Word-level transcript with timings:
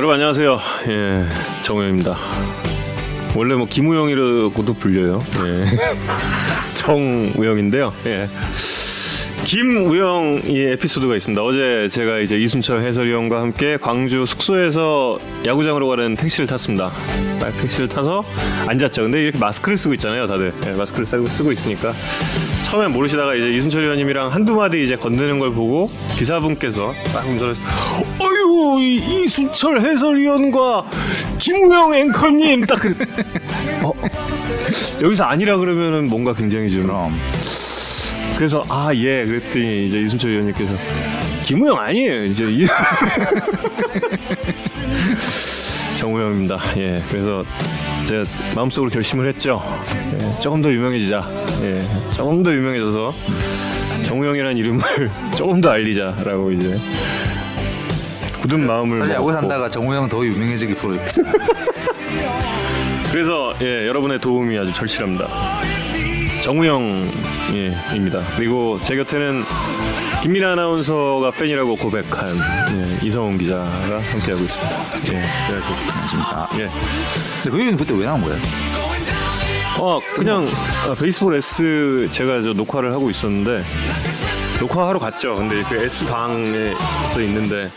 여러분 0.00 0.14
안녕하세요. 0.14 0.56
예, 0.88 1.28
정우영입니다. 1.62 2.16
원래 3.36 3.54
뭐 3.54 3.66
김우영이라고도 3.66 4.72
불려요. 4.72 5.20
예. 5.44 5.66
정우영인데요. 6.72 7.92
예. 8.06 8.26
김우영의 9.44 10.72
에피소드가 10.72 11.16
있습니다. 11.16 11.42
어제 11.42 11.86
제가 11.90 12.20
이제 12.20 12.38
이순철 12.38 12.82
해설위원과 12.82 13.42
함께 13.42 13.76
광주 13.76 14.24
숙소에서 14.24 15.18
야구장으로 15.44 15.86
가는 15.88 16.16
택시를 16.16 16.46
탔습니다. 16.46 16.90
딱 17.38 17.50
택시를 17.60 17.86
타서 17.86 18.24
앉았죠. 18.68 19.02
근데 19.02 19.20
이렇게 19.20 19.36
마스크를 19.36 19.76
쓰고 19.76 19.92
있잖아요, 19.92 20.26
다들. 20.26 20.54
예, 20.66 20.72
마스크를 20.72 21.04
쓰고, 21.04 21.26
쓰고 21.26 21.52
있으니까. 21.52 21.92
처음엔 22.70 22.92
모르시다가 22.92 23.34
이제 23.34 23.50
이순철 23.50 23.82
위원님이랑 23.82 24.28
한두 24.32 24.54
마디 24.54 24.82
이제 24.82 24.94
건드는 24.96 25.38
걸 25.40 25.52
보고 25.52 25.90
기사분께서 26.16 26.92
딱 27.12 27.26
운전해서 27.26 27.60
어유 28.20 28.78
이- 28.80 29.24
이순철 29.24 29.80
해설위원과 29.80 30.88
김우영 31.38 31.94
앵커님 31.94 32.66
딱 32.66 32.76
그래. 32.80 32.94
어, 33.82 33.92
여기서 35.02 35.24
아니라 35.24 35.56
그러면은 35.56 36.08
뭔가 36.08 36.32
굉장히 36.32 36.70
좀 36.70 36.82
그럼 36.82 37.18
그래서 38.36 38.62
아 38.68 38.90
예 38.94 39.24
그랬더니 39.26 39.86
이제 39.86 40.00
이순철 40.02 40.30
위원님께서 40.30 40.72
김우영 41.46 41.76
아니에요 41.78 42.24
이제 42.26 42.44
이 42.48 42.66
정우영입니다 46.00 46.58
예 46.78 47.02
그래서 47.10 47.44
제가 48.08 48.24
마음속으로 48.56 48.90
결심을 48.90 49.28
했죠 49.28 49.62
예, 50.14 50.40
조금 50.40 50.62
더 50.62 50.72
유명해지자 50.72 51.28
예 51.62 51.86
조금 52.16 52.42
더 52.42 52.50
유명해져서 52.52 53.14
정우영이라는 54.04 54.56
이름을 54.56 54.82
조금 55.36 55.60
더 55.60 55.68
알리자라고 55.70 56.52
이제 56.52 56.78
굳은 58.40 58.66
마음을 58.66 58.98
사실 58.98 59.14
야구 59.14 59.26
먹었고. 59.26 59.40
산다가 59.40 59.68
정우영 59.68 60.08
더 60.08 60.24
유명해지기 60.24 60.74
프로젝트 60.74 61.22
그래서 63.12 63.52
예, 63.60 63.86
여러분의 63.86 64.20
도움이 64.20 64.56
아주 64.56 64.72
절실합니다. 64.72 65.28
정우영입니다. 66.44 68.20
그리고 68.36 68.78
제 68.82 68.94
곁에는 68.96 69.44
김민아 70.22 70.52
아나운서가 70.52 71.30
팬이라고 71.30 71.76
고백한 71.76 72.36
예, 72.36 73.06
이성훈 73.06 73.38
기자가 73.38 74.00
함께하고 74.00 74.44
있습니다. 74.44 75.12
예, 75.12 75.22
안녕하십니까 75.22 76.48
예. 76.58 76.68
근데 77.42 77.50
그 77.50 77.58
얘기는 77.60 77.76
그때 77.78 77.94
왜 77.94 78.04
나온 78.04 78.20
거예요? 78.20 78.38
어, 79.78 79.98
그냥 80.14 80.46
아, 80.86 80.94
베이스볼 80.94 81.36
S 81.36 82.08
제가 82.12 82.42
저 82.42 82.52
녹화를 82.52 82.92
하고 82.92 83.08
있었는데 83.08 83.62
녹화하러 84.60 84.98
갔죠. 84.98 85.36
근데 85.36 85.62
그 85.62 85.76
S 85.76 86.04
방에서 86.06 87.22
있는데 87.22 87.70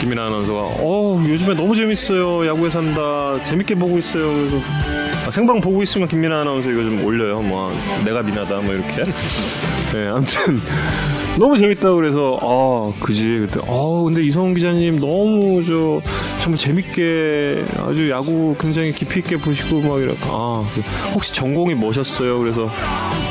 김민아 0.00 0.24
아나운서가 0.26 0.60
어 0.80 1.22
요즘에 1.28 1.54
너무 1.54 1.76
재밌어요. 1.76 2.46
야구에 2.46 2.70
산다. 2.70 3.38
재밌게 3.44 3.74
보고 3.74 3.98
있어요. 3.98 4.32
그래서 4.32 4.56
아, 4.56 5.13
생방 5.30 5.60
보고 5.60 5.82
있으면 5.82 6.06
김민아 6.08 6.40
아나운서 6.42 6.70
이거 6.70 6.82
좀 6.82 7.04
올려요. 7.04 7.40
뭐 7.40 7.70
내가 8.04 8.22
미나다 8.22 8.60
뭐 8.60 8.74
이렇게. 8.74 9.04
네, 9.92 10.08
아무튼 10.08 10.58
너무 11.38 11.56
재밌다 11.58 11.92
그래서 11.94 12.38
아 12.42 12.92
그지 13.04 13.46
그때 13.50 13.60
아 13.66 14.02
근데 14.04 14.22
이성훈 14.22 14.54
기자님 14.54 15.00
너무 15.00 15.64
저 15.64 16.00
정말 16.42 16.58
재밌게 16.58 17.64
아주 17.78 18.08
야구 18.10 18.54
굉장히 18.60 18.92
깊이 18.92 19.18
있게 19.20 19.36
보시고 19.36 19.80
막 19.80 20.00
이렇게 20.00 20.20
아 20.24 20.64
혹시 21.12 21.32
전공이 21.32 21.74
뭐셨어요? 21.74 22.38
그래서 22.38 22.68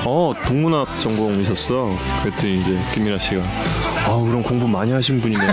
어 0.06 0.34
동문학 0.46 1.00
전공이셨어. 1.00 1.96
그랬더니 2.24 2.62
이제 2.62 2.78
김민아 2.94 3.18
씨가 3.20 3.42
아 4.06 4.20
그럼 4.26 4.44
공부 4.44 4.68
많이 4.68 4.92
하신 4.92 5.22
분이네. 5.22 5.44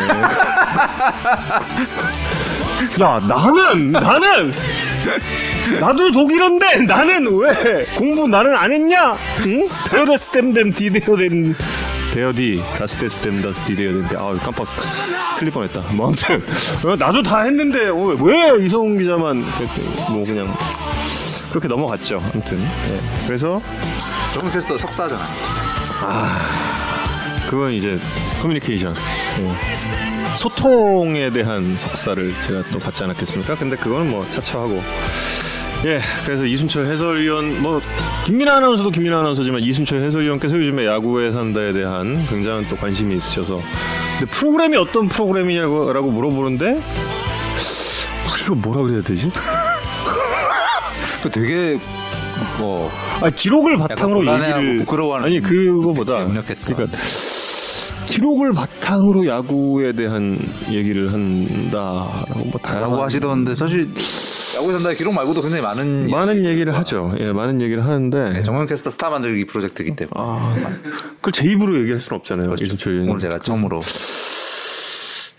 야 3.01 3.21
나는 3.29 3.93
나는 3.93 4.53
나도 5.79 6.11
독일어인데 6.13 6.79
나는 6.87 7.29
왜 7.39 7.85
공부 7.97 8.27
나는 8.27 8.55
안 8.57 8.73
했냐? 8.73 9.17
응? 9.47 9.69
데어데스템뎀 9.91 10.73
디데어덴 10.75 11.55
데어디 12.15 12.61
다스데스템 12.77 13.41
다스 13.41 13.63
디데어덴데 13.65 14.17
아 14.17 14.33
깜빡 14.43 14.67
틀릴 15.39 15.53
뻔했다. 15.53 15.81
뭐 15.93 16.09
아무튼 16.09 16.43
어, 16.85 16.97
나도 16.97 17.23
다 17.23 17.43
했는데 17.43 17.89
어, 17.89 18.17
왜 18.21 18.65
이성훈 18.65 18.99
기자만 18.99 19.45
그랬더니 19.45 19.87
뭐 20.11 20.25
그냥 20.27 20.53
그렇게 21.51 21.69
넘어갔죠. 21.69 22.21
아무튼 22.33 22.59
예. 22.59 23.27
그래서 23.27 23.61
정우 24.35 24.53
캐스터 24.53 24.79
석사잖아요 24.79 25.27
그건 27.49 27.73
이제 27.73 27.99
커뮤니케이션 28.41 28.95
예. 29.41 30.37
소통에 30.37 31.31
대한 31.31 31.77
석사를 31.77 32.33
제가 32.43 32.63
또 32.73 32.79
받지 32.79 33.03
않았겠습니까? 33.05 33.57
근데 33.57 33.77
그거는 33.77 34.11
뭐 34.11 34.25
차차 34.31 34.61
하고 34.61 34.81
예 35.87 35.99
그래서 36.27 36.45
이순철 36.45 36.87
해설위원 36.87 37.63
뭐 37.63 37.81
김민아 38.27 38.57
아나운서도 38.57 38.91
김민아 38.91 39.21
아나운서지만 39.21 39.63
이순철 39.63 40.03
해설위원께서 40.03 40.57
요즘에 40.59 40.87
야구에 40.87 41.33
산다에 41.33 41.73
대한 41.73 42.23
굉장한 42.27 42.67
또 42.69 42.77
관심이 42.77 43.17
있으셔서 43.17 43.61
근데 44.19 44.31
프로그램이 44.31 44.77
어떤 44.77 45.09
프로그램이냐고 45.09 45.93
라고 45.93 46.11
물어보는데 46.11 46.81
아, 46.81 48.35
이거 48.43 48.55
뭐라 48.55 48.83
그래야 48.83 49.01
되지? 49.01 49.31
그 51.23 51.31
되게 51.31 51.79
뭐 52.59 52.91
아 53.21 53.29
기록을 53.29 53.77
바탕으로 53.77 54.27
얘기를 54.27 54.79
부끄러워하는 54.79 55.27
아니 55.27 55.41
그거보다. 55.41 56.25
그러니까 56.25 56.87
기록을 58.07 58.53
바탕으로 58.53 59.27
야구에 59.27 59.93
대한 59.93 60.39
얘기를 60.71 61.13
한다라고 61.13 62.45
뭐 62.47 62.61
다양한 62.63 62.91
라고 62.91 63.03
하시던데 63.03 63.55
사실 63.55 63.89
야구에 64.61 64.73
산다 64.75 64.93
기록 64.93 65.15
말고도 65.15 65.41
굉장히 65.41 65.63
많은 65.63 66.11
많은 66.11 66.45
얘기를 66.45 66.77
하죠. 66.77 67.15
예, 67.19 67.33
많은 67.33 67.63
얘기를 67.63 67.85
하는데 67.85 68.31
네, 68.31 68.41
정우영 68.43 68.67
캐스터 68.67 68.91
스타 68.91 69.09
만들기 69.09 69.47
프로젝트이기 69.47 69.97
때문에 69.97 70.13
아 70.15 70.55
그걸 71.17 71.33
제 71.33 71.47
입으로 71.47 71.81
얘기할 71.81 71.99
수는 71.99 72.19
없잖아요. 72.19 72.55
의원님. 72.61 73.09
오늘 73.09 73.19
제가 73.19 73.39
처음으로 73.39 73.81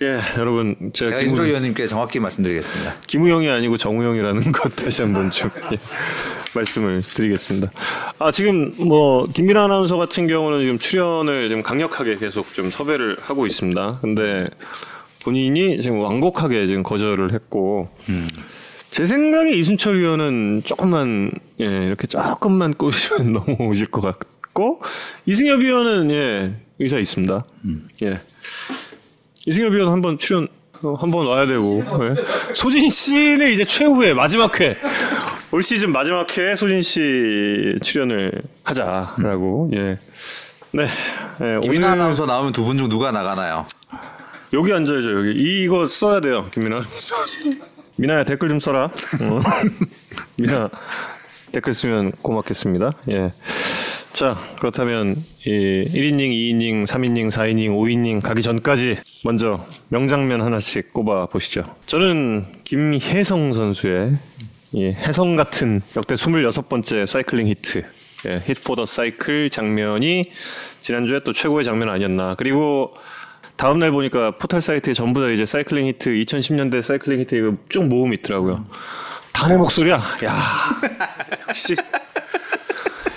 예, 0.02 0.20
여러분 0.38 0.76
제가 0.94 1.18
제가 1.20 1.22
김우, 1.22 1.46
의원님께 1.46 1.86
정확히 1.86 2.20
말씀드리겠습니다 2.20 2.96
김우영이 3.06 3.48
아니고 3.48 3.78
정우영이라는 3.78 4.50
것 4.52 4.76
다시 4.76 5.04
한번 5.04 5.30
좀 5.30 5.52
예, 5.72 5.78
말씀을 6.56 7.04
드리겠습니다. 7.04 7.72
아 8.18 8.32
지금 8.32 8.74
뭐 8.78 9.28
김민아 9.28 9.66
아나운서 9.66 9.98
같은 9.98 10.26
경우는 10.26 10.62
지금 10.64 10.80
출연을 10.80 11.48
지금 11.48 11.62
강력하게 11.62 12.18
계속 12.18 12.52
좀 12.56 12.72
섭외를 12.72 13.18
하고 13.22 13.46
있습니다. 13.46 14.00
근데 14.02 14.48
본인이 15.24 15.80
지금 15.80 16.00
완곡하게 16.00 16.66
지금 16.66 16.82
거절을 16.82 17.34
했고 17.34 17.90
제 18.92 19.06
생각에 19.06 19.52
이순철 19.54 19.96
의원은 19.96 20.62
조금만 20.66 21.32
예 21.60 21.66
이렇게 21.66 22.08
조금만 22.08 22.74
꼬시면 22.74 23.32
넘어오실 23.48 23.88
것 23.88 24.02
같고 24.02 24.82
이승엽 25.26 25.62
의원은 25.62 26.12
예 26.12 26.54
의사 26.78 26.98
있습니다. 27.00 27.44
예 28.04 28.20
이승엽 29.48 29.74
의원 29.74 29.92
한번 29.92 30.18
출연 30.18 30.48
어, 30.84 30.94
한번 30.96 31.26
와야 31.28 31.46
되고 31.46 31.84
예. 32.04 32.54
소진 32.54 32.90
씨는 32.90 33.52
이제 33.52 33.64
최후의 33.64 34.14
마지막 34.14 34.60
회. 34.60 34.76
올 35.54 35.62
시즌 35.64 35.92
마지막 35.92 36.26
회에 36.38 36.56
소진 36.56 36.82
씨 36.82 37.76
출연을 37.84 38.32
하자라고 38.64 39.72
예. 39.74 40.00
네. 40.74 40.84
예, 41.42 41.60
김민아 41.62 41.88
오늘 41.88 42.00
아나운서 42.02 42.26
나오면 42.26 42.52
두 42.54 42.64
분 42.64 42.78
중 42.78 42.88
누가 42.90 43.12
나가나요? 43.12 43.66
여기 44.54 44.72
앉아야죠 44.74 45.18
여기 45.20 45.64
이거 45.64 45.88
써야 45.88 46.20
돼요 46.20 46.50
김민아 46.54 46.82
민아야 48.02 48.24
댓글 48.24 48.50
좀 48.50 48.60
써라. 48.60 48.86
어. 49.22 49.40
민아 50.36 50.72
댓글 51.52 51.76
쓰면 51.76 52.14
고맙겠습니다. 52.24 52.94
예. 53.12 53.32
자 54.12 54.40
그렇다면 54.58 55.24
이 55.46 55.50
1이닝, 55.86 56.32
2이닝, 56.32 56.88
3이닝, 56.88 57.30
4이닝, 57.30 57.70
5이닝 57.70 58.24
가기 58.24 58.42
전까지 58.42 58.98
먼저 59.24 59.68
명장면 59.90 60.42
하나씩 60.42 60.92
꼽아 60.94 61.28
보시죠. 61.28 61.64
저는 61.86 62.46
김혜성 62.64 63.54
선수의 63.54 64.18
이 64.72 64.86
혜성 64.86 65.36
같은 65.36 65.82
역대 65.96 66.16
26번째 66.16 67.06
사이클링 67.06 67.48
히트 67.50 67.86
예, 68.28 68.42
hit 68.44 68.64
for 68.64 68.88
the 68.88 69.12
cycle 69.12 69.52
장면이 69.52 70.32
지난주에 70.82 71.20
또 71.24 71.34
최고의 71.34 71.64
장면 71.64 71.90
아니었나. 71.90 72.34
그리고 72.36 72.96
다음 73.62 73.78
날 73.78 73.92
보니까 73.92 74.32
포털 74.40 74.60
사이트에 74.60 74.92
전부 74.92 75.22
다 75.22 75.30
이제 75.30 75.46
사이클링 75.46 75.86
히트 75.86 76.10
2010년대 76.10 76.82
사이클링 76.82 77.20
히트 77.20 77.36
이거 77.36 77.54
쭉 77.70 77.84
모음이 77.86 78.16
있더라고요. 78.18 78.66
다 79.32 79.41
내 79.41 79.56
목소리야. 79.56 79.98
야 79.98 80.36
역시 81.48 81.76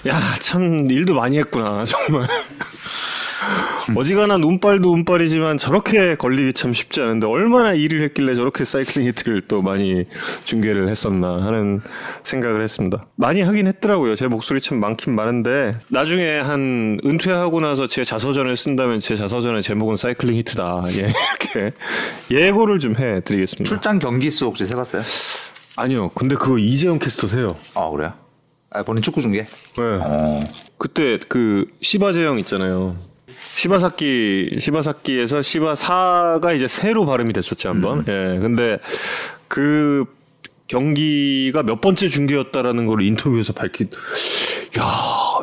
야 0.07 0.21
참 0.41 0.87
일도 0.91 1.15
많이 1.15 1.39
했구나 1.39 1.87
정말. 1.87 2.29
어지간한 3.97 4.43
운빨도 4.43 4.93
운빨이지만 4.93 5.59
저렇게 5.59 6.15
걸리기 6.15 6.55
참 6.55 6.73
쉽지 6.73 7.01
않은데 7.01 7.27
얼마나 7.27 7.75
일을 7.75 8.03
했길래 8.05 8.35
저렇게 8.35 8.65
사이클링 8.65 9.07
히트를 9.09 9.43
또 9.43 9.63
많이 9.63 10.05
중계를 10.45 10.89
했었나 10.89 11.43
하는 11.45 11.83
생각을 12.23 12.63
했습니다. 12.63 13.07
많이 13.17 13.43
하긴 13.43 13.67
했더라고요. 13.67 14.17
제 14.17 14.27
목소리 14.27 14.61
참 14.61 14.81
많긴 14.81 15.15
많은데 15.15 15.77
나중에 15.91 16.39
한 16.39 16.99
은퇴하고 17.05 17.61
나서 17.61 17.87
제 17.87 18.05
자서전을 18.05 18.57
쓴다면 18.57 19.01
제 19.01 19.17
자서전의 19.17 19.63
제목은 19.63 19.97
사이클링 19.97 20.35
히트다. 20.37 20.85
예, 20.97 21.13
이렇게 21.53 21.77
예고를 22.31 22.79
좀 22.79 22.97
해드리겠습니다. 22.97 23.69
출장 23.69 23.99
경기 23.99 24.31
수 24.31 24.47
혹시 24.47 24.67
세봤어요? 24.67 25.03
아니요. 25.77 26.11
근데 26.11 26.37
그거 26.37 26.59
이재영 26.59 26.99
캐스터 26.99 27.29
세요. 27.29 27.57
아 27.75 27.91
그래요? 27.91 28.13
아 28.71 28.83
본인 28.83 29.03
축구 29.03 29.21
중계? 29.21 29.43
네. 29.43 29.49
어. 29.79 30.45
그때 30.79 31.19
그 31.29 31.67
시바제형 31.81 32.39
있잖아요. 32.41 32.97
시바사키 33.57 34.57
시바사키에서 34.59 35.43
시바사가 35.43 36.53
이제 36.53 36.67
새로 36.67 37.07
발음이 37.07 37.33
됐었지 37.33 37.67
한번. 37.69 38.05
예. 38.09 38.39
근데 38.41 38.79
그 39.49 40.05
경기가 40.67 41.63
몇 41.63 41.81
번째 41.81 42.09
중계였다라는 42.09 42.87
걸 42.87 43.03
인터뷰에서 43.03 43.53
밝힌. 43.53 43.89
야 44.79 44.85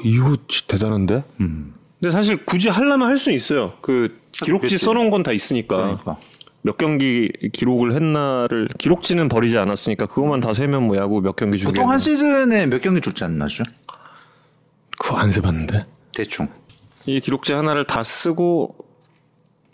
이거 0.03 0.35
대단한데. 0.67 1.23
근데 1.37 2.11
사실 2.11 2.45
굳이 2.45 2.69
하려면 2.69 3.07
할 3.07 3.17
수 3.17 3.31
있어요. 3.31 3.73
그 3.81 4.19
기록지. 4.31 4.77
써놓은 4.77 5.09
건 5.09 5.23
다 5.23 5.31
있으니까. 5.31 5.77
그러니까. 5.77 6.17
몇 6.63 6.77
경기 6.77 7.31
기록을 7.53 7.93
했나를 7.93 8.67
기록지는 8.77 9.29
버리지 9.29 9.57
않았으니까 9.57 10.05
그것만 10.05 10.41
다 10.41 10.53
세면 10.53 10.83
뭐 10.83 10.95
야구 10.97 11.21
몇 11.21 11.35
경기 11.35 11.57
중계. 11.57 11.73
보통 11.73 11.89
한 11.89 11.97
시즌에 11.97 12.67
몇 12.67 12.81
경기 12.81 13.01
줄지 13.01 13.23
않나죠? 13.23 13.63
그거 14.99 15.17
안 15.17 15.31
세봤는데. 15.31 15.85
대충. 16.13 16.47
이 17.05 17.19
기록지 17.19 17.53
하나를 17.53 17.85
다 17.85 18.03
쓰고 18.03 18.75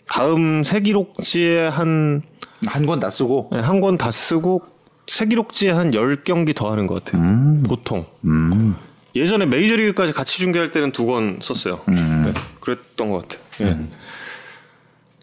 다음 0.08 0.62
새 0.62 0.80
기록지에 0.80 1.68
한 1.68 2.22
한 2.66 2.86
권 2.86 2.98
다 2.98 3.08
쓰고. 3.10 3.50
한권 3.52 3.98
다 3.98 4.10
쓰고 4.10 4.62
새 5.06 5.26
기록지에 5.26 5.70
한 5.70 5.90
10경기 5.92 6.56
더 6.56 6.70
하는 6.72 6.86
것 6.88 7.04
같아요. 7.04 7.22
보통. 7.68 8.04
음. 8.24 8.74
예전에 9.14 9.46
메이저리그까지 9.46 10.12
같이 10.12 10.38
중계할 10.38 10.70
때는 10.72 10.90
두 10.92 11.06
권 11.06 11.38
썼어요. 11.40 11.80
네, 11.86 12.32
그랬던 12.60 13.10
것 13.10 13.28
같아요. 13.28 13.68
예. 13.68 13.78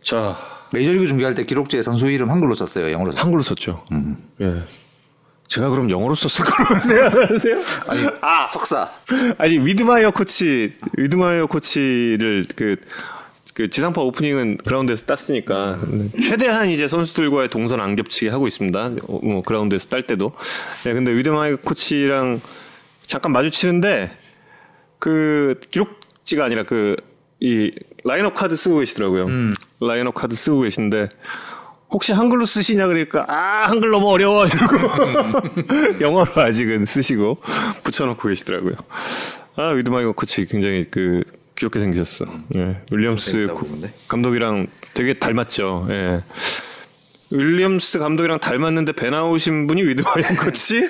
자, 0.02 0.36
메이저리그 0.72 1.08
중계할 1.08 1.36
때 1.36 1.46
기록지에 1.46 1.82
선수 1.82 2.10
이름 2.10 2.32
한글로 2.32 2.56
썼어요. 2.56 2.92
영어로 2.92 3.12
썼어요. 3.12 3.24
한글로 3.26 3.42
썼죠. 3.44 3.84
예. 4.42 4.64
제가 5.48 5.70
그럼 5.70 5.90
영어로 5.90 6.16
썼을 6.16 6.50
거라고 6.50 6.80
생각하세요? 6.86 7.62
아니, 7.88 8.08
아 8.22 8.48
석사. 8.48 8.90
아니 9.38 9.58
위드마이어 9.60 10.12
코치 10.12 10.74
위드마이어 10.98 11.48
코치를 11.48 12.46
그, 12.56 12.78
그 13.54 13.70
지상파 13.70 14.02
오프닝은 14.02 14.58
그라운드에서 14.58 15.06
땄으니까 15.06 15.80
최대한 16.24 16.70
이제 16.70 16.88
선수들과의 16.88 17.50
동선 17.50 17.80
안 17.80 17.96
겹치게 17.96 18.30
하고 18.30 18.48
있습니다. 18.48 18.86
어, 19.08 19.20
뭐 19.24 19.42
그라운드에서 19.44 19.90
딸 19.90 20.04
때도. 20.04 20.34
네, 20.84 20.94
근데 20.94 21.12
위드마이어 21.12 21.58
코치랑 21.58 22.42
잠깐 23.06 23.32
마주치는데 23.32 24.12
그 25.00 25.60
기록지가 25.72 26.44
아니라 26.46 26.64
그 26.64 26.96
이 27.42 27.72
라인업 28.04 28.34
카드 28.34 28.56
쓰고 28.56 28.80
계시더라고요. 28.80 29.28
라인업 29.82 30.14
카드 30.14 30.36
쓰고 30.36 30.62
계신데 30.62 31.10
혹시 31.96 32.12
한글로 32.12 32.46
쓰시냐 32.46 32.88
그러니까 32.88 33.24
아 33.30 33.70
한글 33.70 33.90
너무 33.90 34.10
어려워 34.10 34.46
이러고 34.46 35.96
영어로 36.04 36.42
아직은 36.42 36.84
쓰시고 36.84 37.38
붙여놓고 37.84 38.28
계시더라고요. 38.28 38.74
아 39.56 39.70
위드마이어 39.70 40.12
코치 40.12 40.46
굉장히 40.46 40.84
그 40.92 41.24
귀엽게 41.56 41.80
생기셨어. 41.80 42.26
예, 42.58 42.82
윌리엄스? 42.92 43.48
감독이랑 44.10 44.68
되게 44.94 45.18
닮았죠. 45.18 45.88
예. 45.90 46.20
윌리엄스 47.32 47.98
감독이랑 48.00 48.42
닮았는데 48.42 48.92
배 48.92 49.10
나오신 49.10 49.66
분이 49.68 49.84
위드마이어 49.84 50.26
코치? 50.44 50.90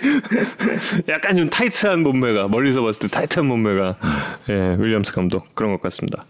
약간 1.07 1.35
좀 1.35 1.51
타이트한 1.51 2.01
몸매가 2.01 2.47
멀리서 2.47 2.81
봤을 2.81 3.07
때 3.07 3.15
타이트한 3.15 3.45
몸매가 3.45 3.95
예, 4.49 4.75
윌리엄스 4.79 5.13
감독 5.13 5.53
그런 5.53 5.71
것 5.71 5.81
같습니다. 5.83 6.25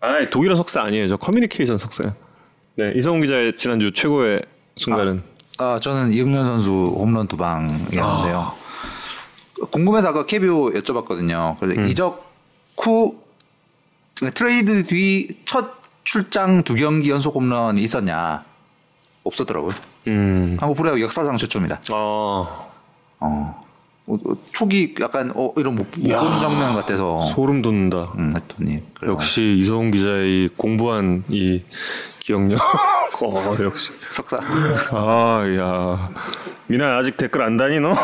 아 0.00 0.24
독일어 0.30 0.54
석사 0.54 0.82
아니에요. 0.82 1.08
저 1.08 1.16
커뮤니케이션 1.16 1.78
석사요. 1.78 2.14
네 2.78 2.92
이성훈 2.94 3.22
기자의 3.22 3.56
지난주 3.56 3.90
최고의 3.92 4.42
순간은 4.76 5.22
아 5.58 5.80
저는 5.82 6.12
이흥련 6.12 6.44
선수 6.44 6.70
홈런 6.70 7.26
두 7.26 7.36
방이었는데요. 7.36 8.52
궁금해서 9.72 10.10
아까 10.10 10.24
KBO 10.24 10.70
여쭤봤거든요. 10.74 11.58
그래서 11.58 11.80
이적 11.82 12.24
후 12.80 13.16
트레이드 14.32 14.86
뒤 14.86 15.28
첫 15.44 15.76
출장 16.04 16.62
두 16.62 16.76
경기 16.76 17.10
연속 17.10 17.34
홈런이 17.34 17.82
있었냐? 17.82 18.44
없었더라고요. 19.24 19.74
음, 20.06 20.56
한국 20.60 20.76
프로야구 20.76 21.02
역사상 21.02 21.36
최초입니다. 21.36 21.80
아 21.92 21.94
어. 21.94 23.68
어, 24.06 24.14
어, 24.14 24.16
초기 24.52 24.94
약간 25.00 25.32
어 25.34 25.52
이런 25.56 25.74
못. 25.74 25.90
본 25.90 26.04
장면 26.08 26.74
같아서 26.76 27.26
소름 27.26 27.60
돋는다. 27.60 28.12
음, 28.16 28.30
했더니. 28.36 28.80
역시 29.02 29.56
이성훈 29.58 29.90
기자의 29.90 30.44
이 30.44 30.48
공부한 30.56 31.24
이 31.28 31.62
기억력. 32.28 32.60
어, 33.22 33.56
역시. 33.62 33.90
석사. 34.10 34.38
아, 34.92 35.42
야. 35.56 36.10
미나 36.66 36.98
아직 36.98 37.16
댓글 37.16 37.40
안 37.40 37.56
다니 37.56 37.80
너? 37.80 37.94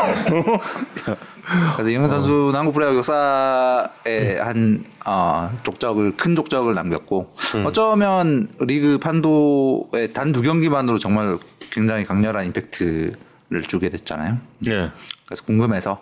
그래서 1.75 1.89
이영현 1.91 2.09
선수는 2.09 2.55
한국 2.55 2.73
프로야구 2.73 2.97
역사에 2.97 4.39
한 4.39 4.83
어, 5.05 5.51
족적을 5.61 6.17
큰 6.17 6.35
족적을 6.35 6.73
남겼고 6.73 7.31
어쩌면 7.67 8.47
리그 8.61 8.97
판도의 8.97 10.11
단 10.13 10.33
두 10.33 10.41
경기만으로 10.41 10.97
정말 10.97 11.37
굉장히 11.69 12.03
강렬한 12.03 12.45
임팩트를 12.47 13.61
주게 13.67 13.89
됐잖아요. 13.89 14.37
네. 14.65 14.89
그래서 15.27 15.43
궁금해서 15.45 16.01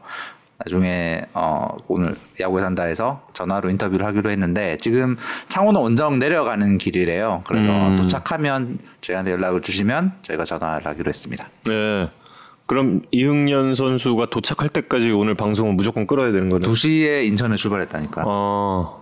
나중에 0.66 1.22
어, 1.34 1.68
오늘 1.88 2.16
야구에 2.40 2.62
산다에서 2.62 3.28
전화로 3.34 3.70
인터뷰를 3.70 4.06
하기로 4.06 4.30
했는데 4.30 4.78
지금 4.78 5.18
창원 5.50 5.76
원정 5.76 6.20
내려가는 6.20 6.78
길이래요. 6.78 7.44
그래서 7.46 7.70
음. 7.70 7.98
도착하면 7.98 8.80
저희한테 9.02 9.32
연락을 9.32 9.62
주시면 9.62 10.14
저희가 10.22 10.46
전화를 10.46 10.88
하기로 10.88 11.10
했습니다. 11.10 11.50
네. 11.66 12.10
그럼 12.66 13.02
이흥년 13.12 13.74
선수가 13.74 14.30
도착할 14.30 14.70
때까지 14.70 15.12
오늘 15.12 15.36
방송은 15.36 15.76
무조건 15.76 16.08
끌어야 16.08 16.32
되는 16.32 16.48
거네. 16.48 16.66
2시에 16.66 17.26
인천에 17.26 17.58
출발했다니까. 17.58 18.24
아. 18.26 19.00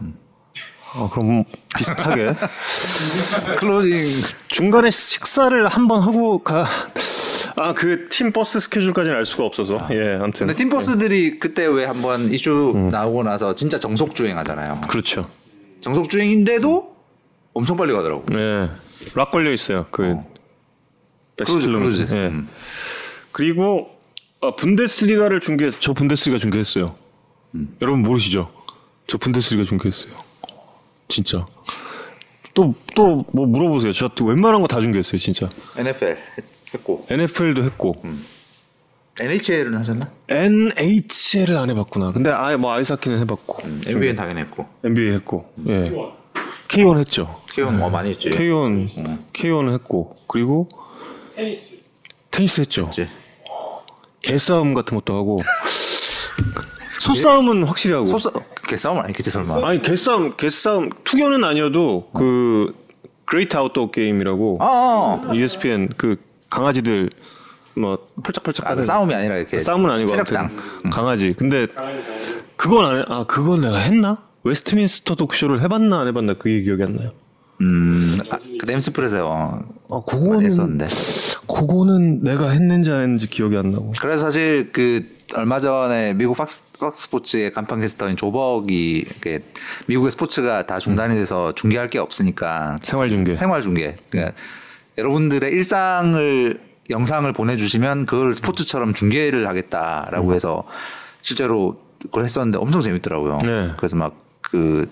아, 0.94 1.10
그럼 1.10 1.46
비슷하게 1.78 2.34
closing 3.60 4.08
중간에 4.48 4.90
식사를 4.90 5.68
한번 5.68 6.02
하고 6.02 6.40
가. 6.40 6.66
아, 7.56 7.74
그 7.74 8.08
팀 8.10 8.32
버스 8.32 8.60
스케줄까지는 8.60 9.18
알 9.18 9.26
수가 9.26 9.46
없어서. 9.46 9.76
예, 9.92 10.16
아무튼. 10.22 10.48
근데 10.48 10.56
팀 10.56 10.70
버스들이 10.70 11.40
그때 11.40 11.66
왜 11.66 11.86
한번 11.86 12.32
이슈 12.34 12.90
나오고 12.92 13.24
나서 13.24 13.56
진짜 13.56 13.78
정속 13.80 14.16
주행하잖아요. 14.16 14.82
그렇죠. 14.88 15.30
정속 15.82 16.10
주행인데도 16.10 16.96
엄청 17.54 17.76
빨리 17.78 17.94
가더라고. 17.94 18.26
예. 18.34 18.70
lock 19.16 19.32
걸려 19.32 19.52
있어요. 19.52 19.88
그 19.92 20.16
크루즈, 21.38 21.68
110km. 21.68 21.80
크루즈. 21.80 22.02
예. 22.14 22.28
음. 22.28 22.48
그리고 23.32 23.90
아, 24.42 24.56
분데스리가를 24.56 25.40
중계 25.40 25.72
저 25.80 25.94
분데스리가 25.94 26.38
중계했어요. 26.40 26.96
음. 27.56 27.76
여러분 27.82 28.02
모르시죠? 28.04 28.52
저 29.08 29.18
분데스리가 29.18 29.64
중계했어요. 29.66 30.14
진짜. 31.08 31.46
또 32.54 32.74
또 32.96 33.26
뭐 33.34 33.46
물어보세요. 33.48 33.92
저 33.94 34.10
웬만한 34.24 34.62
거 34.62 34.68
다 34.68 34.82
중계했어요, 34.82 35.18
진짜. 35.20 35.50
NFL 35.78 36.18
했고 36.74 37.06
NFL도 37.10 37.64
했고 37.64 38.02
NHL은 39.20 39.76
하셨나? 39.76 40.10
NHL을 40.30 41.58
안 41.58 41.70
해봤구나. 41.70 42.12
근데 42.14 42.32
아예 42.32 42.56
뭐 42.56 42.72
아이스하키는 42.74 43.20
해봤고 43.20 43.62
NBA는 43.88 44.16
당연히 44.16 44.42
했고. 44.42 44.68
NBA 44.84 45.12
했고 45.16 45.52
예. 45.68 45.92
K1 46.70 47.00
했죠. 47.00 47.42
K1 47.48 47.76
뭐 47.76 47.90
많이 47.90 48.10
했지. 48.10 48.30
K1 48.30 48.88
K1은 49.34 49.74
했고 49.74 50.18
그리고 50.28 50.70
테니스. 51.36 51.82
테니스 52.32 52.62
했죠. 52.62 52.86
했지. 52.88 53.08
개싸움 54.22 54.74
같은 54.74 54.96
것도 54.98 55.16
하고 55.16 55.40
소싸움은 57.02 57.64
확실히 57.66 57.96
하고 57.96 58.06
소싸 58.06 58.32
개싸움 58.68 59.00
아니겠지 59.00 59.30
설마. 59.32 59.68
아니 59.68 59.82
개싸움 59.82 60.38
개싸움 60.38 60.90
투견은 61.04 61.44
아니어도 61.44 62.10
그 62.14 62.74
Great 63.26 63.58
Outdoor 63.58 63.92
Game이라고 63.92 64.58
아, 64.62 65.22
아. 65.30 65.34
ESPN 65.34 65.90
그 65.98 66.18
강아지들 66.52 67.10
뭐 67.76 67.98
펄쩍펄쩍 68.22 68.68
아, 68.68 68.72
하는 68.72 68.84
싸움이 68.84 69.14
아니라 69.16 69.38
이렇게 69.38 69.60
싸움은 69.60 69.90
아니고 69.90 70.10
체력장. 70.10 70.46
아무튼 70.46 70.90
강아지 70.92 71.34
근데 71.34 71.68
그건 72.58 72.86
안 72.86 73.00
해. 73.00 73.04
아 73.08 73.24
그건 73.28 73.62
내가 73.62 73.78
했나 73.78 74.22
웨스트민스터 74.44 75.16
dog 75.16 75.28
show를 75.28 75.62
해봤나 75.62 76.02
안 76.02 76.08
해봤나 76.08 76.34
그게 76.36 76.62
기억이 76.62 76.84
안 76.84 76.96
나요 76.98 77.12
음, 77.62 78.18
아, 78.32 78.38
그 78.60 78.66
램스프레스에 78.66 79.20
어, 79.20 79.64
아 79.90 80.02
많이 80.28 80.46
했었는데. 80.46 80.88
그거는 81.48 82.24
내가 82.24 82.50
했는지 82.50 82.90
안 82.92 83.02
했는지 83.02 83.30
기억이 83.30 83.56
안 83.56 83.70
나고 83.72 83.94
그래서 84.02 84.26
사실 84.26 84.72
그 84.72 85.06
얼마 85.36 85.60
전에 85.60 86.14
미국 86.16 86.36
팍스, 86.38 86.80
팍스 86.80 87.04
스포츠의 87.04 87.52
간판 87.54 87.80
캐스터인 87.82 88.16
조벅이 88.18 89.06
이렇게 89.08 89.44
미국의 89.86 90.12
스포츠가 90.12 90.66
다 90.66 90.80
중단이 90.80 91.14
돼서 91.16 91.52
중계할 91.54 91.90
게 91.90 92.00
없으니까 92.00 92.78
생활 92.82 93.10
중계. 93.12 93.36
생활 93.36 93.62
중계. 93.62 93.96
그러니까 94.10 94.34
여러분들의 94.98 95.52
일상을 95.52 96.60
영상을 96.90 97.32
보내주시면 97.34 98.06
그걸 98.06 98.34
스포츠처럼 98.34 98.94
중계를 98.94 99.48
하겠다라고 99.48 100.34
해서 100.34 100.64
실제로 101.22 101.80
그걸 102.02 102.24
했었는데 102.26 102.58
엄청 102.58 102.82
재밌더라고요. 102.82 103.38
네. 103.44 103.72
그래서 103.78 103.96
막 103.96 104.14
그 104.42 104.90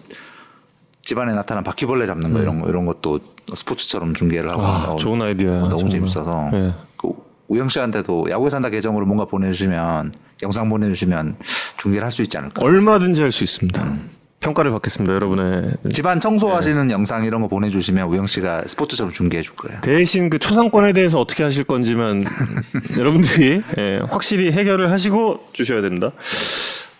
집안에 1.02 1.34
나타난 1.34 1.66
바퀴벌레 1.66 2.06
잡는 2.06 2.32
거 2.32 2.40
이런 2.40 2.62
거 2.62 2.70
이런 2.70 2.86
것도 2.86 3.20
스포츠처럼 3.54 4.14
중계를 4.14 4.50
하고 4.52 4.62
아, 4.62 4.92
어, 4.92 4.96
좋은 4.96 5.22
아이디어야. 5.22 5.62
너무 5.62 5.72
정말. 5.72 5.90
재밌어서 5.90 6.50
예. 6.54 6.74
그 6.96 7.10
우영 7.50 7.68
씨한테도 7.68 8.28
야구에 8.30 8.50
산다 8.50 8.70
계정으로 8.70 9.06
뭔가 9.06 9.26
보내주시면 9.26 10.14
영상 10.44 10.70
보내주시면 10.70 11.38
중계를 11.76 12.06
할 12.06 12.12
수 12.12 12.22
있지 12.22 12.38
않을까. 12.38 12.62
얼마든지 12.64 13.22
할 13.22 13.32
수 13.34 13.44
있습니다. 13.44 13.98
평가를 14.40 14.72
받겠습니다, 14.72 15.14
여러분의. 15.14 15.74
집안 15.92 16.20
청소하시는 16.20 16.88
네. 16.88 16.94
영상 16.94 17.26
이런 17.26 17.42
거 17.42 17.48
보내주시면 17.48 18.08
우영 18.08 18.26
씨가 18.26 18.64
스포츠처럼 18.68 19.12
중계해 19.12 19.44
줄 19.44 19.56
거예요. 19.56 19.82
대신 19.82 20.30
그 20.30 20.40
초상권에 20.40 20.94
대해서 20.94 21.20
어떻게 21.20 21.44
하실 21.44 21.66
건지만 21.66 22.24
여러분들이 22.98 23.62
예, 23.78 24.00
확실히 24.10 24.52
해결을 24.52 24.92
하시고 24.92 25.48
주셔야 25.52 25.82
된다. 25.82 26.12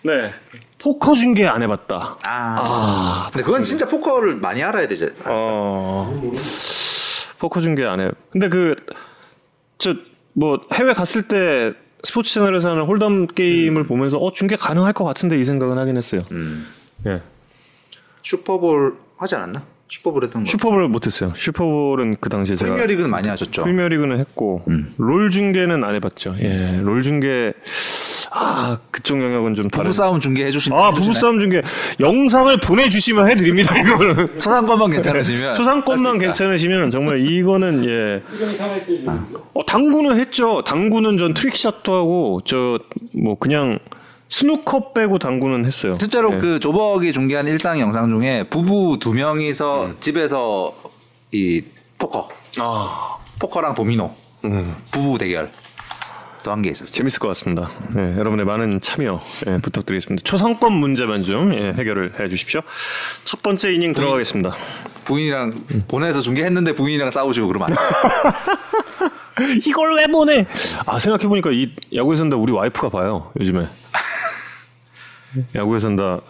네. 0.02 0.32
포커 0.78 1.14
중계 1.14 1.46
안 1.46 1.62
해봤다. 1.62 2.18
아, 2.24 3.28
근데 3.32 3.44
그건 3.44 3.62
진짜 3.62 3.86
포커를 3.86 4.36
많이 4.36 4.62
알아야 4.62 4.88
되죠. 4.88 5.08
어. 5.26 6.30
포커 7.38 7.60
중계 7.60 7.84
안 7.84 8.00
해. 8.00 8.10
근데 8.30 8.48
그, 8.48 8.74
저, 9.76 9.94
뭐, 10.32 10.60
해외 10.72 10.94
갔을 10.94 11.22
때 11.22 11.72
스포츠 12.02 12.32
채널에서 12.32 12.70
하는 12.70 12.84
hold'em 12.84 13.26
게임을 13.26 13.84
보면서 13.84 14.16
어, 14.18 14.32
중계 14.32 14.56
가능할 14.56 14.94
것 14.94 15.04
같은데 15.04 15.38
이 15.38 15.44
생각은 15.44 15.76
하긴 15.76 15.96
했어요. 15.98 16.22
음. 16.32 16.66
예. 17.06 17.20
슈퍼볼 18.22 18.94
하지 19.16 19.34
않았나? 19.36 19.62
슈퍼볼 19.88 20.22
했던 20.24 20.44
거. 20.44 20.50
슈퍼볼 20.50 20.86
못했어요. 20.88 21.32
슈퍼볼은 21.36 22.16
그 22.20 22.28
당시에 22.28 22.54
제가 22.56 22.70
프리미어리그는 22.70 23.10
많이 23.10 23.28
하셨죠. 23.28 23.62
프리미어리그는 23.64 24.18
했고 24.20 24.62
음. 24.68 24.94
롤 24.98 25.30
중계는 25.30 25.82
안 25.82 25.94
해봤죠. 25.96 26.36
예, 26.40 26.80
롤 26.82 27.02
중계 27.02 27.52
아 28.32 28.78
그쪽 28.92 29.20
영역은 29.20 29.56
좀 29.56 29.68
다른. 29.68 29.82
부부 29.86 29.92
싸움 29.92 30.20
중계 30.20 30.44
해 30.46 30.52
주시면 30.52 30.78
아 30.78 30.92
부부 30.92 31.12
싸움 31.14 31.40
중계 31.40 31.60
영상을 31.98 32.56
보내주시면 32.60 33.28
해드립니다. 33.28 33.76
이거는 33.76 34.26
초상권만 34.38 34.92
괜찮으시면 34.92 35.54
초상권만. 35.54 36.18
괜찮으시면 36.18 36.92
정말 36.92 37.28
이거는 37.28 37.84
예. 37.86 38.22
어, 39.54 39.66
당구는 39.66 40.16
했죠. 40.20 40.62
당구는 40.62 41.16
전 41.16 41.34
trick 41.34 41.60
shot도 41.60 41.92
하고 41.92 42.40
저 42.44 42.78
뭐 43.12 43.36
그냥 43.36 43.80
snooker 44.30 44.92
빼고 44.92 45.18
당구는 45.18 45.66
했어요. 45.66 45.92
실제로 45.98 46.32
예. 46.34 46.38
그 46.38 46.60
조벅이 46.60 47.12
중계한 47.12 47.46
일상 47.48 47.78
영상 47.80 48.08
중에 48.08 48.44
부부 48.44 48.98
두 49.00 49.12
명이서 49.12 49.86
음. 49.86 49.96
집에서 50.00 50.72
이 51.32 51.62
포커, 51.98 52.28
아 52.60 53.16
포커랑 53.38 53.74
도미노 53.74 54.14
음. 54.44 54.76
부부 54.92 55.18
대결 55.18 55.50
또 56.42 56.52
한 56.52 56.62
게 56.62 56.70
있었어요. 56.70 56.94
재밌을 56.94 57.18
것 57.18 57.28
같습니다. 57.28 57.70
예, 57.98 58.16
여러분의 58.16 58.46
많은 58.46 58.80
참여 58.80 59.20
예, 59.48 59.58
부탁드리겠습니다. 59.58 60.22
초상권 60.24 60.72
문제만 60.72 61.22
좀 61.22 61.52
예, 61.52 61.72
해결을 61.72 62.14
해주십시오. 62.18 62.62
첫 63.24 63.42
번째 63.42 63.74
이닝 63.74 63.92
들어가겠습니다. 63.92 64.54
부인이랑 65.04 65.64
보내서 65.88 66.20
중계했는데 66.22 66.74
부인이랑 66.76 67.10
싸우시고 67.10 67.46
그러면 67.48 67.68
안 67.70 67.76
돼요. 67.76 69.58
이걸 69.66 69.96
왜 69.96 70.06
보내? 70.06 70.46
아 70.86 70.98
생각해 70.98 71.26
보니까 71.28 71.50
이 71.52 71.72
야구에 71.94 72.16
산다 72.16 72.36
우리 72.36 72.52
와이프가 72.52 72.88
봐요 72.88 73.32
요즘에. 73.38 73.68
야구에 75.54 75.78
산다. 75.78 76.20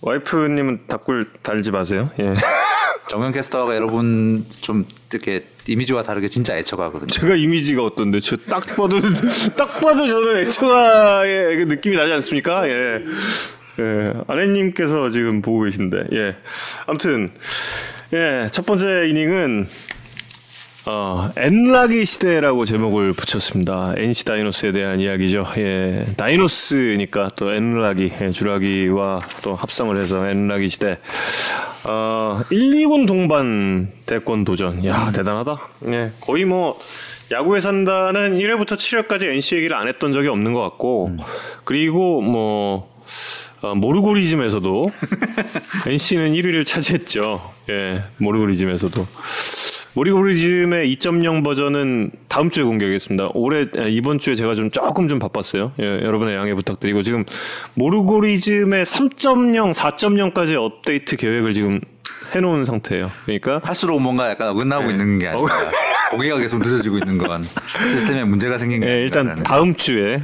와이프님은 0.00 0.86
답글 0.86 1.32
달지 1.42 1.70
마세요. 1.70 2.10
예. 2.20 2.34
정현 3.08 3.32
캐스터가 3.32 3.74
여러분 3.74 4.44
좀 4.60 4.84
이렇게 5.10 5.46
이미지와 5.66 6.02
다르게 6.02 6.28
진짜 6.28 6.56
애처가거든요. 6.58 7.10
제가 7.10 7.34
이미지가 7.36 7.82
어떤데 7.82 8.20
저 8.20 8.36
딱 8.48 8.60
봐도 8.76 9.00
딱 9.56 9.80
봐도 9.80 10.06
저는 10.06 10.38
애처가의 10.46 11.56
그 11.56 11.62
느낌이 11.64 11.96
나지 11.96 12.12
않습니까? 12.12 12.68
예. 12.68 13.04
예. 13.80 14.12
아내님께서 14.26 15.10
지금 15.10 15.40
보고 15.40 15.62
계신데 15.62 16.08
예. 16.12 16.36
아무튼 16.86 17.32
예, 18.12 18.48
첫 18.52 18.64
번째 18.66 19.08
이닝은 19.08 19.68
어, 20.90 21.28
엔라기 21.36 22.06
시대라고 22.06 22.64
제목을 22.64 23.12
붙였습니다. 23.12 23.92
NC 23.98 24.24
다이노스에 24.24 24.72
대한 24.72 25.00
이야기죠. 25.00 25.44
예, 25.58 26.06
다이노스니까 26.16 27.28
또 27.36 27.52
엔라기, 27.52 28.10
예, 28.22 28.30
주라기와 28.30 29.20
또 29.42 29.54
합성을 29.54 29.94
해서 29.94 30.26
엔라기 30.26 30.70
시대. 30.70 30.98
어, 31.84 32.40
1, 32.48 32.86
2군 32.86 33.06
동반 33.06 33.92
대권 34.06 34.46
도전. 34.46 34.82
야, 34.86 35.12
대단하다. 35.12 35.60
예, 35.90 36.12
거의 36.20 36.46
뭐 36.46 36.80
야구에 37.30 37.60
산다는 37.60 38.38
1회부터 38.38 38.78
7회까지 38.78 39.26
NC 39.26 39.56
얘기를 39.56 39.76
안 39.76 39.88
했던 39.88 40.14
적이 40.14 40.28
없는 40.28 40.54
것 40.54 40.62
같고, 40.62 41.10
그리고 41.64 42.22
뭐 42.22 42.88
어, 43.60 43.74
모르고리즘에서도 43.74 44.86
NC는 45.86 46.32
1위를 46.32 46.64
차지했죠. 46.64 47.42
예, 47.68 48.04
모르고리즘에서도. 48.16 49.06
모리고리즘의 49.98 50.94
2.0 50.94 51.42
버전은 51.42 52.12
다음 52.28 52.50
주에 52.50 52.62
공개하겠습니다. 52.62 53.30
올해 53.34 53.66
아, 53.78 53.82
이번 53.88 54.20
주에 54.20 54.36
제가 54.36 54.54
좀 54.54 54.70
조금 54.70 55.08
좀 55.08 55.18
바빴어요. 55.18 55.72
예, 55.80 55.84
여러분의 55.84 56.36
양해 56.36 56.54
부탁드리고 56.54 57.02
지금 57.02 57.24
모르고리즘의 57.74 58.84
3.0, 58.84 59.74
4.0까지 59.74 60.54
업데이트 60.54 61.16
계획을 61.16 61.52
지금 61.52 61.80
해놓은 62.34 62.62
상태예요. 62.62 63.10
그러니까 63.24 63.60
할수록 63.64 64.00
뭔가 64.00 64.30
약간 64.30 64.50
어긋나고 64.50 64.84
네. 64.84 64.92
있는 64.92 65.18
게 65.18 65.28
아닌가. 65.28 65.52
고개가 66.12 66.38
계속 66.38 66.60
늦어지고 66.60 66.98
있는 66.98 67.18
건 67.18 67.42
시스템에 67.90 68.24
문제가 68.24 68.56
생긴 68.56 68.82
게 68.82 68.88
예, 68.88 69.02
일단. 69.02 69.42
다음 69.42 69.74
주에 69.74 70.22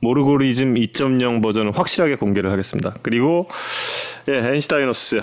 모르고리즘 0.00 0.74
2.0 0.74 1.42
버전은 1.42 1.72
확실하게 1.74 2.14
공개를 2.16 2.52
하겠습니다. 2.52 2.94
그리고 3.02 3.48
예, 4.28 4.54
NC 4.54 4.68
다이노스 4.68 5.22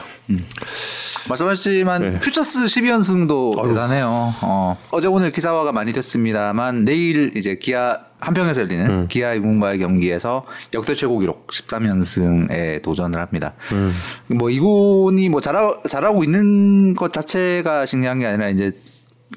말씀하셨지만 1.30 2.02
네. 2.02 2.20
퓨처스 2.20 2.66
12연승도 2.66 3.60
아유. 3.60 3.70
대단해요. 3.70 4.34
어, 4.42 4.78
어제 4.92 5.08
오늘 5.08 5.32
기사화가 5.32 5.72
많이 5.72 5.94
됐습니다만 5.94 6.86
내일 6.86 7.32
이제 7.36 7.56
기아 7.56 8.00
한평에서 8.20 8.62
열리는 8.62 8.90
음. 8.90 9.08
기아 9.08 9.34
이군과의 9.34 9.80
경기에서 9.80 10.46
역대 10.74 10.96
최고 10.96 11.20
기록 11.20 11.48
13연승에 11.48 12.82
도전을 12.82 13.20
합니다. 13.20 13.54
음. 13.74 13.94
뭐 14.28 14.50
이군이 14.50 15.30
뭐 15.30 15.42
잘하, 15.42 15.82
잘하고 15.88 16.24
있는 16.24 16.96
것 16.96 17.14
자체가 17.14 17.86
중요한 17.86 18.20
게 18.20 18.26
아니라 18.26 18.50
이제 18.50 18.72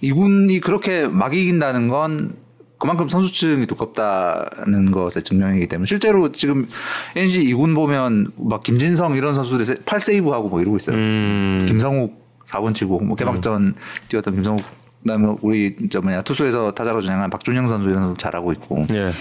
이군이 0.01 0.61
그렇게 0.61 1.07
막 1.07 1.35
이긴다는 1.35 1.89
건 1.89 2.37
그만큼 2.79 3.09
선수층이 3.09 3.67
두껍다는 3.67 4.93
것의 4.93 5.25
증명이기 5.25 5.67
때문에 5.67 5.87
실제로 5.87 6.31
지금 6.31 6.69
NC 7.17 7.43
이군 7.43 7.75
보면 7.75 8.31
막 8.37 8.63
김진성 8.63 9.17
이런 9.17 9.35
선수들이 9.35 9.81
8세이브 9.85 10.31
하고 10.31 10.49
뭐 10.49 10.61
이러고 10.61 10.77
있어요. 10.77 10.97
음, 10.97 11.65
김성욱 11.67 12.45
4번 12.45 12.75
치고 12.75 13.01
뭐 13.01 13.17
개막전 13.17 13.75
뛰었던 14.09 14.35
김성욱 14.35 14.63
그다음에 15.03 15.35
우리 15.43 15.77
저 15.91 16.01
뭐냐 16.01 16.23
투수에서 16.23 16.73
타자로 16.73 17.01
전향한 17.01 17.31
박준영 17.31 17.67
선수 17.67 17.89
이런 17.89 18.03
선수 18.03 18.17
잘하고 18.17 18.53
있고 18.53 18.87
예. 18.93 19.13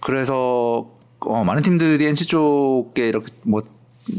그래서 0.00 0.90
어, 1.20 1.44
많은 1.44 1.62
팀들이 1.62 2.06
NC 2.06 2.26
쪽에 2.26 3.08
이렇게 3.08 3.32
뭐 3.42 3.62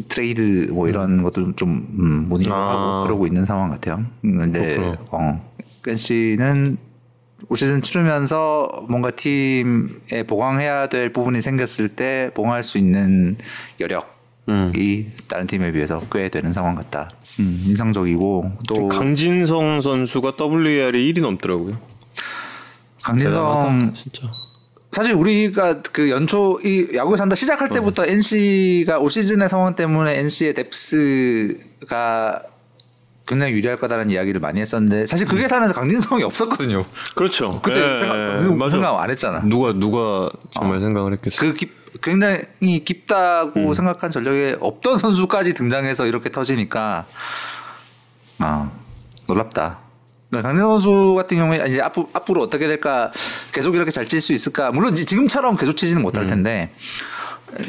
트레이드 0.10 0.70
뭐 0.72 0.88
이런 0.88 1.24
것도 1.24 1.42
좀, 1.42 1.56
좀 1.56 1.88
음, 1.98 2.30
문의를 2.30 2.54
아. 2.54 2.70
하고 2.70 3.04
그러고 3.08 3.28
있는 3.28 3.46
상황 3.46 3.72
같아요. 3.72 4.06
근데 4.22 4.76
그렇구나. 4.76 4.98
어, 5.10 5.52
NC는 5.88 6.78
올 7.48 7.58
시즌 7.58 7.82
치르면서 7.82 8.86
뭔가 8.90 9.12
팀에 9.12 10.24
보강해야 10.28 10.90
될 10.90 11.14
부분이 11.14 11.42
생겼을 11.42 11.90
때 11.90 12.32
보강할 12.34 12.64
수 12.64 12.78
있는 12.78 13.38
여력이 13.80 14.06
음. 14.50 15.14
다른 15.28 15.48
팀에 15.48 15.72
비해서 15.72 16.02
꽤 16.12 16.30
되는 16.30 16.54
상황 16.54 16.76
같다. 16.76 17.10
음, 17.40 17.64
인상적이고 17.68 18.52
또 18.68 18.88
강진성 18.90 19.82
선수가 19.82 20.34
WAR이 20.40 21.14
1이 21.14 21.22
넘더라고요. 21.22 21.78
강진성 23.02 23.32
대단하다, 23.32 23.94
진짜. 23.94 24.28
사실 24.92 25.14
우리가 25.14 25.82
그 25.94 26.10
연초 26.10 26.60
이 26.64 26.90
야구에 26.94 27.16
산다 27.16 27.36
시작할 27.36 27.70
때부터 27.70 28.06
NC가 28.06 29.00
올 29.00 29.10
시즌의 29.10 29.48
상황 29.48 29.76
때문에 29.76 30.18
NC의 30.20 30.56
뎁스가 30.56 32.44
굉장히 33.30 33.54
유리할 33.54 33.78
거다라는 33.78 34.10
이야기를 34.10 34.42
많이 34.42 34.60
했었는데 34.60 35.06
사실 35.06 35.28
그게 35.28 35.48
사면서 35.48 35.72
강진성이 35.76 36.24
없었거든요. 36.24 36.84
그렇죠. 37.16 37.62
그때 37.62 37.78
예, 37.94 37.98
생각, 38.00 38.18
예, 38.18 38.36
무슨 38.38 38.58
맞아. 38.58 38.72
생각 38.72 39.00
안 39.00 39.12
했잖아. 39.12 39.42
누가 39.46 39.72
누가 39.72 40.32
정말 40.50 40.80
생각을 40.80 41.14
했겠어. 41.14 41.40
그 41.40 41.54
깊, 41.54 41.72
굉장히 42.02 42.84
깊다고 42.84 43.76
생각한 43.76 44.10
전력에 44.10 44.58
없던 44.60 44.98
선수까지 44.98 45.54
등장해서 45.54 46.08
이렇게 46.08 46.32
터지니까 46.32 47.06
아 48.40 48.72
놀랍다. 49.28 49.80
그러니까 50.32 50.48
강진 50.50 50.66
선수 50.66 51.14
같은 51.16 51.38
경우에 51.38 51.64
이제 51.68 51.82
앞으로, 51.82 52.10
앞으로 52.14 52.42
어떻게 52.42 52.68
될까 52.68 53.12
계속 53.52 53.76
이렇게 53.76 53.92
잘 53.92 54.08
칠 54.08 54.22
수 54.22 54.34
있을까 54.34 54.72
물론 54.72 54.96
지금처럼 54.96 55.56
계속 55.56 55.74
치지는 55.74 56.02
못할 56.02 56.26
텐데 56.26 56.74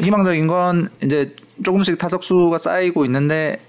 희망적인 0.03 0.47
건 0.47 0.89
이제 1.03 1.35
조금씩 1.63 1.99
타석수가 1.99 2.57
쌓이고 2.57 3.05
있는데 3.05 3.61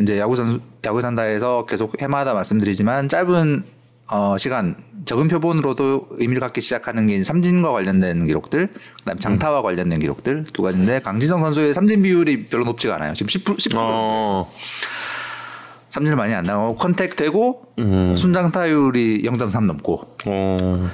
이제 0.00 0.18
야구 0.18 0.36
선수 0.36 0.60
야구 0.84 1.00
산다에서 1.00 1.66
계속 1.66 2.00
해마다 2.00 2.34
말씀드리지만 2.34 3.08
짧은 3.08 3.64
어 4.10 4.36
시간 4.38 4.76
적은 5.04 5.28
표본으로도 5.28 6.08
의미를 6.12 6.40
갖기 6.40 6.60
시작하는 6.60 7.06
게 7.06 7.22
삼진과 7.24 7.72
관련된 7.72 8.26
기록들, 8.26 8.68
그다음 8.98 9.16
장타와 9.18 9.62
관련된 9.62 10.00
기록들 10.00 10.44
두 10.52 10.62
가지인데 10.62 11.00
강진성 11.00 11.40
선수의 11.40 11.72
삼진 11.72 12.02
비율이 12.02 12.44
별로 12.44 12.64
높지가 12.64 12.96
않아요. 12.96 13.14
지금 13.14 13.28
10% 13.28 13.56
10% 13.56 13.74
어. 13.78 14.52
삼진을 15.88 16.16
많이 16.16 16.34
안 16.34 16.44
나고 16.44 16.76
컨택 16.76 17.16
되고 17.16 17.62
음. 17.78 18.14
순장 18.16 18.52
타율이 18.52 19.22
0.3 19.22 19.64
넘고 19.64 20.16
어. 20.26 20.90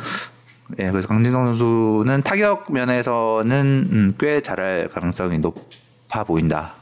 예 0.78 0.90
그래서 0.90 1.08
강진성 1.08 1.46
선수는 1.46 2.22
타격 2.22 2.72
면에서는 2.72 3.88
음, 3.90 4.14
꽤 4.18 4.40
잘할 4.40 4.90
가능성이 4.94 5.38
높아 5.38 6.22
보인다. 6.24 6.74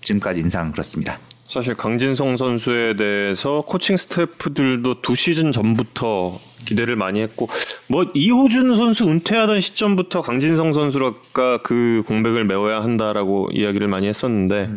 지금까지 0.00 0.40
인상 0.40 0.72
그렇습니다. 0.72 1.18
사실 1.48 1.74
강진성 1.74 2.36
선수에 2.36 2.94
대해서 2.96 3.62
코칭 3.62 3.96
스태프들도 3.96 5.00
두 5.00 5.14
시즌 5.14 5.50
전부터 5.50 6.38
기대를 6.66 6.94
많이 6.94 7.22
했고 7.22 7.48
뭐 7.86 8.04
이호준 8.12 8.74
선수 8.74 9.08
은퇴하던 9.08 9.58
시점부터 9.60 10.20
강진성 10.20 10.74
선수가 10.74 11.62
그 11.62 12.02
공백을 12.06 12.44
메워야 12.44 12.82
한다라고 12.82 13.48
이야기를 13.52 13.88
많이 13.88 14.06
했었는데 14.08 14.68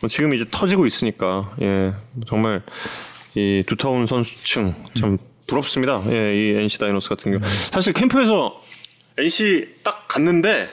뭐 0.00 0.10
지금 0.10 0.34
이제 0.34 0.44
터지고 0.50 0.84
있으니까 0.84 1.50
예 1.62 1.94
정말 2.26 2.62
이 3.34 3.64
두터운 3.66 4.04
선수층 4.04 4.74
참 4.92 5.16
부럽습니다. 5.46 6.02
예, 6.10 6.36
이 6.36 6.60
NC 6.60 6.78
다이노스 6.78 7.08
같은 7.08 7.32
경우. 7.32 7.42
사실 7.70 7.94
캠프에서 7.94 8.60
NC 9.16 9.76
딱 9.82 10.06
갔는데 10.08 10.68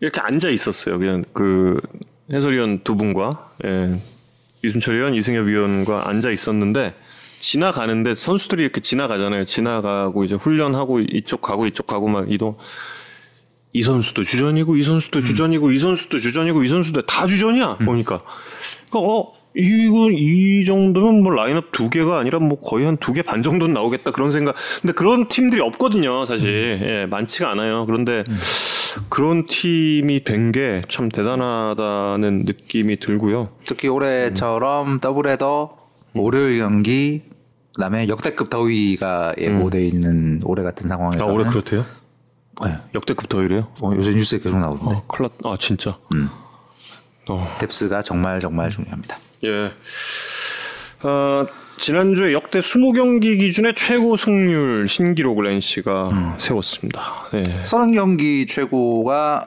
이렇게 0.00 0.20
앉아 0.20 0.50
있었어요. 0.50 1.00
그냥 1.00 1.24
그 1.32 1.80
해설위원 2.30 2.84
두 2.84 2.96
분과. 2.96 3.50
예, 3.64 3.98
이순철 4.64 4.96
위원, 4.96 5.14
이승엽 5.14 5.46
위원과 5.46 6.08
앉아 6.08 6.30
있었는데 6.30 6.94
지나가는데 7.38 8.14
선수들이 8.14 8.62
이렇게 8.62 8.80
지나가잖아요. 8.80 9.44
지나가고 9.44 10.24
이제 10.24 10.34
훈련하고 10.34 11.00
이쪽 11.00 11.42
가고 11.42 11.66
이쪽 11.66 11.86
가고 11.86 12.08
막 12.08 12.30
이동. 12.30 12.56
이 13.74 13.82
선수도 13.82 14.22
주전이고 14.22 14.76
이 14.76 14.82
선수도 14.82 15.20
주전이고 15.20 15.72
이 15.72 15.78
선수도 15.78 16.20
주전이고 16.20 16.62
이 16.62 16.68
선수도 16.68 17.02
다 17.02 17.26
주전이야 17.26 17.78
보니까. 17.78 18.22
그러니까 18.88 18.98
어 18.98 19.33
이거 19.56 20.10
이 20.10 20.64
정도면 20.64 21.22
뭐 21.22 21.32
라인업 21.32 21.70
두 21.72 21.88
개가 21.88 22.18
아니라 22.18 22.38
뭐 22.40 22.58
거의 22.58 22.86
한 22.86 22.96
두 22.98 23.12
개 23.12 23.22
반 23.22 23.42
정도는 23.42 23.72
나오겠다 23.74 24.10
그런 24.10 24.30
생각. 24.32 24.56
근데 24.80 24.92
그런 24.92 25.28
팀들이 25.28 25.60
없거든요 25.60 26.24
사실 26.26 26.80
예, 26.82 27.06
많지가 27.06 27.50
않아요. 27.50 27.86
그런데 27.86 28.24
그런 29.08 29.44
팀이 29.44 30.24
된 30.24 30.50
게 30.52 30.82
참 30.88 31.08
대단하다는 31.08 32.42
느낌이 32.46 32.98
들고요. 32.98 33.50
특히 33.64 33.88
올해처럼 33.88 34.98
더블헤더 35.00 35.76
월요일 36.14 36.58
경기 36.58 37.22
그다음에 37.74 38.08
역대급 38.08 38.50
더위가 38.50 39.34
예고돼 39.38 39.84
있는 39.86 40.40
올해 40.44 40.62
같은 40.62 40.86
아 40.86 40.96
상황에서 40.96 41.26
올해 41.26 41.48
그렇대요? 41.48 41.84
네. 42.64 42.76
역대급 42.94 43.28
더위래요? 43.28 43.68
어, 43.82 43.92
요새 43.96 44.12
뉴스에 44.12 44.38
계속 44.38 44.58
나오던데 44.58 44.94
어, 44.96 45.04
났, 45.22 45.32
아, 45.44 45.56
진짜. 45.58 45.96
음. 46.12 46.28
어, 47.28 47.52
뎁스가 47.58 48.02
정말 48.02 48.38
정말 48.38 48.70
중요합니다. 48.70 49.16
예. 49.44 49.70
어, 51.06 51.46
지난주에 51.78 52.32
역대 52.32 52.60
20경기 52.60 53.38
기준의 53.38 53.74
최고 53.74 54.16
승률 54.16 54.88
신기록을 54.88 55.46
NC가 55.48 56.34
세웠습니다. 56.38 57.02
예. 57.34 57.42
30경기 57.62 58.48
최고가 58.48 59.46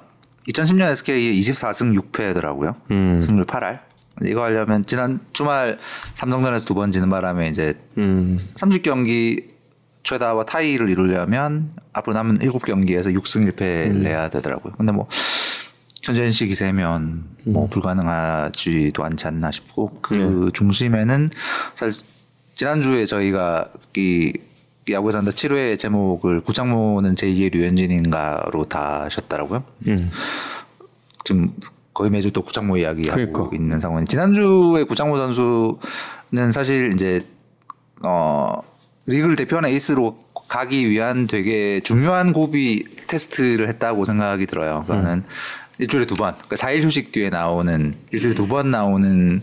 2010년 0.50 0.92
SK의 0.92 1.40
24승 1.42 2.00
6패더라고요. 2.12 2.76
음. 2.92 3.20
승률 3.22 3.46
8할. 3.46 3.80
이거 4.26 4.44
하려면 4.44 4.84
지난 4.86 5.20
주말 5.34 5.78
삼성전에서 6.16 6.66
두 6.66 6.74
번 6.74 6.92
지는 6.92 7.10
바람에 7.10 7.50
이제 7.50 7.74
음, 7.98 8.38
30경기 8.56 9.44
최다와 10.04 10.46
타이를 10.46 10.90
이루려면 10.90 11.70
앞으로 11.94 12.14
남은 12.16 12.40
7경기에서 12.40 13.14
6승 13.16 13.52
1패를 13.52 13.94
내야 13.98 14.30
되더라고요. 14.30 14.74
근데 14.78 14.92
뭐 14.92 15.08
현재 16.04 16.24
NC 16.24 16.48
기세면 16.48 17.24
뭐 17.46 17.68
불가능하지도 17.68 19.04
않지 19.04 19.28
않나 19.28 19.52
싶고 19.52 20.00
그 20.02 20.52
중심에는 20.54 21.30
사실 21.76 22.04
지난주에 22.56 23.06
저희가 23.06 23.70
이 23.96 24.34
야구 24.92 25.12
산다 25.12 25.32
7회 25.32 25.78
제목을 25.78 26.42
구창모는 26.42 27.16
제2의 27.16 27.54
류현진인가로 27.54 28.66
다 28.66 29.04
하셨더라고요. 29.04 29.64
음. 29.88 30.12
지금 31.26 31.54
거의 31.94 32.10
매주 32.10 32.32
또 32.32 32.42
구창모 32.42 32.78
이야기하고 32.78 33.34
그러니까. 33.34 33.56
있는 33.56 33.80
상황이 33.80 34.06
지난주에 34.06 34.84
구창모 34.84 35.18
선수는 35.18 36.52
사실 36.54 36.94
이제 36.94 37.26
어 38.04 38.62
리그를 39.08 39.36
대표하는 39.36 39.70
에이스로 39.70 40.18
가기 40.48 40.90
위한 40.90 41.28
되게 41.28 41.82
중요한 41.82 42.34
고비 42.34 42.86
테스트를 43.08 43.68
했다고 43.68 44.06
생각이 44.06 44.46
들어요. 44.46 44.84
그거는 44.88 45.24
일주일에 45.80 46.06
두 46.06 46.16
번, 46.16 46.34
그러니까 46.36 46.56
4일 46.56 46.82
휴식 46.84 47.12
뒤에 47.12 47.30
나오는 47.30 47.96
일주일에 48.12 48.34
두 48.36 48.48
번 48.48 48.72
나오는 48.72 49.42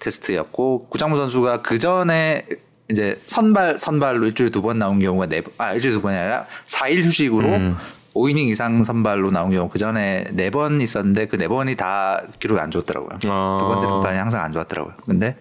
테스트였고 0.00 0.88
구창모 0.88 1.16
선수가 1.16 1.62
그 1.62 1.78
전에 1.78 2.46
이제 2.90 3.20
선발 3.26 3.78
선발로 3.78 4.26
일주일에 4.26 4.50
두 4.50 4.62
번 4.62 4.78
나온 4.78 4.98
경우가 4.98 5.26
네, 5.26 5.40
번- 5.42 5.52
아 5.58 5.72
일주일에 5.72 5.94
두 5.94 6.02
번이 6.02 6.16
아니라 6.16 6.46
4일 6.66 7.02
휴식으로 7.04 7.48
음. 7.48 7.76
5이닝 8.14 8.48
이상 8.48 8.82
선발로 8.82 9.30
나온 9.30 9.50
경우 9.52 9.68
그 9.68 9.78
전에 9.78 10.24
네 10.32 10.50
번 10.50 10.80
있었는데 10.80 11.26
그 11.26 11.36
네 11.36 11.46
번이 11.48 11.76
다 11.76 12.22
기록이 12.40 12.60
안 12.60 12.70
좋았더라고요. 12.70 13.18
아. 13.30 13.58
두 13.60 13.66
번째 13.68 13.86
등판이 13.86 14.18
항상 14.18 14.42
안 14.44 14.52
좋았더라고요. 14.52 14.94
근데 15.06 15.36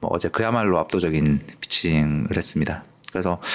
뭐 0.00 0.10
어제 0.12 0.28
그야말로 0.28 0.78
압도적인 0.78 1.40
피칭을 1.60 2.36
했습니다. 2.36 2.82
그래서 3.12 3.40
그 3.40 3.48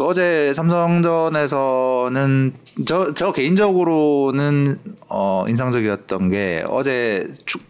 어제 0.00 0.52
삼성전에서는 0.54 2.52
저, 2.84 3.14
저 3.14 3.32
개인적으로는 3.32 4.78
어 5.08 5.44
인상적이었던 5.48 6.30
게 6.30 6.64
어제 6.68 7.30
축, 7.46 7.62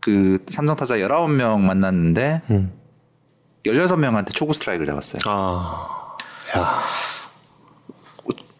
그 0.00 0.38
삼성 0.48 0.76
타자 0.76 0.96
19명 0.96 1.60
만났는데 1.60 2.42
음. 2.50 2.72
16명한테 3.66 4.32
초구 4.32 4.52
스트라이크를 4.52 4.86
잡았어요. 4.86 5.20
아, 5.26 6.16
야, 6.56 6.80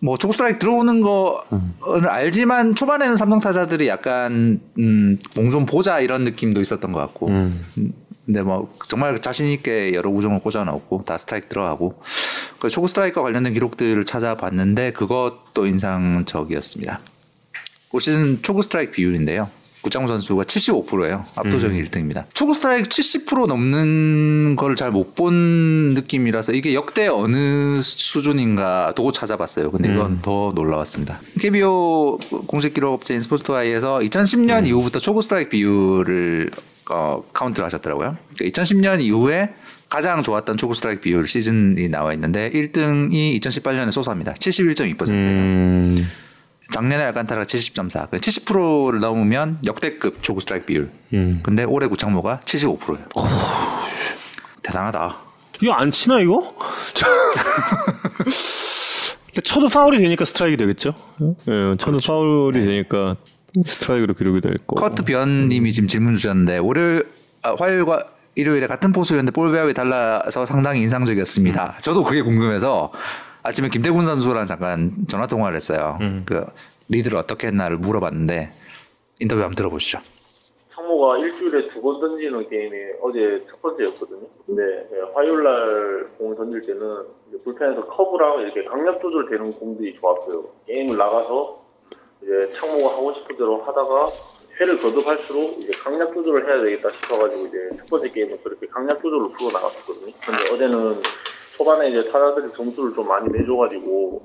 뭐 0.01 0.19
초구 0.19 0.33
스트라이크 0.33 0.59
들어오는 0.59 1.01
거는 1.01 2.09
알지만 2.09 2.75
초반에는 2.75 3.17
삼성 3.17 3.39
타자들이 3.39 3.87
약간 3.87 4.61
음 4.79 5.19
공좀 5.37 5.65
보자 5.65 6.01
이런 6.01 6.25
느낌도 6.25 6.61
있었던 6.61 6.91
것 6.91 6.99
같고 6.99 7.29
음. 7.29 7.65
음, 8.33 8.35
근데 8.35 8.43
뭐 8.43 8.73
정말 8.89 9.17
자신 9.19 9.49
있게 9.49 9.93
여러 9.95 10.11
구종을 10.11 10.41
꽂아 10.41 10.65
넣었고 10.65 11.05
다 11.05 11.19
스트라이크 11.19 11.49
들어가고 11.49 12.01
그 12.59 12.69
초구 12.71 12.89
스트라이크와 12.89 13.25
관련된 13.25 13.53
기록들을 13.53 14.05
찾아봤는데 14.05 14.93
그것도 14.93 15.67
인상적이었습니다. 15.67 17.01
올 17.93 18.01
시즌 18.01 18.41
초구 18.43 18.63
스트라이크 18.63 18.93
비율인데요. 18.93 19.51
구창모 19.83 20.07
선수가 20.07 20.45
75%예요. 20.45 21.25
압도적인 21.35 21.85
1등입니다. 21.85 22.25
초구 22.35 22.55
스트라이크 22.55 22.89
70% 22.89 23.49
넘는 23.49 24.55
걸 24.57 24.77
잘 24.77 24.93
못 24.93 25.17
본 25.17 25.95
느낌이라서 25.95 26.53
이게 26.53 26.73
역대 26.73 27.09
어느 27.09 27.83
수준인가 27.83 28.93
도 28.95 29.11
찾아봤어요. 29.11 29.73
근데 29.73 29.93
이건 29.93 30.23
더 30.23 30.53
놀라웠습니다. 30.55 31.21
KBO 31.41 32.19
공식 32.47 32.75
기록 32.75 32.95
업체인 32.95 33.21
스포츠투아이에서 33.23 33.99
2010년 33.99 34.67
이후부터 34.69 35.01
초구 35.01 35.21
스트라이크 35.21 35.51
비율을 35.51 36.51
어, 36.93 37.25
카운트를 37.33 37.65
하셨더라고요. 37.67 38.17
그러니까 38.37 38.63
2010년 38.63 39.01
이후에 39.01 39.55
가장 39.89 40.23
좋았던 40.23 40.57
초구 40.57 40.75
스트라이크 40.75 41.01
비율 41.01 41.27
시즌이 41.27 41.89
나와 41.89 42.13
있는데 42.13 42.51
1등이 42.51 43.41
2018년에 43.41 43.91
소사입니다. 43.91 44.35
71.2%예요. 44.35 45.19
음, 45.19 46.09
작년에 46.73 47.03
알칸타라가 47.05 47.47
70.4. 47.47 48.11
70%를 48.11 49.01
넘으면 49.01 49.59
역대급 49.67 50.23
초구 50.23 50.41
스트라이크 50.41 50.67
비율. 50.67 50.91
음. 51.13 51.41
근데 51.43 51.65
올해 51.65 51.89
구창모가 51.89 52.43
75%예요. 52.45 53.07
대단하다. 54.63 55.17
이거 55.63 55.73
안 55.73 55.91
치나 55.91 56.21
이거? 56.21 56.55
쳐도 59.45 59.69
파울이 59.69 59.99
되니까 59.99 60.25
스트라이크 60.25 60.57
되겠죠? 60.59 60.95
예, 61.49 61.77
쳐도 61.79 61.99
파울이 62.07 62.65
되니까 62.65 63.17
스트라이크로 63.67 64.15
기록이 64.15 64.41
될 64.41 64.55
거고. 64.67 64.77
커트 64.77 65.05
변님이 65.05 65.73
지금 65.73 65.89
질문 65.89 66.15
주셨는데 66.15 66.59
월요일, 66.59 67.07
아, 67.43 67.55
화요일과 67.59 68.05
일요일에 68.35 68.67
같은 68.67 68.93
포수였는데 68.93 69.33
볼 69.33 69.53
배합이 69.53 69.75
달라서 69.75 70.47
상당히 70.47 70.81
인상적이었습니다. 70.83 71.79
저도 71.83 72.03
그게 72.05 72.23
궁금해서 72.23 72.93
아침에 73.43 73.69
김태군 73.69 74.07
선수랑 74.07 74.47
잠깐 74.47 74.93
전화 75.09 75.27
통화를 75.27 75.57
했어요. 75.57 75.99
그 76.25 76.47
리드를 76.89 77.19
어떻게 77.19 77.49
했나를 77.49 77.77
물어봤는데 77.79 78.53
인터뷰 79.21 79.43
한번 79.43 79.55
들어보시죠. 79.57 79.99
상모가 80.75 81.19
일주일에 81.19 81.69
두 81.69 81.83
번 81.83 82.01
던지는 82.01 82.49
게임이 82.49 82.77
어제 83.03 83.45
첫 83.51 83.61
번째였거든요. 83.61 84.21
근데 84.47 84.63
예, 84.63 84.97
화요일 85.15 85.43
날 85.43 86.09
공을 86.19 86.37
던질 86.37 86.61
때는 86.67 86.81
불펜에서 87.45 87.85
커브랑 87.87 88.41
이렇게 88.41 88.65
강약 88.65 89.01
조절되는 89.01 89.53
공들이 89.59 89.95
좋았어요. 90.01 90.45
게임을 90.67 90.97
나가서 90.97 91.62
이제 92.23 92.51
창모가 92.55 92.95
하고 92.97 93.13
싶은 93.15 93.37
대로 93.37 93.63
하다가 93.63 94.09
회를 94.61 94.79
거듭할수록 94.79 95.59
이제 95.59 95.73
강약 95.79 96.15
조절을 96.15 96.47
해야 96.47 96.63
되겠다 96.63 96.89
싶어가지고 96.91 97.47
이제 97.47 97.71
첫 97.77 97.87
번째 97.87 98.11
게임은 98.11 98.39
그렇게 98.43 98.67
강약 98.67 99.03
조절로 99.03 99.29
풀어 99.31 99.51
나갔었거든요. 99.53 100.13
근데 100.25 100.55
어제는 100.55 101.03
초반에 101.57 101.89
이제 101.91 102.11
타자들이 102.11 102.53
점수를 102.53 102.95
좀 102.95 103.09
많이 103.09 103.29
내줘가지고 103.31 104.23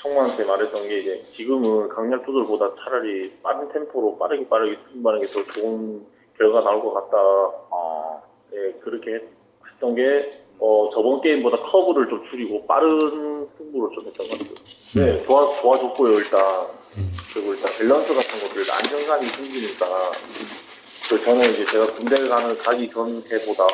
청만한테 0.00 0.44
말했던 0.44 0.88
게 0.88 0.98
이제 1.00 1.22
지금은 1.32 1.88
강약 1.88 2.24
조절보다 2.24 2.74
차라리 2.84 3.32
빠른 3.42 3.68
템포로 3.72 4.16
빠르게 4.18 4.48
빠르게 4.48 4.78
승부하는 4.92 5.22
게 5.22 5.26
더 5.32 5.42
좋은 5.44 6.04
결과 6.36 6.60
나올 6.62 6.82
것 6.82 6.92
같다. 6.94 7.16
어, 7.16 8.22
예, 8.52 8.72
그렇게 8.80 9.20
했던 9.72 9.94
게 9.94 10.44
어, 10.58 10.90
저번 10.92 11.20
게임보다 11.20 11.58
커브를 11.70 12.08
좀 12.08 12.24
줄이고 12.30 12.66
빠른 12.66 12.98
승부를 13.56 13.94
좀 13.96 14.06
했던 14.06 14.28
것 14.28 14.38
같아요. 14.38 14.54
네, 14.94 15.24
좋아 15.24 15.50
좋아졌고요 15.60 16.12
일단. 16.18 16.40
그리고 17.32 17.54
일단 17.54 17.72
밸런스 17.78 18.14
같은 18.14 18.40
것들 18.40 18.70
안정감이 18.70 19.26
생기니까 19.26 20.12
그 21.08 21.22
저는 21.24 21.52
이제 21.52 21.64
제가 21.66 21.92
군대 21.94 22.28
가는 22.28 22.56
가기 22.58 22.90
전 22.90 23.22
해보다 23.30 23.66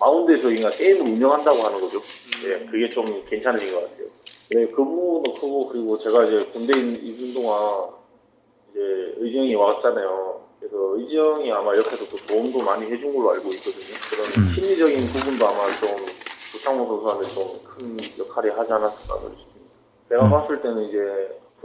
마운드에서 0.00 0.42
그냥 0.48 0.70
게임을 0.72 1.00
운영한다고 1.12 1.62
하는 1.62 1.80
거죠. 1.80 2.02
예, 2.44 2.58
그게 2.66 2.88
좀 2.90 3.24
괜찮아진 3.28 3.72
것 3.72 3.80
같아요. 3.82 4.06
네, 4.50 4.66
그 4.68 4.76
부분도 4.76 5.34
크고 5.34 5.68
그리고 5.68 5.98
제가 5.98 6.24
이제 6.24 6.44
군대 6.52 6.78
있는 6.78 7.34
동안 7.34 7.90
이제 8.70 8.80
의정이 9.18 9.54
왔잖아요. 9.54 10.44
그래서 10.60 10.76
의정이 10.96 11.50
아마 11.52 11.74
옆에서 11.76 12.08
또 12.08 12.16
도움도 12.26 12.58
많이 12.62 12.86
해준 12.90 13.14
걸로 13.14 13.30
알고 13.32 13.48
있거든요. 13.50 13.96
그런 14.10 14.54
심리적인 14.54 15.06
부분도 15.08 15.46
아마 15.46 15.66
좀 15.80 15.88
조창모 16.52 16.86
선수한테 16.86 17.34
좀 17.34 17.66
큰 17.76 17.96
역할이 18.18 18.48
하지 18.50 18.72
않았을까 18.72 19.14
싶습니다. 19.36 19.74
제가 20.08 20.30
봤을 20.30 20.62
때는 20.62 20.82
이제 20.84 20.98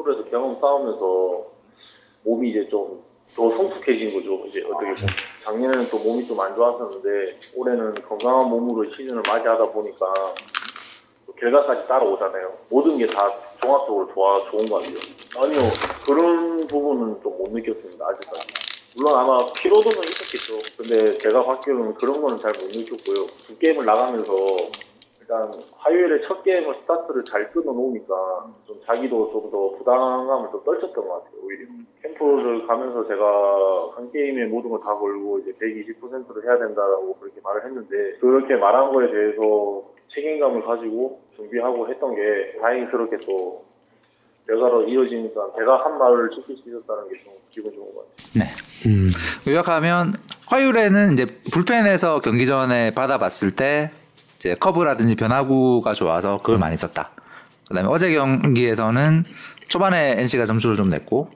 프로에서 0.04 0.24
경험 0.30 0.60
쌓으면서 0.60 1.46
몸이 2.24 2.50
이제 2.50 2.68
좀 2.70 3.02
더 3.34 3.50
성숙해진 3.50 4.14
거죠. 4.14 4.44
이제 4.48 4.62
어떻게 4.66 4.88
보면 4.94 4.98
작년에는 5.46 5.90
또 5.90 6.00
몸이 6.00 6.28
좀 6.28 6.38
안 6.42 6.54
좋았었는데 6.54 7.38
올해는 7.56 7.94
건강한 8.06 8.50
몸으로 8.50 8.92
시즌을 8.92 9.22
맞이하다 9.26 9.68
보니까 9.72 10.12
또 11.26 11.32
결과까지 11.34 11.88
따라오잖아요. 11.88 12.52
모든 12.70 12.98
게 12.98 13.08
다 13.08 13.32
종합적으로 13.62 14.12
좋아 14.14 14.42
좋은 14.52 14.66
것 14.66 14.82
같아요. 14.84 14.98
아니요 15.40 15.62
그런 16.06 16.58
부분은 16.68 17.22
좀 17.24 17.32
못 17.38 17.52
느꼈습니다 17.54 18.06
아직까지. 18.06 18.48
물론 18.98 19.16
아마 19.18 19.38
피로도는 19.56 20.00
있었겠죠. 20.04 20.60
근데 20.78 21.18
제가 21.18 21.46
봤기로는 21.46 21.94
그런 21.94 22.22
거는 22.22 22.38
잘 22.40 22.52
못 22.60 22.68
느꼈고요. 22.76 23.28
두 23.48 23.58
게임을 23.58 23.86
나가면서 23.86 24.34
일단 25.32 25.50
화요일에 25.78 26.28
첫 26.28 26.44
게임을 26.44 26.76
스타트를 26.82 27.24
잘 27.24 27.50
끊어 27.52 27.72
놓으니까 27.72 28.14
좀 28.68 28.82
자기도 28.86 29.32
좀 29.32 29.52
더 29.52 29.78
부담감을 29.78 30.50
좀 30.52 30.64
떨쳤던 30.64 31.08
것 31.08 31.24
같아요 31.24 31.42
오히려 31.44 31.66
캠프를 32.02 32.68
가면서 32.68 33.06
제가 33.08 33.96
한 33.96 34.12
게임에 34.12 34.46
모든 34.48 34.70
걸 34.70 34.82
다 34.82 34.94
걸고 34.96 35.40
이제 35.40 35.52
120%를 35.54 36.44
해야 36.46 36.58
된다라고 36.60 37.16
그렇게 37.16 37.40
말을 37.44 37.66
했는데 37.66 38.18
그렇게 38.20 38.56
말한 38.56 38.92
거에 38.92 39.10
대해서 39.12 39.84
책임감을 40.14 40.64
가지고 40.66 41.22
준비하고 41.38 41.88
했던 41.90 42.16
게 42.16 42.58
다행스럽게 42.62 43.18
또 43.26 43.64
결과로 44.48 44.84
이어지니까 44.88 45.52
제가 45.58 45.86
한 45.86 45.98
말을 45.98 46.30
지킬 46.32 46.58
수 46.58 46.70
있었다는 46.70 47.10
게 47.10 47.24
좀 47.24 47.34
기분 47.52 47.72
좋은 47.74 47.94
것 47.94 48.06
같아요. 48.08 48.46
네. 49.46 49.52
요약하면 49.52 50.14
화요일에는 50.48 51.14
이제 51.14 51.26
불펜에서 51.54 52.20
경기 52.20 52.46
전에 52.46 52.94
받아봤을 52.94 53.56
때 53.56 53.92
이제 54.42 54.56
커브라든지 54.56 55.14
변화구가 55.14 55.94
좋아서 55.94 56.38
그걸 56.38 56.58
많이 56.58 56.76
썼다. 56.76 57.12
그다음에 57.68 57.88
어제 57.88 58.12
경기에서는 58.12 59.24
초반에 59.68 60.16
NC가 60.18 60.48
점수를 60.48 60.76
좀 60.76 60.90
냈고 60.90 61.30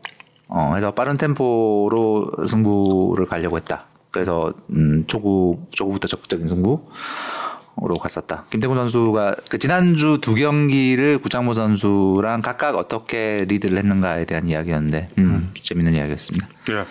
어 0.47 0.73
해서 0.73 0.91
빠른 0.91 1.15
템포로 1.15 2.31
승부를 2.47 3.27
가려고 3.27 3.57
했다. 3.57 3.85
그래서 4.09 4.51
음 4.71 5.03
초구 5.05 5.59
초구부터 5.71 6.07
적극적인 6.07 6.47
승부로 6.47 7.95
갔었다. 8.01 8.45
김태군 8.49 8.75
선수가 8.75 9.35
그 9.49 9.59
지난주 9.59 10.17
두 10.19 10.33
경기를 10.33 11.19
구창모 11.19 11.53
선수랑 11.53 12.41
각각 12.41 12.75
어떻게 12.75 13.45
리드를 13.47 13.77
했는가에 13.77 14.25
대한 14.25 14.47
이야기였는데 14.47 15.09
음, 15.19 15.53
재밌는 15.61 15.93
이야기였습니다. 15.93 16.47
예. 16.71 16.85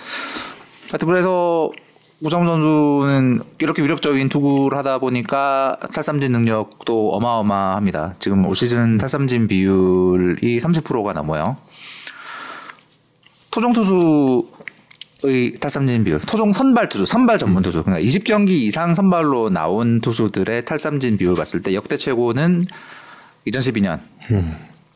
하여튼 0.90 1.08
그래서 1.08 1.72
우정 2.20 2.44
선수는 2.44 3.42
이렇게 3.58 3.82
위력적인 3.82 4.28
투구를 4.28 4.78
하다 4.78 4.98
보니까 4.98 5.76
탈삼진 5.92 6.32
능력도 6.32 7.10
어마어마합니다. 7.12 8.14
지금 8.18 8.46
올 8.46 8.54
시즌 8.54 8.98
탈삼진 8.98 9.46
비율이 9.46 10.58
30%가 10.58 11.12
넘어요. 11.12 11.56
토종 13.50 13.72
투수의 13.72 15.58
탈삼진 15.60 16.04
비율, 16.04 16.18
토종 16.20 16.52
선발 16.52 16.88
투수, 16.88 17.06
선발 17.06 17.38
전문 17.38 17.62
투수, 17.62 17.84
그러니까 17.84 18.04
20경기 18.06 18.50
이상 18.50 18.94
선발로 18.94 19.50
나온 19.50 20.00
투수들의 20.00 20.64
탈삼진 20.64 21.18
비율 21.18 21.34
봤을 21.34 21.62
때 21.62 21.74
역대 21.74 21.96
최고는 21.96 22.62
2012년 23.46 24.00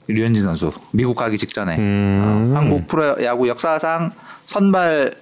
류현진 0.09 0.43
선수 0.43 0.73
미국 0.93 1.15
가기 1.15 1.37
직전에 1.37 1.77
음. 1.77 2.53
어, 2.55 2.59
한국 2.59 2.87
프로야구 2.87 3.47
역사상 3.49 4.11
선발 4.47 5.15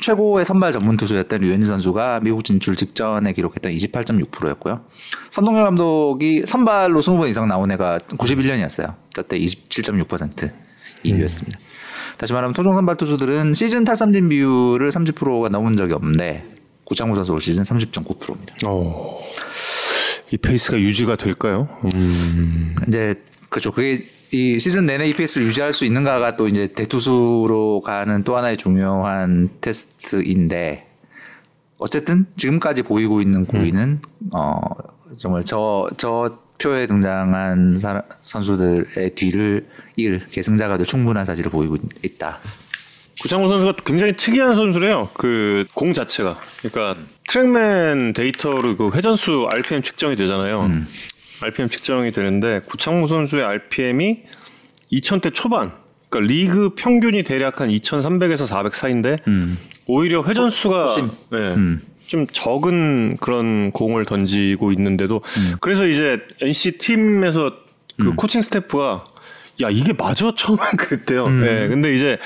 최고의 0.00 0.44
선발 0.44 0.72
전문 0.72 0.96
투수였던 0.96 1.40
류현진 1.40 1.68
선수가 1.68 2.20
미국 2.20 2.44
진출 2.44 2.74
직전에 2.76 3.32
기록했던 3.32 3.72
28.6%였고요. 3.72 4.84
선동열 5.30 5.64
감독이 5.64 6.42
선발로 6.44 7.00
20번 7.00 7.28
이상 7.28 7.46
나온 7.46 7.70
해가 7.70 7.98
91년이었어요. 8.08 8.94
그때 9.14 9.38
27.6% 9.38 10.52
2위였습니다. 11.04 11.58
다시 12.16 12.32
말하면 12.32 12.54
토종 12.54 12.74
선발 12.74 12.96
투수들은 12.96 13.54
시즌 13.54 13.84
탈삼진 13.84 14.28
비율을 14.28 14.90
30%가 14.90 15.48
넘은 15.48 15.76
적이 15.76 15.94
없는데 15.94 16.44
구창모 16.84 17.14
선수 17.14 17.32
올 17.32 17.40
시즌 17.40 17.62
30.9%입니다. 17.62 18.54
어. 18.66 19.20
이 20.32 20.36
페이스가 20.36 20.78
유지가 20.78 21.16
될까요? 21.16 21.68
음. 21.94 22.74
이제 22.88 23.14
그렇죠. 23.48 23.72
그게 23.72 24.06
이 24.34 24.58
시즌 24.58 24.84
내내 24.84 25.08
이 25.08 25.14
페이스를 25.14 25.46
유지할 25.46 25.72
수 25.72 25.84
있는가가 25.84 26.36
또 26.36 26.48
이제 26.48 26.66
대투수로 26.74 27.82
가는 27.82 28.24
또 28.24 28.36
하나의 28.36 28.56
중요한 28.56 29.48
테스트인데 29.60 30.88
어쨌든 31.78 32.26
지금까지 32.36 32.82
보이고 32.82 33.22
있는 33.22 33.46
고위는 33.46 34.00
어 34.34 34.58
정말 35.18 35.44
저 35.44 35.88
저 35.98 36.38
표에 36.58 36.86
등장한 36.86 37.78
사람, 37.78 38.02
선수들의 38.22 39.14
뒤를 39.14 39.66
이을 39.96 40.20
계승자가 40.30 40.76
될 40.78 40.86
충분한 40.86 41.24
사실을 41.24 41.50
보이고 41.50 41.76
있다. 42.02 42.38
구창모 43.20 43.48
선수가 43.48 43.74
굉장히 43.84 44.16
특이한 44.16 44.54
선수래요. 44.54 45.10
그 45.14 45.64
공 45.74 45.92
자체가. 45.92 46.38
그러니까 46.62 47.02
트랙맨 47.28 48.12
데이터로 48.12 48.76
그 48.76 48.90
회전수 48.94 49.46
RPM 49.50 49.82
측정이 49.82 50.16
되잖아요. 50.16 50.70
RPM 51.42 51.68
측정이 51.68 52.12
되는데 52.12 52.60
구창모 52.66 53.06
선수의 53.06 53.44
RPM이 53.44 54.22
2000대 54.92 55.32
초반. 55.34 55.72
그러니까 56.08 56.32
리그 56.32 56.70
평균이 56.76 57.24
대략 57.24 57.60
한 57.60 57.68
2,300에서 57.70 58.46
400 58.46 58.74
사이인데 58.74 59.16
오히려 59.86 60.22
회전수가. 60.22 60.94
네, 61.32 61.54
좀 62.06 62.26
적은 62.30 63.16
그런 63.16 63.70
공을 63.72 64.04
던지고 64.04 64.72
있는데도 64.72 65.22
그래서 65.60 65.86
이제 65.86 66.18
NC 66.40 66.78
팀에서 66.78 67.52
그 67.98 68.14
코칭 68.14 68.42
스태프가 68.42 69.06
야 69.62 69.68
이게 69.70 69.92
맞아 69.92 70.32
처음엔 70.36 70.64
그랬대요. 70.76 71.28
네, 71.28 71.68
근데 71.68 71.94
이제 71.94 72.18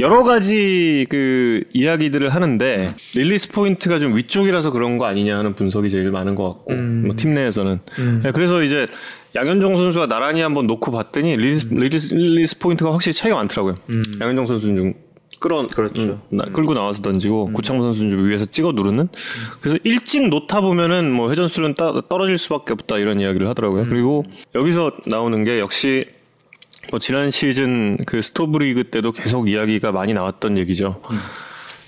여러 0.00 0.22
가지 0.22 1.06
그 1.10 1.62
이야기들을 1.72 2.28
하는데 2.28 2.94
release 3.14 3.50
point가 3.50 3.98
좀 3.98 4.16
위쪽이라서 4.16 4.70
그런 4.70 4.96
거 4.96 5.06
아니냐 5.06 5.36
하는 5.36 5.54
분석이 5.54 5.90
제일 5.90 6.10
많은 6.12 6.36
것 6.36 6.44
같고 6.48 6.74
뭐팀 7.06 7.34
내에서는. 7.34 7.80
네, 8.22 8.30
그래서 8.32 8.62
이제 8.62 8.86
양현종 9.34 9.76
선수가 9.76 10.06
나란히 10.06 10.40
한번 10.40 10.66
놓고 10.68 10.92
봤더니 10.92 11.36
release, 11.36 11.66
release, 11.70 12.14
release 12.14 12.58
point가 12.60 12.92
확실히 12.92 13.12
차이가 13.14 13.36
많더라고요. 13.36 13.74
양현종 14.20 14.46
선수는 14.46 14.76
좀 14.76 14.94
끌어 15.40 15.66
그렇죠. 15.66 16.02
음, 16.02 16.18
나- 16.30 16.44
끌고 16.44 16.74
나와서 16.74 17.02
던지고 17.02 17.52
구창모 17.52 17.82
선수는 17.82 18.10
좀 18.10 18.28
위에서 18.28 18.44
찍어 18.46 18.72
누르는? 18.72 19.08
그래서 19.60 19.78
일찍 19.84 20.28
놓다 20.28 20.60
보면은 20.60 21.12
뭐 21.12 21.30
회전수는 21.30 21.74
따- 21.74 21.92
떨어질 22.08 22.38
수밖에 22.38 22.72
없다 22.72 22.98
이런 22.98 23.20
이야기를 23.20 23.46
하더라고요. 23.48 23.86
그리고 23.88 24.24
여기서 24.54 24.92
나오는 25.06 25.44
게 25.44 25.58
역시 25.60 26.06
뭐 26.90 26.98
지난 26.98 27.30
시즌 27.30 27.98
그 28.06 28.22
스토브리그 28.22 28.84
때도 28.90 29.12
계속 29.12 29.48
이야기가 29.48 29.92
많이 29.92 30.14
나왔던 30.14 30.56
얘기죠. 30.58 31.00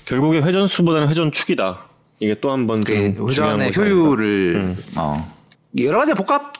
결국에 0.04 0.40
회전수보다는 0.40 1.08
회전축이다. 1.08 1.84
이게 2.20 2.36
또 2.40 2.52
한번그좀 2.52 3.28
중요한 3.30 3.60
회전의. 3.60 3.72
효율을 3.76 4.76
어. 4.96 5.32
여러 5.78 5.98
가지 5.98 6.12
복합 6.14 6.52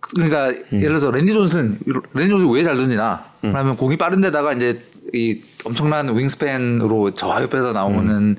그러니까 0.00 0.48
예를 0.72 0.88
들어서 0.88 1.10
랜디 1.10 1.32
존슨 1.32 1.78
랜디 2.14 2.28
존슨 2.30 2.50
왜 2.50 2.62
잘 2.62 2.76
던지나? 2.76 3.24
그러면 3.40 3.76
공이 3.76 3.96
빠른데다가 3.96 4.52
이제 4.54 4.82
이 5.14 5.40
엄청난 5.64 6.14
wingspan으로 6.14 7.12
저 7.12 7.28
옆에서 7.42 7.72
나오는 7.72 8.36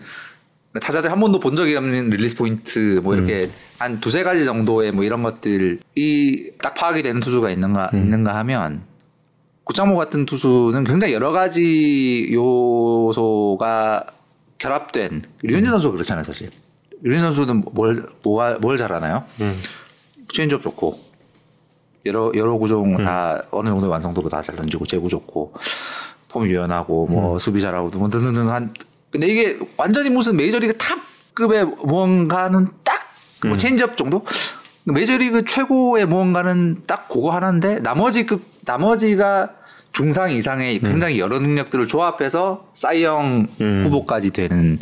타자들 0.79 1.11
한 1.11 1.19
번도 1.19 1.39
본 1.39 1.55
적이 1.55 1.75
없는 1.77 2.09
release 2.09 2.35
point 2.35 2.99
뭐 3.03 3.15
이렇게 3.15 3.49
한 3.79 3.99
두세 3.99 4.21
가지 4.23 4.45
정도의 4.45 4.91
뭐 4.91 5.03
이런 5.03 5.23
것들이 5.23 5.79
딱 6.61 6.73
파악이 6.75 7.01
되는 7.01 7.19
투수가 7.21 7.49
있는가 7.49 7.89
있는가 7.93 8.35
하면 8.37 8.83
구창모 9.69 9.97
같은 9.97 10.25
투수는 10.25 10.83
굉장히 10.83 11.13
여러 11.13 11.31
가지 11.31 12.27
요소가 12.33 14.03
결합된 14.57 15.21
류현진 15.43 15.69
선수가 15.69 15.91
그렇잖아요 15.91 16.23
사실. 16.23 16.49
류현진 17.03 17.31
선수는 17.31 17.63
뭘, 17.73 18.07
뭘, 18.23 18.57
뭘 18.57 18.77
잘하나요? 18.79 19.25
체인지업 20.33 20.63
좋고 20.63 20.99
여러 22.07 22.31
여러 22.33 22.57
구종 22.57 22.97
다 23.03 23.43
어느 23.51 23.69
정도 23.69 23.87
완성도로 23.89 24.27
다 24.29 24.41
잘 24.41 24.55
던지고 24.55 24.87
제구 24.87 25.07
좋고 25.07 25.53
폼 26.29 26.47
유연하고 26.47 27.05
뭐 27.05 27.37
수비 27.37 27.61
잘하고 27.61 27.89
뭐 27.95 28.09
등등등 28.09 28.49
한. 28.51 28.73
근데 29.11 29.27
이게 29.27 29.59
완전히 29.77 30.09
무슨 30.09 30.35
메이저리그 30.35 30.73
top급의 30.79 31.65
무언가는 31.83 32.67
딱뭐 33.43 33.55
체인지업 33.55 33.97
정도? 33.97 34.25
메이저리그 34.85 35.45
최고의 35.45 36.07
무언가는 36.07 36.81
딱 36.87 37.07
그거 37.07 37.29
하나인데 37.29 37.81
나머지 37.81 38.25
급 38.25 38.41
나머지가 38.65 39.51
중상 39.91 40.31
이상의 40.31 40.79
굉장히 40.79 41.19
여러 41.19 41.39
능력들을 41.39 41.87
조합해서 41.87 42.69
사이영 42.73 43.47
후보까지 43.59 44.31
되는 44.31 44.79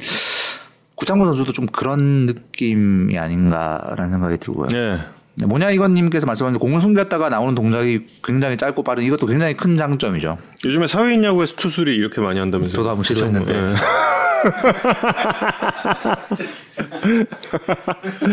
구창모 0.95 1.25
선수도 1.25 1.53
좀 1.53 1.65
그런 1.67 2.25
느낌이 2.25 3.17
아닌가라는 3.17 4.11
생각이 4.11 4.37
들고요. 4.37 4.67
예. 4.73 4.99
네, 5.39 5.45
뭐냐 5.45 5.69
이건님께서 5.69 6.25
말씀하신 6.25 6.57
공을 6.59 6.81
숨겼다가 6.81 7.29
나오는 7.29 7.53
동작이 7.53 8.07
굉장히 8.23 8.57
짧고 8.57 8.83
빠른 8.83 9.03
이것도 9.03 9.27
굉장히 9.27 9.55
큰 9.55 9.77
장점이죠. 9.77 10.39
요즘에 10.65 10.87
사회인 10.87 11.23
야구에서 11.23 11.55
투수들이 11.55 11.95
이렇게 11.95 12.21
많이 12.21 12.39
한다면서요? 12.39 12.75
저도 12.75 12.89
한번 12.89 13.03
시도했는데 13.03 13.53
예. 13.53 13.75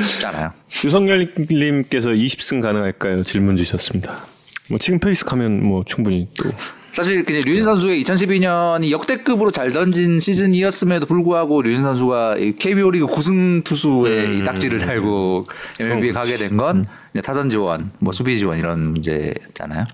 쉽지 0.03 0.27
않아요. 0.27 0.53
유성열님께서 0.85 2.11
20승 2.11 2.63
가능할까요? 2.63 3.23
질문 3.23 3.57
주셨습니다. 3.59 4.34
뭐 4.70 4.79
지금 4.79 4.98
페이스 4.98 5.24
가면 5.24 5.62
뭐 5.64 5.85
충분히 5.85 6.29
또. 6.38 6.50
사실 6.92 7.24
그냥 7.24 7.42
류현진 7.42 7.64
선수의 7.64 8.05
2012년이 8.05 8.90
역대급으로 8.90 9.50
잘 9.50 9.72
던진 9.72 10.20
시즌이었음에도 10.20 11.07
불구하고 11.07 11.61
류현진 11.61 11.83
선수가 11.83 12.37
이 12.38 12.55
KBO 12.57 12.92
리그 12.92 13.07
9승 13.07 13.64
투수의 13.64 14.38
이 14.38 14.44
딱지를 14.44 14.79
달고 14.79 15.48
MLB에 15.81 16.12
가게 16.12 16.37
된 16.37 16.57
건 16.57 16.87
타선 17.24 17.50
지원, 17.50 17.90
뭐 17.98 18.12
수비 18.12 18.38
지원 18.38 18.59
이런 18.59 18.92
문제잖아요. 18.92 19.87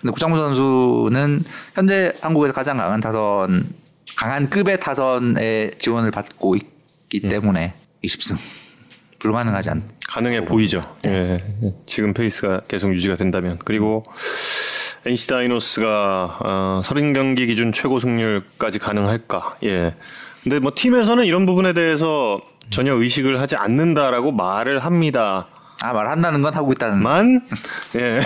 근데 0.00 0.12
구창모 0.12 0.36
선수는 0.38 1.44
현재 1.74 2.12
한국에서 2.22 2.54
가장 2.54 2.78
강한 2.78 3.00
타선, 3.02 3.66
강한 4.16 4.48
급의 4.48 4.80
타선의 4.80 5.72
지원을 5.78 6.10
받고 6.10 6.56
있기 6.56 7.20
때문에 7.28 7.74
20승. 8.02 8.36
불가능하지 9.18 9.70
않. 9.70 9.82
가능해 10.08 10.44
보이죠. 10.44 10.84
예. 11.06 11.42
지금 11.86 12.14
페이스가 12.14 12.62
계속 12.68 12.92
유지가 12.92 13.16
된다면 13.16 13.58
그리고 13.64 14.04
NC 15.04 15.28
다이노스가 15.28 16.38
어, 16.40 16.80
30경기 16.84 17.46
기준 17.46 17.72
최고 17.72 17.98
승률까지 17.98 18.78
가능할까? 18.78 19.56
예. 19.64 19.94
근데 20.42 20.58
뭐 20.58 20.72
팀에서는 20.74 21.24
이런 21.24 21.44
부분에 21.46 21.72
대해서 21.72 22.40
전혀 22.70 22.94
의식을 22.94 23.40
하지 23.40 23.56
않는다라고 23.56 24.32
말을 24.32 24.78
합니다. 24.80 25.48
아 25.82 25.92
말한다는 25.92 26.40
건 26.40 26.54
하고 26.54 26.72
있다는. 26.72 27.02
만 27.02 27.46
예. 27.96 28.22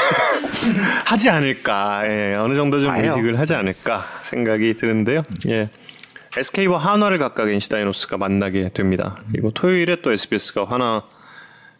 하지 1.06 1.30
않을까 1.30 2.02
예. 2.06 2.34
어느 2.34 2.54
정도 2.54 2.80
좀 2.80 2.90
아요. 2.90 3.06
의식을 3.06 3.38
하지 3.38 3.54
않을까 3.54 4.06
생각이 4.22 4.74
드는데요. 4.74 5.22
예. 5.48 5.70
SK와 6.36 6.78
한화를 6.78 7.18
각각 7.18 7.48
NC 7.48 7.70
다이노스가 7.70 8.16
만나게 8.16 8.70
됩니다. 8.72 9.16
그리고 9.32 9.50
토요일에 9.50 9.96
또 10.02 10.12
SBS가 10.12 10.64
한화 10.64 11.02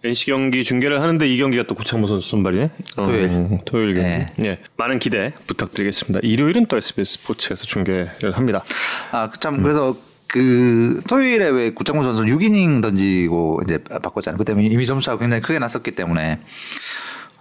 NC 0.03 0.27
경기 0.27 0.65
중계를 0.65 1.01
하는데 1.01 1.29
이 1.29 1.37
경기가 1.37 1.65
또 1.67 1.75
구창모 1.75 2.07
선수 2.07 2.31
선발이네. 2.31 2.71
어, 2.97 3.05
토요일. 3.05 3.59
토요일 3.65 3.95
경기. 3.95 4.09
네. 4.09 4.33
예. 4.45 4.59
많은 4.77 4.99
기대 4.99 5.33
부탁드리겠습니다. 5.47 6.21
일요일은 6.23 6.67
또 6.67 6.77
SBS 6.79 7.19
스포츠에서 7.19 7.67
중계를 7.67 8.33
합니다. 8.33 8.65
아, 9.13 9.31
참 9.41 9.63
그래서 9.63 9.97
그 10.27 11.01
토요일에 11.09 11.49
왜 11.49 11.71
구창모 11.71 12.03
선수 12.03 12.23
6이닝 12.23 12.81
던지고 12.81 13.61
이제 13.65 13.79
바꿨잖아요. 13.79 14.39
그때 14.39 14.53
이미 14.53 14.87
점수가 14.87 15.19
굉장히 15.19 15.43
크게 15.43 15.59
났었기 15.59 15.91
때문에 15.93 16.41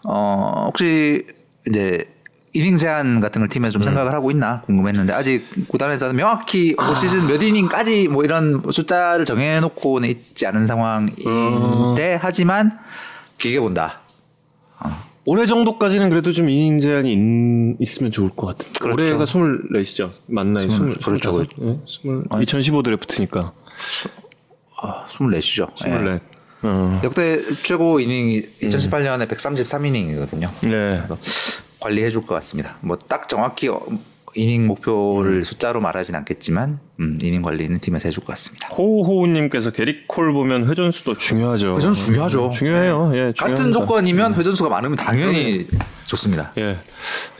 어 0.03 0.63
혹시 0.67 1.27
이제 1.67 2.07
이닝 2.53 2.77
제한 2.77 3.19
같은 3.19 3.41
걸 3.41 3.49
팀에 3.49 3.69
좀 3.69 3.83
생각을 3.83 4.13
하고 4.13 4.31
있나 4.31 4.61
궁금했는데 4.61 5.13
아직 5.13 5.43
구단에서는 5.67 6.15
명확히 6.15 6.75
올 6.79 6.95
시즌 6.95 7.27
몇 7.27 7.41
이닝까지 7.41 8.07
뭐 8.07 8.23
이런 8.23 8.63
숫자를 8.71 9.25
정해놓고는 9.25 10.09
있지 10.09 10.47
않은 10.47 10.65
상황인데 10.65 12.17
하지만 12.21 12.79
길게 13.37 13.59
본다. 13.59 13.99
올해 15.25 15.45
정도까지는 15.45 16.09
그래도 16.09 16.31
좀 16.31 16.49
이닝 16.49 16.79
제한이 16.79 17.13
있, 17.79 18.01
으면 18.01 18.11
좋을 18.11 18.31
것 18.31 18.47
같은데. 18.47 18.79
그렇죠. 18.79 18.99
올해가 19.01 19.25
24시죠. 19.25 20.11
맞나요? 20.25 20.67
스물- 20.69 20.91
20, 20.91 21.05
그렇죠. 21.05 21.29
25? 21.43 21.65
예? 21.69 21.77
20, 21.85 22.41
2015 22.41 22.81
드래프트니까. 22.81 23.53
아, 24.81 25.05
24시죠. 25.07 25.71
24. 25.75 26.19
어. 26.63 27.01
역대 27.03 27.41
최고 27.61 27.99
이닝이 27.99 28.41
2018년에 28.63 29.27
133이닝이거든요. 29.27 30.49
네. 30.61 31.03
그래서 31.05 31.17
관리해 31.79 32.09
줄 32.09 32.21
것 32.23 32.35
같습니다. 32.35 32.77
뭐 32.81 32.97
딱 33.07 33.27
정확히 33.29 33.69
어, 33.69 33.81
이닝 34.35 34.67
목표를 34.67 35.43
숫자로 35.43 35.81
말하진 35.81 36.13
않겠지만 36.13 36.79
음, 36.99 37.17
이닝 37.23 37.41
관리는 37.41 37.79
팀에서 37.79 38.07
해줄 38.09 38.23
것 38.23 38.27
같습니다. 38.33 38.67
호우호우님께서 38.67 39.71
게리콜 39.71 40.33
보면 40.33 40.69
회전수도 40.69 41.17
중요하죠. 41.17 41.75
회전수 41.75 42.05
중요하죠. 42.05 42.51
중요해요. 42.51 43.11
예, 43.15 43.33
같은. 43.35 43.71
조건이면 43.71 44.35
회전수가 44.35 44.69
많으면 44.69 44.97
당연히 44.97 45.65
좋습니다. 46.05 46.51
예. 46.59 46.77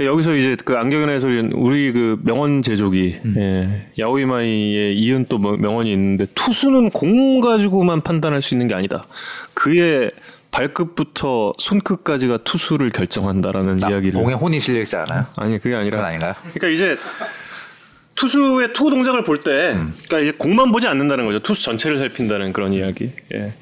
여기서 0.04 0.34
이제 0.36 0.56
그 0.65 0.75
안경현 0.78 1.10
해설위원 1.10 1.52
우리 1.54 1.91
그 1.91 2.17
명언 2.23 2.63
제조기 2.63 3.19
음. 3.23 3.36
예. 3.38 4.02
야오이마이에 4.02 4.93
이은 4.93 5.25
또뭐 5.30 5.58
명언이 5.58 5.91
있는데 5.91 6.25
투수는 6.34 6.89
공 6.89 7.39
가지고만 7.39 8.02
판단할 8.02 8.41
수 8.41 8.56
있는 8.56 8.67
게 8.67 8.73
아니다. 8.73 9.06
그의 9.54 10.10
발끝부터 10.52 11.54
손끝까지가 11.58 12.38
투수를 12.40 12.90
결정한다라는 12.90 13.80
이야기를 13.80 14.14
공에 14.22 14.34
혼이 14.34 14.60
실려 14.60 14.80
있지 14.82 14.96
않아요? 14.96 15.26
아니 15.36 15.60
그게 15.60 15.76
아니라 15.76 15.98
그건 15.98 16.06
아닌가요? 16.10 16.34
그러니까 16.54 16.68
이제 16.70 16.98
투수의 18.16 18.74
투구 18.74 18.90
동작을 18.90 19.24
볼 19.24 19.42
때, 19.42 19.72
음. 19.74 19.94
그러니까 20.08 20.20
이제 20.20 20.32
공만 20.38 20.72
보지 20.74 20.88
않는다는 20.88 21.26
거죠. 21.26 21.40
투수 21.40 21.64
전체를 21.64 21.98
살핀다는 22.00 22.52
그런 22.52 22.74
이야기. 22.74 23.12
예. 23.34 23.54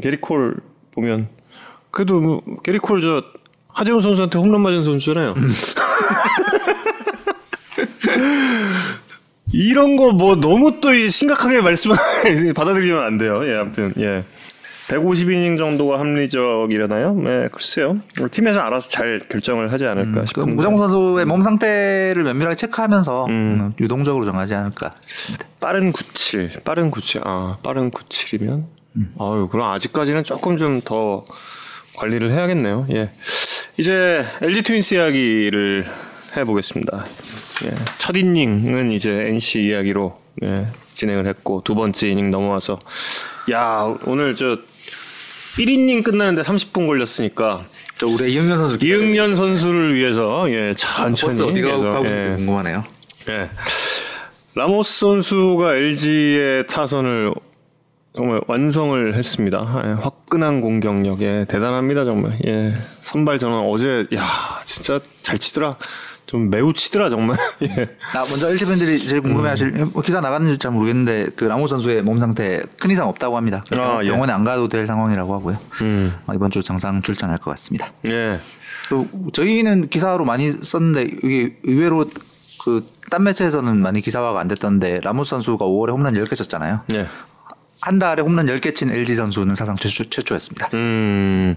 게리콜 0.00 0.56
보면 0.92 1.28
그래도 1.92 2.20
뭐 2.20 2.42
게리콜 2.64 3.00
저 3.02 3.22
하재훈 3.68 4.00
선수한테 4.00 4.38
홈런 4.38 4.62
맞은 4.62 4.82
선수잖아요. 4.82 5.34
음. 5.36 5.48
이런 9.52 9.96
거 9.96 10.12
뭐 10.12 10.36
너무 10.36 10.80
또이 10.80 11.10
심각하게 11.10 11.60
말씀 11.60 11.92
받아들이면 12.54 13.02
안 13.02 13.18
돼요. 13.18 13.40
예, 13.46 13.54
아무튼 13.56 13.92
예. 13.98 14.24
150이닝 14.90 15.56
정도가 15.56 15.98
합리적이려나요? 16.00 17.14
네, 17.14 17.48
글쎄요. 17.52 17.98
팀에서 18.30 18.60
알아서 18.60 18.88
잘 18.88 19.20
결정을 19.28 19.72
하지 19.72 19.86
않을까 19.86 20.20
그 20.22 20.26
싶은데. 20.26 20.52
무장 20.52 20.76
선수의 20.76 21.26
몸 21.26 21.42
상태를 21.42 22.24
면밀하게 22.24 22.56
체크하면서 22.56 23.26
음, 23.26 23.74
유동적으로 23.80 24.24
정하지 24.24 24.54
않을까 24.54 24.94
싶습니다. 25.06 25.46
빠른 25.60 25.92
97, 25.92 26.50
빠른 26.64 26.90
97, 26.90 27.20
아, 27.24 27.56
빠른 27.62 27.90
97이면? 27.90 28.64
아유, 29.20 29.48
그럼 29.50 29.70
아직까지는 29.70 30.24
조금 30.24 30.56
좀 30.56 30.80
더 30.84 31.24
관리를 31.96 32.30
해야겠네요. 32.30 32.86
예. 32.92 33.12
이제 33.76 34.24
LG 34.40 34.62
트윈스 34.62 34.94
이야기를 34.94 35.84
해보겠습니다. 36.36 37.04
예. 37.66 37.70
첫 37.98 38.16
이닝은 38.16 38.90
이제 38.90 39.10
NC 39.28 39.64
이야기로 39.64 40.18
예, 40.42 40.66
진행을 40.94 41.26
했고, 41.26 41.60
두 41.62 41.74
번째 41.74 42.08
이닝 42.08 42.30
넘어와서, 42.30 42.80
야, 43.52 43.94
오늘 44.06 44.34
저 44.34 44.58
1이닝 45.56 46.02
끝나는데 46.04 46.42
30분 46.42 46.86
걸렸으니까, 46.86 47.64
저 47.98 48.06
우리 48.06 48.32
이영현 48.32 48.56
선수 48.56 48.78
이응년 48.84 49.36
선수를 49.36 49.94
위해서, 49.94 50.46
예, 50.50 50.72
천천히. 50.76 51.38
버스 51.38 51.42
어디가 51.42 51.72
해서, 51.72 51.90
가고 51.90 52.06
예. 52.06 52.10
있는지 52.10 52.36
궁금하네요. 52.36 52.84
예. 53.28 53.50
라모스 54.54 54.98
선수가 55.00 55.74
LG의 55.76 56.66
타선을 56.66 57.32
정말 58.14 58.40
완성을 58.48 59.14
했습니다. 59.14 59.82
예, 59.84 60.02
화끈한 60.02 60.60
공격력 60.60 61.22
에 61.22 61.44
대단합니다 61.46 62.04
정말. 62.04 62.32
예, 62.46 62.72
선발 63.02 63.38
전원 63.38 63.66
어제 63.68 64.06
야 64.14 64.24
진짜 64.64 65.00
잘 65.22 65.38
치더라. 65.38 65.76
좀 66.30 66.48
매우 66.48 66.72
치더라 66.72 67.10
정말. 67.10 67.36
예. 67.62 67.68
나 68.14 68.24
먼저 68.28 68.48
LG 68.50 68.64
팬들이 68.66 69.04
제일 69.04 69.20
궁금해하실 69.20 69.86
뭐 69.92 70.00
기사 70.02 70.20
나갔는지 70.20 70.58
잘 70.58 70.70
모르겠는데 70.70 71.30
그 71.34 71.44
라모 71.44 71.66
선수의 71.66 72.02
몸 72.02 72.18
상태 72.18 72.62
큰 72.78 72.90
이상 72.90 73.08
없다고 73.08 73.36
합니다. 73.36 73.64
아, 73.76 74.00
예. 74.04 74.08
병원에 74.08 74.32
안 74.32 74.44
가도 74.44 74.68
될 74.68 74.86
상황이라고 74.86 75.34
하고요. 75.34 75.58
음. 75.82 76.14
어, 76.26 76.34
이번 76.34 76.50
주 76.50 76.62
정상 76.62 77.02
출전할 77.02 77.38
것 77.38 77.50
같습니다. 77.50 77.92
예. 78.08 78.38
또 78.88 79.08
저희는 79.32 79.88
기사로 79.88 80.24
많이 80.24 80.52
썼는데 80.52 81.02
이게 81.22 81.56
의외로 81.64 82.08
그 82.62 83.00
딴 83.10 83.24
매체에서는 83.24 83.76
많이 83.82 84.00
기사화가 84.00 84.38
안 84.40 84.46
됐던데 84.46 85.00
라모스 85.02 85.30
선수가 85.30 85.64
5월에 85.66 85.90
홈런 85.90 86.14
10개 86.14 86.36
쳤잖아요. 86.36 86.82
예. 86.94 87.08
한 87.80 87.98
달에 87.98 88.22
홈런 88.22 88.46
10개 88.46 88.74
친 88.74 88.90
LG 88.90 89.16
선수는 89.16 89.56
사상 89.56 89.74
최초, 89.76 90.04
최초였습니다. 90.04 90.68
음, 90.74 91.56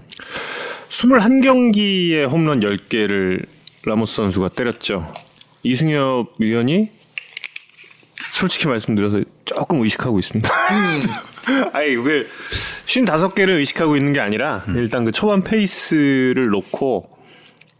21경기에 0.88 2.28
홈런 2.28 2.60
10개를 2.60 3.46
라모스 3.86 4.16
선수가 4.16 4.48
때렸죠. 4.50 5.12
이승엽 5.62 6.34
위원이 6.38 6.90
솔직히 8.32 8.68
말씀드려서 8.68 9.22
조금 9.44 9.82
의식하고 9.82 10.18
있습니다. 10.18 10.50
아니, 11.72 11.94
왜 11.96 12.26
55개를 12.86 13.50
의식하고 13.50 13.96
있는 13.96 14.12
게 14.12 14.20
아니라 14.20 14.64
일단 14.74 15.04
그 15.04 15.12
초반 15.12 15.42
페이스를 15.42 16.48
놓고 16.48 17.10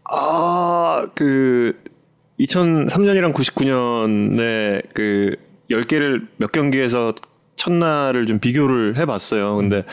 아, 0.05 1.07
그 1.15 1.81
2003년이랑 2.39 3.33
99년에 3.33 4.83
그 4.93 5.35
10개를 5.71 6.27
몇 6.37 6.51
경기에서 6.51 7.13
첫날을 7.55 8.25
좀 8.27 8.39
비교를 8.39 8.97
해 8.97 9.05
봤어요. 9.05 9.55
근데 9.55 9.83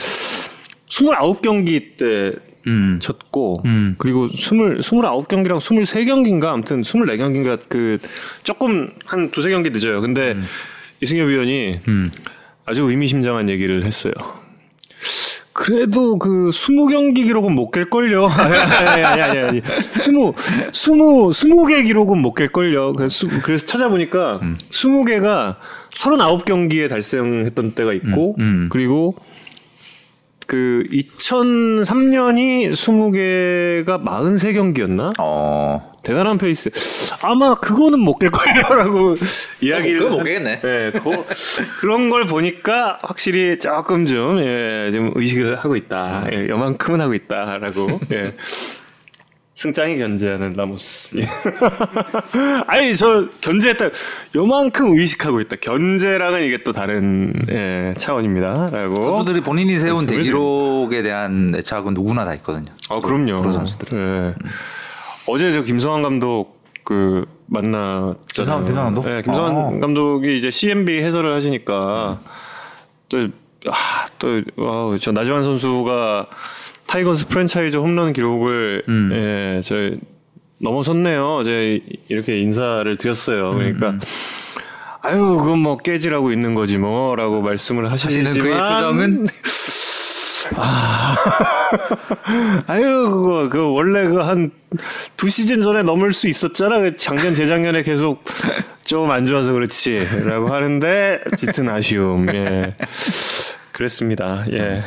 29경기 0.88 1.96
때 1.96 2.34
음. 2.66 2.98
쳤고 3.00 3.62
음. 3.64 3.94
그리고 3.98 4.26
20 4.26 4.52
29경기랑 4.80 5.58
23경기인가 5.58 6.46
아무튼 6.46 6.82
24경기인가 6.82 7.58
그 7.68 7.98
조금 8.44 8.92
한 9.04 9.30
두세 9.30 9.50
경기 9.50 9.70
늦어요. 9.70 10.00
근데 10.00 10.36
이승엽 11.00 11.26
위원이 11.28 11.80
음. 11.88 12.10
아주 12.64 12.84
의미심장한 12.88 13.48
얘기를 13.48 13.84
했어요. 13.84 14.12
그래도 15.54 16.18
그 16.18 16.48
20경기 16.50 17.24
기록은 17.24 17.54
못 17.54 17.70
깰 17.72 17.90
걸요. 17.90 18.26
아니, 18.32 18.54
아니, 18.56 19.02
아니, 19.04 19.20
아니, 19.22 19.38
아니. 19.38 19.58
20, 19.96 20.14
20, 20.72 20.92
20개 21.52 21.84
기록은 21.84 22.18
못 22.18 22.34
깰 22.34 22.50
걸요. 22.50 22.94
그래서, 22.94 23.28
수- 23.28 23.40
그래서 23.42 23.66
찾아보니까 23.66 24.40
20개가 24.70 25.56
39경기에 25.94 26.88
달성했던 26.88 27.72
때가 27.72 27.92
있고, 27.92 28.34
음, 28.38 28.42
음. 28.44 28.68
그리고 28.70 29.14
그 30.46 30.84
2003년이 30.92 32.70
20개가 32.72 34.02
43경기였나? 34.04 35.12
어. 35.20 35.92
대단한 36.02 36.36
페이스. 36.36 36.68
아마 37.22 37.54
그거는 37.54 38.00
못 38.00 38.18
깰걸요라고 38.18 39.16
이야기를. 39.60 39.98
그거 40.00 40.10
못 40.10 40.18
한- 40.18 40.24
깨겠네. 40.24 40.60
예, 40.64 40.92
그, 40.98 41.24
그런 41.80 42.10
걸 42.10 42.24
보니까 42.26 42.98
확실히 43.02 43.58
조금 43.60 44.04
좀, 44.04 44.40
예, 44.40 44.90
좀 44.92 45.12
의식을 45.14 45.56
하고 45.56 45.76
있다. 45.76 46.26
예, 46.32 46.48
요만큼은 46.48 47.00
하고 47.00 47.14
있다라고. 47.14 48.00
예. 48.12 48.34
승짱이 49.54 49.98
견제하는 49.98 50.54
라모스. 50.54 51.18
예. 51.18 51.28
아니, 52.66 52.96
저 52.96 53.28
견제했다. 53.42 53.90
요만큼 54.34 54.98
의식하고 54.98 55.40
있다. 55.42 55.56
견제랑은 55.60 56.42
이게 56.42 56.58
또 56.64 56.72
다른, 56.72 57.34
예, 57.50 57.92
차원입니다. 57.98 58.70
라고. 58.72 58.94
선수들이 59.02 59.42
본인이 59.42 59.78
세운 59.78 60.06
대기록에 60.06 61.02
대한 61.02 61.52
애착은 61.54 61.92
누구나 61.92 62.24
다 62.24 62.34
있거든요. 62.36 62.72
아, 62.88 63.00
그럼요. 63.00 63.42
프로 63.42 63.52
선수들. 63.52 63.98
예. 63.98 64.34
어제 65.26 65.52
저 65.52 65.62
김성한 65.62 66.02
감독 66.02 66.62
그 66.84 67.26
만났잖아요. 67.46 68.16
김성한- 68.24 68.64
김성한 68.66 68.74
감독? 68.94 69.04
네, 69.08 69.22
김성환 69.22 69.54
어. 69.54 69.80
감독이 69.80 70.34
이제 70.34 70.50
CMB 70.50 70.98
해설을 71.02 71.32
하시니까 71.34 72.20
또 73.08 73.28
아, 73.68 74.06
또, 74.18 74.42
와우, 74.56 74.98
저 74.98 75.12
나지완 75.12 75.42
선수가 75.42 76.26
타이거스 76.86 77.28
프랜차이즈 77.28 77.76
홈런 77.76 78.12
기록을, 78.12 78.82
음. 78.88 79.10
예, 79.12 79.60
저, 79.62 79.96
넘어섰네요. 80.60 81.36
어제 81.36 81.80
이렇게 82.08 82.40
인사를 82.40 82.96
드렸어요. 82.96 83.52
그러니까, 83.54 83.90
음, 83.90 84.00
아유, 85.02 85.36
그건 85.40 85.58
뭐 85.58 85.76
깨지라고 85.76 86.32
있는 86.32 86.54
거지 86.54 86.78
뭐, 86.78 87.16
라고 87.16 87.40
말씀을. 87.42 87.90
하시는 87.90 88.32
그의 88.32 88.54
표정은 88.56 89.26
아유 92.66 93.08
그거 93.10 93.48
그 93.48 93.72
원래 93.72 94.06
그 94.08 94.20
한 94.22 94.50
두 95.18 95.28
시즌 95.28 95.60
전에 95.60 95.82
넘을 95.82 96.12
수 96.14 96.28
있었잖아. 96.28 96.80
그 96.80 96.96
작년 96.96 97.34
재작년에 97.34 97.82
계속 97.82 98.24
좀 98.84 99.10
안 99.10 99.26
좋아서 99.26 99.52
그렇지 99.52 100.06
라고 100.24 100.48
하는데 100.52 101.20
짙은 101.36 101.68
아쉬움. 101.68 102.26
예. 102.34 102.74
그랬습니다. 103.72 104.44
예. 104.50 104.82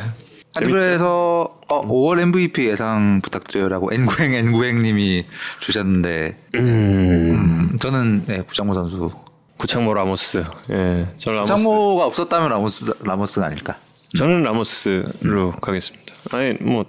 한국에서 0.54 1.60
어, 1.68 1.86
5월 1.86 2.18
MVP 2.20 2.66
예상 2.68 3.20
부탁드려요라고 3.22 3.92
엔구행 3.92 4.34
엔구행님이 4.34 5.24
주셨는데 5.60 6.36
음. 6.56 6.60
음, 6.60 7.76
저는 7.78 8.24
네, 8.26 8.42
구창모 8.42 8.74
선수. 8.74 9.10
구창모 9.58 9.94
라모스. 9.94 10.44
예. 10.70 11.06
저는 11.18 11.36
라모스. 11.38 11.52
구창모가 11.54 12.04
없었다면 12.06 12.50
라모스 12.50 12.92
라모스가 13.04 13.46
아닐까. 13.46 13.76
저는 14.16 14.42
라모스로 14.42 15.52
가겠습니다. 15.60 16.14
아니 16.32 16.54
뭐 16.60 16.84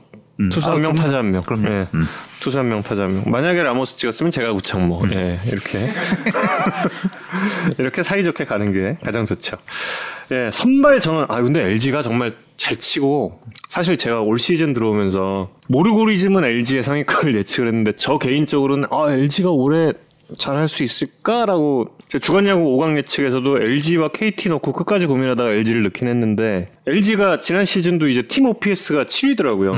투수 0.52 0.70
아, 0.70 0.74
한명 0.74 0.92
그럼요. 0.94 1.06
타자 1.08 1.18
한 1.18 1.32
명. 1.32 1.42
그럼요. 1.42 1.68
예. 1.68 1.88
투수 2.40 2.60
한 2.60 2.70
명 2.70 2.84
타자 2.84 3.04
한 3.04 3.14
명. 3.16 3.24
만약에 3.32 3.62
라모스 3.64 3.98
찍었으면 3.98 4.32
제가 4.32 4.54
구창모. 4.54 5.08
예. 5.14 5.40
이렇게 5.48 5.90
이렇게 7.78 8.04
사이좋게 8.04 8.46
가는 8.46 8.72
게 8.72 8.98
가장 9.04 9.26
좋죠. 9.26 9.58
예. 10.32 10.50
선발 10.52 11.00
저는 11.00 11.26
아 11.30 11.42
근데 11.42 11.62
LG가 11.64 12.02
정말 12.02 12.34
잘 12.56 12.76
치고 12.78 13.40
사실 13.70 13.98
제가 13.98 14.22
올 14.22 14.40
시즌 14.40 14.74
들어오면서 14.74 15.50
모르고리즘은 15.68 16.44
LG의 16.44 16.84
상위권을 16.84 17.36
예측을 17.36 17.68
했는데 17.68 17.94
저 17.96 18.18
개인적으로는 18.18 18.88
아 18.92 19.12
LG가 19.12 19.50
올해 19.52 19.92
잘할 20.38 20.68
수 20.68 20.84
있을까라고 20.84 21.90
제 21.97 21.97
주간야구 22.08 22.62
5강 22.62 22.98
예측에서도 22.98 23.62
LG와 23.62 24.10
KT 24.10 24.50
놓고 24.50 24.72
끝까지 24.74 25.08
고민하다가 25.08 25.52
LG를 25.52 25.84
넣긴 25.84 26.08
했는데 26.08 26.72
LG가 26.88 27.40
지난 27.40 27.66
시즌도 27.66 28.08
이제 28.08 28.22
팀 28.22 28.46
OPS가 28.46 29.06
7위더라고요. 29.06 29.74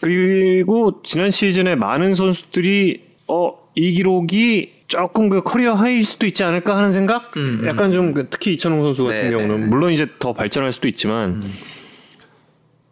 그리고 0.00 1.02
지난 1.02 1.30
시즌에 1.30 1.74
많은 1.74 2.14
선수들이 2.14 3.02
어 3.26 3.66
이 3.76 3.92
기록이 3.92 4.72
조금 4.88 5.28
그 5.28 5.42
career 5.42 5.74
high일 5.74 6.06
수도 6.06 6.26
있지 6.26 6.42
않을까 6.42 6.76
하는 6.76 6.92
생각? 6.92 7.32
약간 7.66 7.92
좀그 7.92 8.28
특히 8.30 8.54
이천웅 8.54 8.82
선수 8.82 9.04
같은 9.04 9.24
네, 9.24 9.30
경우는 9.30 9.54
네, 9.54 9.60
네. 9.64 9.66
물론 9.66 9.92
이제 9.92 10.06
더 10.18 10.32
발전할 10.32 10.72
수도 10.72 10.88
있지만 10.88 11.42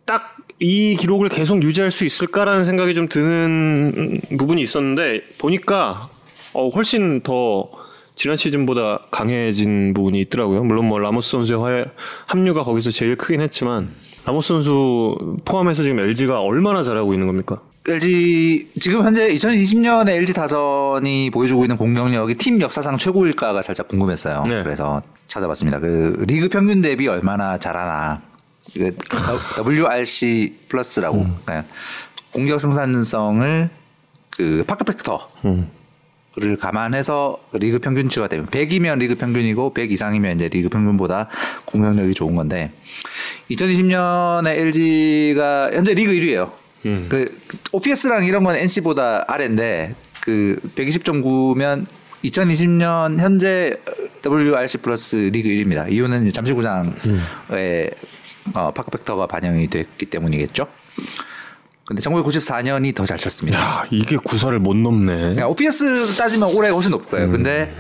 딱이 0.04 0.96
기록을 0.96 1.30
계속 1.30 1.62
유지할 1.62 1.90
수 1.90 2.04
있을까라는 2.04 2.66
생각이 2.66 2.92
좀 2.94 3.08
드는 3.08 4.20
부분이 4.36 4.60
있었는데 4.60 5.22
보니까 5.38 6.10
어, 6.52 6.68
훨씬 6.68 7.22
더 7.22 7.70
지난 8.16 8.36
시즌보다 8.36 9.00
강해진 9.10 9.92
부분이 9.94 10.20
있더라고요. 10.22 10.62
물론 10.64 10.86
뭐 10.86 10.98
라모스 10.98 11.30
선수의 11.32 11.58
화- 11.60 11.84
합류가 12.26 12.62
거기서 12.62 12.90
제일 12.90 13.16
크긴 13.16 13.40
했지만 13.40 13.90
라모스 14.24 14.48
선수 14.48 15.36
포함해서 15.44 15.82
지금 15.82 15.98
LG가 15.98 16.40
얼마나 16.40 16.82
잘하고 16.82 17.12
있는 17.12 17.26
겁니까? 17.26 17.60
LG 17.86 18.70
지금 18.80 19.02
현재 19.02 19.28
2020년에 19.28 20.08
LG 20.10 20.32
타선이 20.32 21.30
보여주고 21.30 21.64
있는 21.64 21.76
공격력이 21.76 22.36
팀 22.36 22.60
역사상 22.60 22.96
최고일까가 22.96 23.60
살짝 23.62 23.88
궁금했어요. 23.88 24.44
네. 24.46 24.62
그래서 24.62 25.02
찾아봤습니다. 25.26 25.80
그 25.80 26.24
리그 26.26 26.48
평균 26.48 26.80
대비 26.80 27.08
얼마나 27.08 27.58
잘하나. 27.58 28.22
그 28.72 28.96
WRC 29.58 30.60
plus라고 30.68 31.18
음. 31.18 31.36
네. 31.46 31.62
공격 32.32 32.58
생산성을 32.60 33.68
그 34.30 34.64
park 34.66 34.84
factor 34.84 35.28
를 36.36 36.50
음. 36.50 36.56
감안해서 36.56 37.38
리그 37.52 37.78
평균치가 37.78 38.26
되면 38.26 38.46
100이면 38.46 38.98
리그 38.98 39.14
평균이고 39.14 39.72
100 39.72 39.92
이상이면 39.92 40.34
이제 40.34 40.48
리그 40.48 40.68
평균보다 40.68 41.28
공격력이 41.64 42.14
좋은 42.14 42.34
건데 42.34 42.72
2020년에 43.52 44.48
LG가 44.48 45.70
현재 45.72 45.94
리그 45.94 46.12
1위예요. 46.12 46.50
음. 46.86 47.06
그 47.08 47.40
OPS랑 47.70 48.24
이런 48.24 48.42
건 48.42 48.56
NC보다 48.56 49.26
아래인데 49.28 49.94
그 50.20 50.58
120.9면 50.74 51.86
2020년 52.24 53.18
현재 53.20 53.76
WRC 54.26 54.78
플러스 54.78 55.16
리그 55.16 55.48
1위입니다. 55.48 55.90
이유는 55.90 56.22
이제 56.22 56.32
잠실구장에 56.32 57.90
어, 58.54 58.72
파크 58.72 58.90
팩터가 58.90 59.28
반영이 59.28 59.68
됐기 59.68 60.06
때문이겠죠. 60.06 60.66
근데 61.86 62.00
1994년이 62.02 62.94
더 62.94 63.04
잘 63.06 63.18
쳤습니다. 63.18 63.58
야 63.58 63.86
이게 63.90 64.16
구사를 64.16 64.58
못 64.58 64.74
넘네. 64.76 65.14
그러니까 65.16 65.48
OPS 65.48 66.16
따지면 66.16 66.54
올해가 66.56 66.74
훨씬 66.74 66.90
높을 66.90 67.06
거예요. 67.08 67.30
근데 67.30 67.74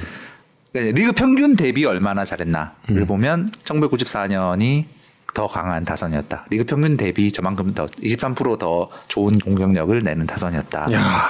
리그 0.74 1.12
평균 1.12 1.56
대비 1.56 1.84
얼마나 1.84 2.24
잘했나를 2.24 3.06
보면 3.06 3.52
1994년이 3.64 4.84
더 5.32 5.46
강한 5.46 5.84
타선이었다. 5.84 6.46
리그 6.50 6.64
평균 6.64 6.96
대비 6.96 7.32
저만큼 7.32 7.74
더 7.74 7.86
23%더 7.86 8.90
좋은 9.08 9.38
공격력을 9.38 9.98
내는 10.02 10.26
타선이었다. 10.26 10.92
야 10.92 11.28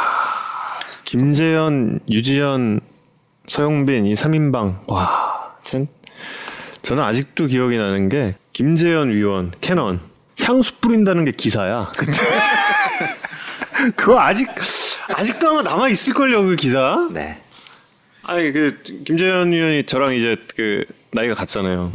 김재현, 1.05 2.01
유지현, 2.11 2.81
서영빈 3.47 4.07
이 4.07 4.15
3인방 4.15 4.88
와, 4.88 5.53
전 5.65 5.87
저는 6.83 7.03
아직도 7.03 7.46
기억이 7.46 7.77
나는 7.77 8.09
게 8.09 8.37
김재현 8.53 9.11
위원 9.11 9.53
캐넌 9.61 10.01
향수 10.40 10.79
뿌린다는 10.81 11.25
게 11.25 11.31
기사야. 11.33 11.92
그때 11.96 12.13
그거 13.96 14.20
아직 14.20 14.48
아직도 15.08 15.48
아마 15.48 15.62
남아 15.62 15.88
있을 15.88 16.14
걸요 16.14 16.44
그 16.44 16.56
기사. 16.56 17.08
네. 17.12 17.40
아니 18.22 18.52
그 18.52 18.83
김재현 19.04 19.52
위원이 19.52 19.85
저랑 19.85 20.14
이제 20.14 20.37
그 20.56 20.85
나이가 21.12 21.35
같잖아요. 21.35 21.92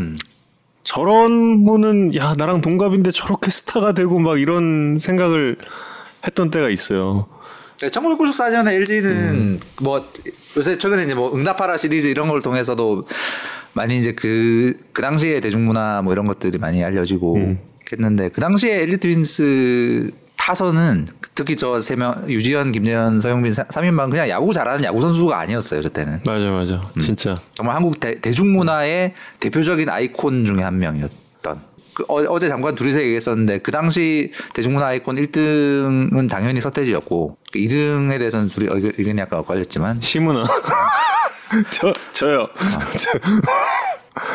저런 0.84 1.65
분은 1.65 2.15
야 2.15 2.36
나랑 2.38 2.61
동갑인데 2.61 3.11
저렇게 3.11 3.49
스타가 3.49 3.93
되고 3.93 4.19
막 4.19 4.39
이런 4.39 4.97
생각을 4.97 5.57
했던 6.25 6.51
때가 6.51 6.69
있어요. 6.69 7.27
네, 7.80 7.88
1994년에 7.88 8.73
LG는 8.73 9.59
뭐 9.82 10.11
요새 10.57 10.77
최근에 10.77 11.05
이제 11.05 11.15
뭐 11.15 11.34
응답하라 11.34 11.77
시리즈 11.77 12.07
이런 12.07 12.27
걸 12.27 12.41
통해서도 12.41 13.07
많이 13.73 13.97
이제 13.97 14.11
그, 14.13 14.77
그 14.91 15.01
당시에 15.01 15.39
대중문화 15.39 16.01
뭐 16.01 16.11
이런 16.11 16.27
것들이 16.27 16.57
많이 16.57 16.84
알려지고 16.84 17.55
했는데 17.91 18.30
그 18.30 18.41
당시에 18.41 18.82
LG 18.82 18.97
트윈스 18.97 20.11
타선은 20.50 21.06
특히 21.36 21.56
저 21.56 21.78
세 21.80 21.95
명 21.95 22.26
유지현, 22.28 22.72
김재현, 22.72 23.22
서영빈 23.22 23.52
3인방 23.54 24.10
그냥 24.10 24.28
야구 24.30 24.52
잘하는 24.52 24.84
야구 24.84 25.00
선수가 25.00 25.38
아니었어요 25.38 25.84
저 25.84 25.89
때는. 25.89 26.22
맞아 26.26 26.45
맞아. 26.47 26.89
진짜. 27.00 27.39
정말 27.54 27.76
한국 27.76 28.00
대, 28.00 28.20
대중문화의 28.20 29.14
대표적인 29.39 29.88
아이콘 29.89 30.45
중에 30.45 30.64
한 30.64 30.80
명이었던. 30.80 31.70
그 31.93 32.04
어, 32.08 32.39
제 32.39 32.47
잠깐 32.50 32.74
둘이서 32.74 33.00
얘기했었는데 33.02 33.60
그 33.60 33.72
당시 33.72 34.32
대중문화 34.56 34.88
아이콘 34.88 35.18
1등은 35.18 36.28
당연히 36.28 36.60
서태지였고 36.62 37.38
2등에 37.54 38.18
대해서는 38.18 38.47
둘이 38.47 38.70
의견- 38.72 38.93
의견이 38.97 39.22
약간 39.22 39.39
엇갈렸지만. 39.41 40.02
심은하. 40.01 40.45
저 41.70 41.93
저요. 42.12 42.47
저, 42.97 43.12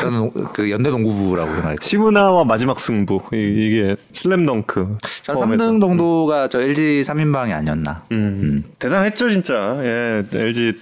저는 0.00 0.30
그 0.52 0.70
연대 0.70 0.90
농구부라고 0.90 1.54
생각했고 1.54 1.82
심은하와 1.82 2.44
마지막 2.44 2.78
승부 2.80 3.20
이, 3.32 3.70
게 3.70 3.96
슬램덩크 4.12 4.98
포함해서. 5.26 5.64
3등 5.64 5.80
정도가 5.80 6.48
저 6.48 6.60
LG 6.60 7.02
3인방이 7.02 7.52
아니었나 7.52 8.04
음. 8.12 8.64
대단했죠 8.78 9.30
진짜 9.30 9.78
예 9.82 10.24
LG 10.32 10.78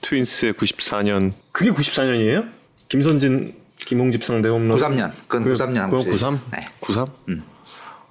트윈스의 0.00 0.52
94년 0.54 1.32
그게 1.52 1.70
94년이에요? 1.70 2.48
김선진 2.88 3.54
김홍집 3.78 4.24
상대 4.24 4.48
홈런 4.48 4.78
93년 4.78 5.10
그건 5.26 5.44
93년 5.52 5.76
한국 5.76 5.98
그건 5.98 6.02
시리즈. 6.04 6.24
93? 6.24 6.40
네. 6.52 6.60
93? 6.80 7.06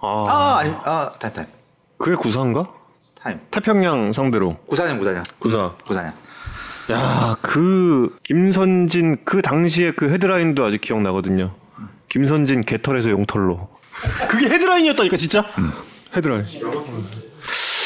아, 0.02 0.26
아 0.28 0.58
아니 0.60 0.74
아 0.84 1.12
타임 1.20 1.34
타임 1.34 1.48
그게 1.98 2.16
94인가? 2.16 2.68
타임 3.16 3.40
태평양 3.52 4.12
상대로 4.12 4.58
94년 4.68 5.00
94년 5.00 5.24
94 5.40 5.76
94년 5.86 6.14
야, 6.92 7.36
그 7.42 8.18
김선진 8.24 9.18
그 9.24 9.42
당시에 9.42 9.92
그 9.92 10.12
헤드라인도 10.12 10.66
아직 10.66 10.82
기억나거든요. 10.82 11.54
김선진 12.10 12.62
개털에서 12.62 13.10
용털로. 13.10 13.70
그게 14.28 14.50
헤드라인이었다니까 14.50 15.18
진짜. 15.18 15.46
헤드라인. 16.16 16.46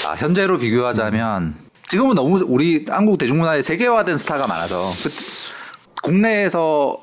아, 0.08 0.14
현재로 0.16 0.58
비교하자면 0.58 1.56
지금은 1.88 2.16
너무 2.16 2.40
우리 2.48 2.86
한국 2.90 3.18
대중문화에 3.18 3.62
세계화된 3.62 4.18
스타가 4.18 4.48
많아서 4.48 4.78
그, 5.04 5.10
국내에서 6.04 6.98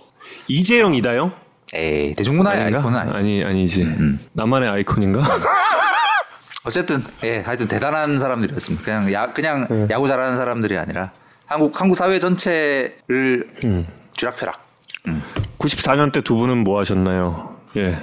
이재영 0.49 0.95
이다영? 0.95 1.33
에이 1.75 2.15
대중문화의 2.15 2.61
아닌가? 2.61 2.79
아이콘은 2.79 2.99
아니. 2.99 3.13
아니 3.13 3.45
아니지. 3.45 3.89
나만의 4.33 4.69
아이콘인가? 4.69 5.23
어쨌든 6.65 7.05
예 7.23 7.41
하여튼 7.41 7.69
대단한 7.69 8.19
사람들이었습니다. 8.19 8.85
그냥 8.85 9.13
야 9.13 9.33
그냥 9.33 9.89
야구 9.91 10.09
잘하는 10.09 10.37
사람들이 10.37 10.77
아니라 10.79 11.13
한국 11.55 11.81
한국 11.81 11.95
사회 11.95 12.19
전체를 12.19 13.49
쥐락펴락. 14.17 14.61
음. 15.07 15.23
94년 15.59 16.11
때 16.13 16.21
두 16.21 16.35
분은 16.35 16.59
뭐 16.65 16.81
하셨나요? 16.81 17.57
예. 17.77 17.97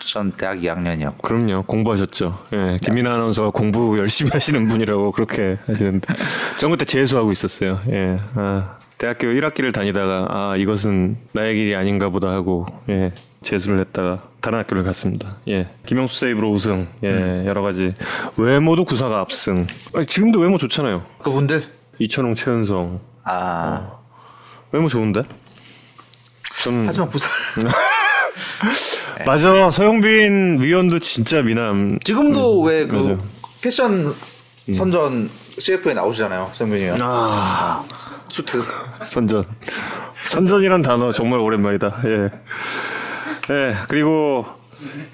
전 0.00 0.32
대학 0.32 0.58
2학년이었고 0.58 1.22
그럼요. 1.22 1.62
공부하셨죠. 1.62 2.38
예. 2.52 2.78
김민아 2.82 3.14
아나운서가 3.14 3.50
공부 3.50 3.96
열심히 3.98 4.30
하시는 4.34 4.68
분이라고 4.68 5.12
그렇게 5.12 5.56
하시는데. 5.66 6.14
전 6.58 6.70
그때 6.72 6.84
재수하고 6.84 7.32
있었어요. 7.32 7.80
예. 7.88 8.18
아, 8.34 8.76
대학교 8.98 9.28
1학기를 9.28 9.72
다니다가 9.72 10.26
아, 10.28 10.56
이것은 10.58 11.16
나의 11.32 11.54
길이 11.54 11.74
아닌가 11.74 12.10
보다 12.10 12.28
하고 12.28 12.66
예. 12.90 13.12
재수를 13.42 13.80
했다가 13.80 14.24
다른 14.42 14.58
학교를 14.58 14.84
갔습니다. 14.84 15.36
예. 15.48 15.68
김영수 15.86 16.20
세이브로 16.20 16.50
우승. 16.50 16.86
예. 17.02 17.46
여러 17.46 17.62
가지 17.62 17.94
외모도 18.36 18.84
구사가 18.84 19.20
압승. 19.20 19.66
아니, 19.94 20.04
지금도 20.04 20.38
외모 20.40 20.58
좋잖아요. 20.58 21.02
그분들 21.22 21.62
이천웅, 21.98 22.34
최은성. 22.34 23.00
아 23.24 23.92
외모 24.72 24.88
좋은데? 24.88 25.22
좀 26.62 26.84
하지만 26.86 27.08
부산 27.10 27.30
맞아. 29.26 29.70
서영빈 29.70 30.58
위원도 30.60 30.98
진짜 30.98 31.40
미남. 31.42 31.98
지금도 32.04 32.62
왜그 32.62 32.94
맞아. 32.96 33.22
패션 33.62 34.12
선전 34.72 35.30
CF에 35.58 35.94
나오시잖아요 35.94 36.50
성민이가 36.52 36.96
아. 37.00 37.84
수트 38.28 38.62
선전. 39.02 39.44
선전이란 40.22 40.82
단어 40.82 41.12
정말 41.12 41.38
오랜만이다. 41.40 41.96
예. 42.06 42.30
예, 43.50 43.76
그리고 43.88 44.46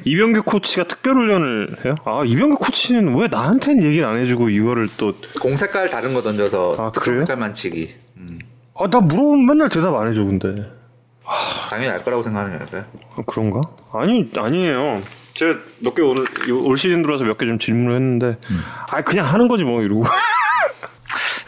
이병규 0.04 0.42
코치가 0.44 0.84
특별 0.84 1.14
훈련을 1.14 1.76
해요? 1.84 1.94
아, 2.04 2.22
이병규 2.24 2.56
코치는 2.58 3.16
왜 3.16 3.28
나한테는 3.28 3.82
얘기를 3.84 4.06
안 4.06 4.18
해주고 4.18 4.48
이거를 4.50 4.88
또. 4.96 5.12
공 5.40 5.56
색깔 5.56 5.88
다른 5.90 6.12
거 6.14 6.20
던져서 6.22 6.72
아, 6.78 6.90
특정 6.92 7.02
그래요? 7.14 7.20
색깔만 7.20 7.54
치기 7.54 7.94
아, 8.74 8.88
나 8.88 9.00
물어보면 9.00 9.46
맨날 9.46 9.68
대답 9.68 9.94
안 9.94 10.08
해줘, 10.08 10.24
근데. 10.24 10.70
당연히 11.70 11.90
알 11.90 12.02
거라고 12.02 12.22
생각하는 12.22 12.52
게 12.52 12.56
아닐까요? 12.62 12.84
아, 13.16 13.22
그런가? 13.26 13.60
아니, 13.92 14.30
아니에요. 14.36 15.02
제가 15.34 15.58
몇 15.80 15.94
개 15.94 16.02
오늘, 16.02 16.24
요- 16.48 16.62
올 16.64 16.76
시즌 16.76 17.02
들어와서 17.02 17.24
몇 17.24 17.36
개 17.38 17.46
좀 17.46 17.58
질문을 17.58 17.94
했는데, 17.94 18.38
아, 18.90 19.02
그냥 19.02 19.26
하는 19.26 19.46
거지 19.48 19.64
뭐, 19.64 19.82
이러고. 19.82 20.04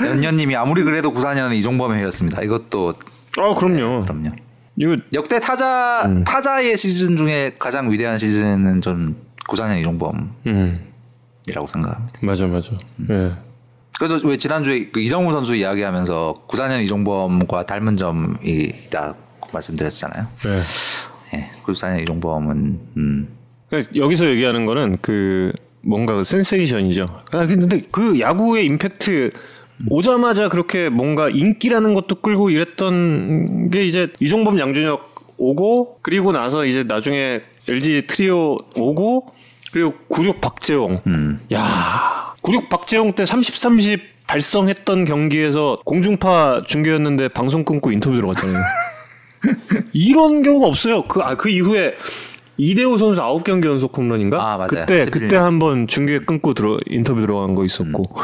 연년님이 0.04 0.56
아무리 0.56 0.82
그래도 0.82 1.12
94년은 1.12 1.54
이종범의 1.54 2.00
해였습니다. 2.00 2.42
이것도 2.42 2.94
아, 3.38 3.54
그럼요. 3.54 4.04
그럼요. 4.04 4.30
이거, 4.76 4.96
역대 5.12 5.38
타자 5.40 6.04
음. 6.06 6.24
타자의 6.24 6.76
시즌 6.76 7.16
중에 7.16 7.52
가장 7.58 7.90
위대한 7.90 8.18
시즌은 8.18 8.80
전 8.80 9.16
94년 9.48 9.80
이종범이라고 9.80 10.32
음, 10.46 10.92
생각합니다. 11.46 12.20
맞아, 12.22 12.46
맞아. 12.46 12.70
예. 13.10 13.32
그래서 13.98 14.20
왜 14.26 14.36
지난주에 14.36 14.88
그 14.90 15.00
이정우 15.00 15.32
선수 15.32 15.54
이야기하면서 15.54 16.46
94년 16.48 16.82
이종범과 16.84 17.66
닮은 17.66 17.96
점이 17.96 18.38
있다고 18.42 19.16
말씀드렸잖아요. 19.52 20.26
예. 20.46 21.36
예, 21.36 21.50
94년 21.64 22.00
이종범은 22.02 22.80
음, 22.96 23.28
그러니까 23.68 23.94
여기서 23.94 24.26
얘기하는 24.26 24.66
거는 24.66 24.98
그 25.02 25.52
뭔가 25.82 26.14
그 26.14 26.24
센세이션이죠. 26.24 27.18
아, 27.32 27.46
근데 27.46 27.82
그 27.90 28.20
야구의 28.20 28.64
임팩트 28.66 29.32
오자마자 29.88 30.48
그렇게 30.48 30.88
뭔가 30.88 31.28
인기라는 31.28 31.94
것도 31.94 32.16
끌고 32.16 32.50
이랬던 32.50 33.70
게 33.70 33.84
이제 33.84 34.08
이종범 34.20 34.58
양준혁 34.58 35.12
오고 35.38 35.98
그리고 36.02 36.32
나서 36.32 36.64
이제 36.64 36.84
나중에 36.84 37.42
LG 37.68 38.06
트리오 38.06 38.58
오고 38.76 39.32
그리고 39.72 39.92
96 40.08 40.40
박재홍. 40.40 41.00
음. 41.06 41.40
야, 41.52 42.34
96 42.42 42.68
박재홍 42.68 43.14
때 43.14 43.24
30, 43.24 43.56
30 43.56 44.00
달성했던 44.26 45.04
경기에서 45.04 45.78
공중파 45.84 46.62
중계였는데 46.66 47.28
방송 47.28 47.64
끊고 47.64 47.90
인터뷰 47.90 48.16
들어갔잖아요. 48.16 48.62
이런 49.92 50.42
경우가 50.42 50.66
없어요. 50.66 51.02
그, 51.04 51.20
아, 51.20 51.36
그 51.36 51.48
이후에 51.48 51.94
이대호 52.56 52.96
선수 52.98 53.20
9경기 53.20 53.66
연속 53.66 53.96
홈런인가? 53.96 54.38
아, 54.38 54.56
맞아요. 54.56 54.68
그때, 54.68 55.04
11년. 55.04 55.10
그때 55.10 55.36
한번 55.36 55.86
중계 55.88 56.18
끊고 56.20 56.54
들어, 56.54 56.78
인터뷰 56.86 57.20
들어간 57.20 57.54
거 57.54 57.64
있었고. 57.64 58.14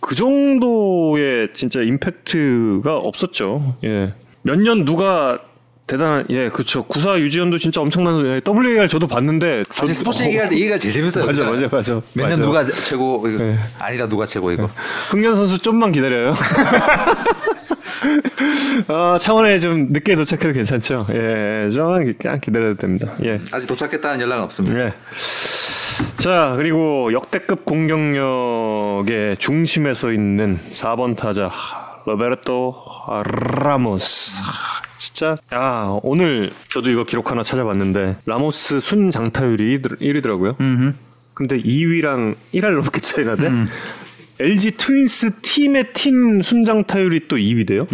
그 0.00 0.14
정도의 0.14 1.48
진짜 1.54 1.80
임팩트가 1.82 2.96
없었죠. 2.96 3.76
예. 3.84 4.14
몇 4.42 4.56
년 4.60 4.84
누가 4.84 5.38
대단한, 5.86 6.26
예, 6.28 6.50
그쵸. 6.50 6.84
구사 6.84 7.18
유지현도 7.18 7.56
진짜 7.56 7.80
엄청난, 7.80 8.20
예, 8.26 8.40
WAR 8.46 8.88
저도 8.88 9.06
봤는데. 9.06 9.62
사실 9.70 9.94
저- 9.94 9.98
스포츠 10.00 10.22
얘기할 10.22 10.48
때 10.50 10.56
얘기가 10.56 10.76
제일 10.76 10.92
재밌어요. 10.92 11.24
맞아, 11.24 11.44
맞아, 11.44 11.66
맞아. 11.72 12.00
맞아. 12.14 12.36
누가 12.36 12.62
최고 12.62 13.26
이거 13.26 13.42
네. 13.42 13.56
아니다 13.78 14.06
누가 14.06 14.26
최고 14.26 14.52
이거. 14.52 14.68
흥년 15.10 15.34
선수 15.34 15.58
좀만 15.58 15.92
기다려요. 15.92 16.34
아, 18.88 19.16
창원에 19.18 19.58
좀 19.58 19.88
늦게 19.90 20.14
도착해도 20.14 20.52
괜찮죠? 20.52 21.06
예, 21.12 21.70
좀만 21.72 22.04
기- 22.04 22.12
그냥 22.14 22.38
기다려도 22.40 22.74
됩니다. 22.76 23.12
예. 23.24 23.40
아직 23.50 23.66
도착했다는 23.66 24.20
연락은 24.20 24.44
없습니다. 24.44 24.78
예. 24.80 24.92
자, 26.18 26.54
그리고 26.56 27.12
역대급 27.12 27.64
공격력의 27.64 29.36
중심에 29.38 29.94
서 29.94 30.12
있는 30.12 30.58
4번 30.70 31.16
타자 31.16 31.50
로베르토 32.06 32.74
라모스. 33.62 34.42
진짜 34.98 35.36
야, 35.54 35.96
오늘 36.02 36.50
저도 36.70 36.90
이거 36.90 37.04
기록 37.04 37.30
하나 37.30 37.42
찾아봤는데 37.44 38.16
라모스 38.26 38.80
순 38.80 39.10
장타율이 39.12 39.78
1위더라고요. 39.80 40.56
근데 41.34 41.56
2위랑 41.56 42.34
1할 42.52 42.72
넘게 42.74 43.00
차이 43.00 43.24
나대. 43.24 43.48
LG 44.40 44.72
트윈스 44.72 45.40
팀의 45.42 45.92
팀 45.92 46.42
순장타율이 46.42 47.28
또 47.28 47.36
2위 47.36 47.66
돼요. 47.66 47.86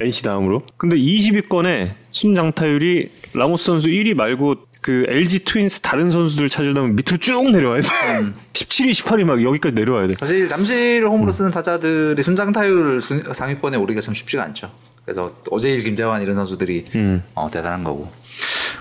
NC 0.00 0.22
다음으로. 0.24 0.62
근데 0.76 0.96
20위권에 0.96 1.92
순장타율이 2.10 3.10
라모스 3.34 3.64
선수 3.66 3.88
1위 3.88 4.14
말고 4.14 4.56
그 4.80 5.04
LG 5.08 5.44
트윈스 5.44 5.80
다른 5.82 6.10
선수들 6.10 6.48
찾으려면 6.48 6.96
밑으로 6.96 7.18
쭉 7.18 7.50
내려와야 7.50 7.82
돼. 7.82 7.88
17위, 8.54 8.90
18위 8.92 9.24
막 9.24 9.42
여기까지 9.42 9.74
내려와야 9.74 10.06
돼. 10.06 10.14
사실 10.18 10.48
잠실 10.48 11.06
홈으로 11.06 11.30
쓰는 11.32 11.50
타자들이 11.50 12.22
순장 12.22 12.50
타율 12.52 13.00
순- 13.02 13.22
상위권에 13.32 13.76
오르기가 13.76 14.00
참 14.00 14.14
쉽지가 14.14 14.42
않죠. 14.44 14.70
그래서 15.04 15.34
오재일, 15.50 15.82
김재환 15.82 16.22
이런 16.22 16.34
선수들이 16.34 16.86
음. 16.94 17.22
어, 17.34 17.50
대단한 17.50 17.84
거고. 17.84 18.10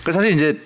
그래서 0.03 0.19
사실 0.21 0.33
이제 0.33 0.57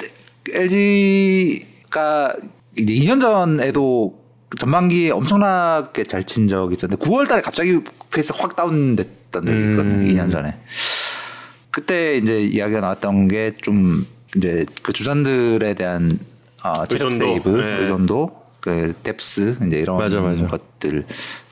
LG가 0.52 2.36
이제 2.78 2.94
2년 2.94 3.20
전에도 3.22 4.22
전반기에 4.60 5.10
엄청나게 5.12 6.04
잘 6.04 6.24
친 6.24 6.48
적이 6.48 6.74
있었는데 6.74 7.04
9월 7.04 7.28
달에 7.28 7.42
갑자기 7.42 7.80
페이스 8.14 8.32
확 8.36 8.56
다운됐던 8.56 9.46
적이 9.46 9.60
있거든요. 9.72 9.96
음. 9.96 10.08
2년 10.08 10.32
전에. 10.32 10.56
그때 11.72 12.18
이제 12.18 12.42
이야기가 12.42 12.82
나왔던 12.82 13.28
게 13.28 13.54
좀 13.62 14.06
이제 14.36 14.66
그 14.82 14.94
주전들에 14.94 15.74
대한 15.76 16.20
어, 16.64 16.86
체력 16.86 17.12
의존도. 17.12 17.26
세이브, 17.26 17.50
네. 17.50 17.80
의존도, 17.82 18.30
그 18.62 18.94
depth 19.04 19.58
이제 19.68 19.80
이런 19.80 19.98
맞아, 19.98 20.22
맞아. 20.22 20.48
것들. 20.48 21.06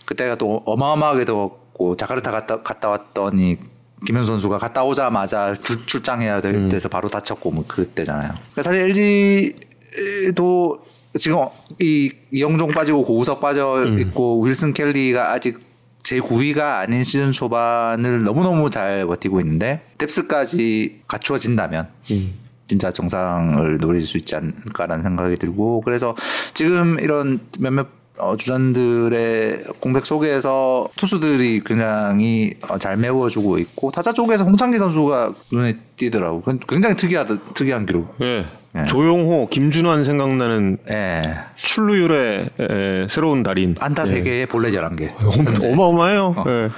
그때가 0.05 0.35
또 0.35 0.61
어마어마하게 0.65 1.25
더웠고 1.25 1.95
자카르타 1.95 2.31
갔다 2.31 2.61
갔다 2.61 2.89
왔더니 2.89 3.57
김현수 4.05 4.27
선수가 4.27 4.57
갔다 4.57 4.83
오자마자 4.83 5.53
출, 5.53 5.85
출장해야 5.85 6.41
돼- 6.41 6.49
음. 6.51 6.69
돼서 6.69 6.89
바로 6.89 7.09
다쳤고 7.09 7.51
뭐 7.51 7.65
그때잖아요. 7.67 8.31
그러니까 8.53 8.63
사실 8.63 8.81
LG도 8.81 10.83
지금 11.19 11.39
이 11.79 12.11
이영종 12.31 12.69
빠지고 12.71 13.03
고우석 13.03 13.41
빠져 13.41 13.83
음. 13.83 13.99
있고 13.99 14.41
윌슨 14.43 14.73
켈리가 14.73 15.31
아직 15.33 15.59
제 16.03 16.19
9위가 16.19 16.79
아닌 16.79 17.03
시즌 17.03 17.31
초반을 17.31 18.23
너무너무 18.23 18.69
잘 18.69 19.05
버티고 19.05 19.39
있는데 19.41 19.85
뎁스까지 19.97 21.01
갖추어진다면 21.07 21.87
음. 22.11 22.33
진짜 22.67 22.89
정상을 22.89 23.77
노릴 23.79 24.05
수 24.05 24.17
있지 24.17 24.35
않을까라는 24.35 25.03
생각이 25.03 25.35
들고 25.35 25.81
그래서 25.81 26.15
지금 26.53 26.99
이런 26.99 27.39
몇몇 27.59 27.87
어, 28.17 28.37
주전들의 28.37 29.63
공백 29.79 30.05
속에서 30.05 30.87
투수들이 30.95 31.63
굉장히 31.65 32.53
어, 32.69 32.77
잘 32.77 32.95
메워주고 32.97 33.57
있고 33.57 33.89
타자 33.89 34.13
쪽에서 34.13 34.43
홍창기 34.43 34.77
선수가 34.77 35.33
눈에 35.51 35.77
띄더라고. 35.97 36.43
굉장히 36.67 36.95
특이하다 36.95 37.53
특이한 37.55 37.85
기록. 37.87 38.15
예. 38.21 38.45
예. 38.77 38.85
조용호, 38.85 39.47
김준환 39.49 40.03
생각나는 40.03 40.77
예. 40.89 41.35
출루율의 41.55 42.49
에, 42.59 43.07
새로운 43.09 43.43
달인. 43.43 43.75
안타 43.79 44.05
세 44.05 44.21
개에 44.21 44.45
볼넷 44.45 44.73
11개. 44.73 45.09
어, 45.21 45.69
어마어마해요. 45.71 46.43
예. 46.47 46.69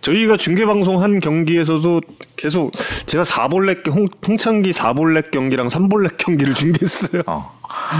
저희가 0.00 0.36
중계 0.36 0.66
방송 0.66 1.02
한 1.02 1.18
경기에서도 1.18 2.00
계속 2.36 2.72
제가 3.06 3.24
4볼넷 3.24 3.88
홍, 3.90 4.06
홍창기 4.26 4.70
4볼넷 4.70 5.30
경기랑 5.30 5.68
3볼넷 5.68 6.16
경기를 6.18 6.52
중계했어요. 6.54 7.22
어. 7.26 7.50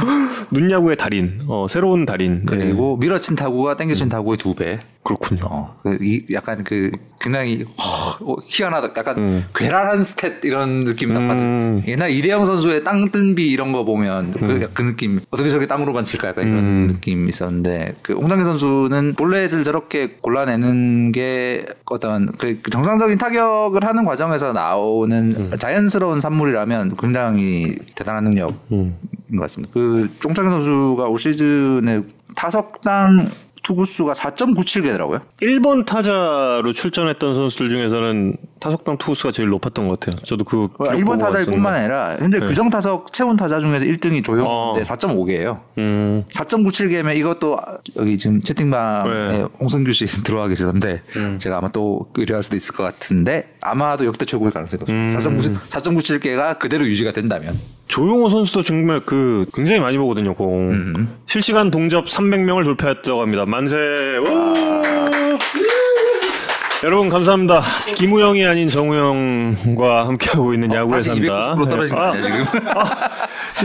눈야구의 0.51 0.97
달인, 0.97 1.41
어, 1.47 1.67
새로운 1.69 2.05
달인. 2.05 2.41
예. 2.43 2.47
그리고 2.47 2.97
밀어친 2.97 3.37
타구가 3.37 3.77
땡겨친 3.77 4.09
타구의 4.09 4.37
두 4.39 4.55
배. 4.55 4.79
그렇군요. 5.05 5.43
어, 5.45 5.77
그 5.83 5.99
이, 6.01 6.25
약간 6.33 6.65
그 6.65 6.91
굉장히 7.21 7.63
허, 7.63 8.33
어, 8.33 8.37
희한하다. 8.47 8.95
약간 8.97 9.17
음. 9.19 9.45
괴랄한 9.55 10.03
스탯 10.03 10.45
이런 10.45 10.85
느낌 10.85 11.13
딱 11.13 11.21
음. 11.21 11.29
받은. 11.29 11.83
옛날 11.87 12.11
이대영 12.11 12.47
선수의 12.47 12.85
땅뜬비 12.85 13.51
이런 13.51 13.73
거 13.73 13.85
보면 13.85 14.33
그, 14.33 14.71
그 14.73 14.83
느낌 14.83 15.21
어떻게 15.31 15.51
저렇게 15.51 15.67
땅으로만 15.67 16.05
칠까 16.05 16.29
약간 16.29 16.45
이런 16.45 16.59
음. 16.59 16.87
느낌 16.89 17.29
있었는데 17.29 17.97
그 18.03 18.15
홍장기 18.15 18.45
선수는 18.45 19.15
볼넷을 19.15 19.63
저렇게 19.63 20.17
골라내는 20.23 21.13
게 21.13 21.67
어떤 21.85 22.27
그, 22.27 22.59
그 22.63 22.71
정상적인 22.71 23.19
타격을 23.19 23.85
하는 23.85 24.07
과정에서 24.07 24.55
나오는 24.55 25.35
음. 25.37 25.51
자연스러운 25.59 26.21
산물이라면 26.21 26.97
굉장히 26.97 27.77
대단한 27.95 28.25
능력. 28.25 28.55
음. 28.73 28.97
것 29.37 29.43
같습니다. 29.43 29.73
그 29.73 29.84
쫑창현 30.21 30.51
선수가 30.53 31.09
올 31.09 31.19
시즌에 31.19 32.03
타석당 32.37 33.31
투구수가 33.63 34.13
4.97개더라고요. 34.13 35.23
1번 35.43 35.87
타자로 35.87 36.73
출전했던 36.73 37.35
선수들 37.35 37.69
중에서는 37.71 38.37
타석당 38.65 38.97
투수가 38.97 39.33
제일 39.33 39.51
높았던 39.51 39.87
것 39.89 40.01
같아요. 40.01 40.19
저도 40.25 40.43
그 40.45 40.69
어, 40.79 40.95
일본 40.95 41.19
타자일. 41.19 41.45
뿐만 41.45 41.75
아니라 41.75 42.17
근데 42.19 42.41
규정 42.41 42.71
타석 42.71 43.13
채운 43.13 43.37
타자 43.37 43.61
중에서 43.61 43.85
1등이 43.85 44.25
조용인데 44.25 44.49
어. 44.49 44.83
4.5개예요. 44.83 45.61
음. 45.77 46.25
4.97개면 46.31 47.15
이것도 47.15 47.59
여기 47.97 48.17
지금 48.17 48.41
채팅방에 48.41 49.11
네. 49.11 49.47
홍성규 49.61 49.93
씨 49.93 50.07
들어와 50.25 50.49
계시던데 50.49 51.03
음. 51.17 51.39
제가 51.39 51.59
아마 51.59 51.69
또 51.73 52.09
의뢰할 52.15 52.43
수도 52.43 52.57
있을 52.57 52.75
것 52.75 52.85
같은데 52.85 53.55
아마도 53.61 54.07
역대 54.07 54.25
최고일 54.25 54.53
가능성이 54.53 54.83
음. 54.89 55.11
높습니다. 55.13 55.61
4.97 55.69 56.23
개가 56.23 56.55
그대로 56.57 56.87
유지가 56.87 57.13
된다면 57.13 57.59
조용호 57.89 58.31
선수도 58.31 58.63
정말 58.63 59.01
그 59.01 59.45
굉장히 59.53 59.79
많이 59.79 59.99
보거든요, 59.99 60.35
공. 60.35 60.71
음. 60.71 61.17
실시간 61.27 61.71
동접 61.71 62.07
300명을 62.07 62.65
돌파했다고 62.65 63.21
합니다. 63.21 63.45
만세. 63.45 63.77
와! 66.85 66.87
여러분 66.87 67.09
감사합니다. 67.09 67.63
김우영이 67.97 68.45
아닌 68.45 68.69
정우영과 68.69 70.07
함께하고 70.07 70.53
있는 70.55 70.73
야구의 70.73 70.95
어, 70.95 70.97
다시 70.99 71.09
산다. 71.09 71.55
290% 71.55 71.69
떨어진 71.69 71.97
거 71.97 72.03
아, 72.03 72.09
아니에요 72.11 72.23
지금? 72.25 72.45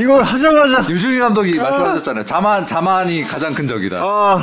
이걸 0.02 0.24
하자마자 0.24 0.90
유중희 0.90 1.20
감독이 1.20 1.58
말씀하셨잖아요. 1.58 2.24
자만 2.24 2.66
자만이 2.66 3.24
가장 3.24 3.54
큰 3.54 3.68
적이다. 3.68 4.02
아, 4.02 4.40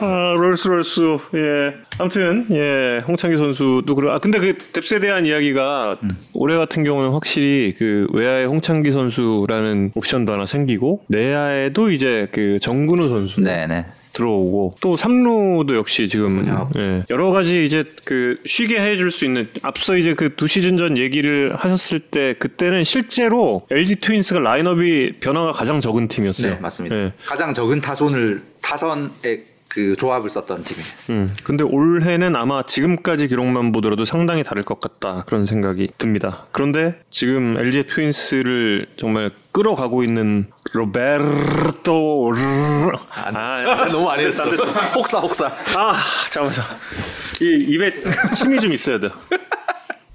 아 0.00 0.34
롤스 0.38 0.68
롤스 0.68 1.00
예 1.34 1.74
아무튼 1.98 2.46
예 2.50 3.02
홍창기 3.06 3.36
선수도 3.36 3.94
그래 3.94 4.12
아 4.12 4.18
근데 4.18 4.38
그 4.38 4.56
뎁스에 4.72 5.00
대한 5.00 5.26
이야기가 5.26 5.98
올해 6.34 6.56
같은 6.56 6.84
경우는 6.84 7.10
확실히 7.10 7.74
그 7.76 8.06
외야에 8.12 8.44
홍창기 8.44 8.90
선수라는 8.90 9.92
옵션도 9.94 10.32
하나 10.32 10.46
생기고 10.46 11.04
내야에도 11.08 11.90
이제 11.90 12.28
그 12.32 12.58
정근우 12.60 13.08
선수 13.08 13.40
네네. 13.40 13.86
들어오고 14.12 14.76
또 14.80 14.96
삼루도 14.96 15.74
역시 15.76 16.08
지금 16.08 16.44
그렇군요. 16.44 16.70
예, 16.76 17.04
여러 17.10 17.30
가지 17.30 17.64
이제 17.64 17.84
그 18.04 18.38
쉬게 18.44 18.80
해줄 18.80 19.10
수 19.10 19.24
있는 19.24 19.48
앞서 19.62 19.96
이제 19.96 20.14
그 20.14 20.30
두 20.36 20.46
시즌 20.46 20.76
전 20.76 20.96
얘기를 20.96 21.54
하셨을 21.56 21.98
때 22.00 22.34
그때는 22.38 22.82
실제로 22.84 23.66
LG 23.70 23.96
트윈스가 23.96 24.40
라인업이 24.40 25.20
변화가 25.20 25.52
가장 25.52 25.80
적은 25.80 26.08
팀이었어요. 26.08 26.54
네 26.54 26.60
맞습니다. 26.60 26.96
예. 26.96 27.12
가장 27.24 27.52
적은 27.52 27.80
타선을 27.80 28.40
타선의 28.62 29.44
그 29.72 29.94
조합을 29.94 30.28
썼던 30.28 30.64
팀이에요. 30.64 30.86
음, 31.10 31.32
근데 31.44 31.62
올해는 31.62 32.34
아마 32.34 32.64
지금까지 32.64 33.28
기록만 33.28 33.70
보더라도 33.70 34.04
상당히 34.04 34.42
다를 34.42 34.64
것 34.64 34.80
같다 34.80 35.22
그런 35.28 35.46
생각이 35.46 35.90
듭니다. 35.96 36.46
그런데 36.50 37.00
지금 37.08 37.56
LG 37.56 37.84
트윈스를 37.86 38.88
정말 38.96 39.30
끌어가고 39.52 40.02
있는 40.02 40.48
로베르토 40.72 42.32
르- 42.32 42.92
아, 43.12 43.86
너무 43.86 44.10
안 44.10 44.18
됐어. 44.18 44.44
혹사 44.94 45.20
혹사. 45.20 45.46
아 45.76 45.94
잠깐만 46.30 46.52
잠깐. 46.52 46.76
이 47.40 47.64
입에 47.68 47.92
침이 48.34 48.60
좀 48.60 48.72
있어야 48.72 48.98
돼. 48.98 49.08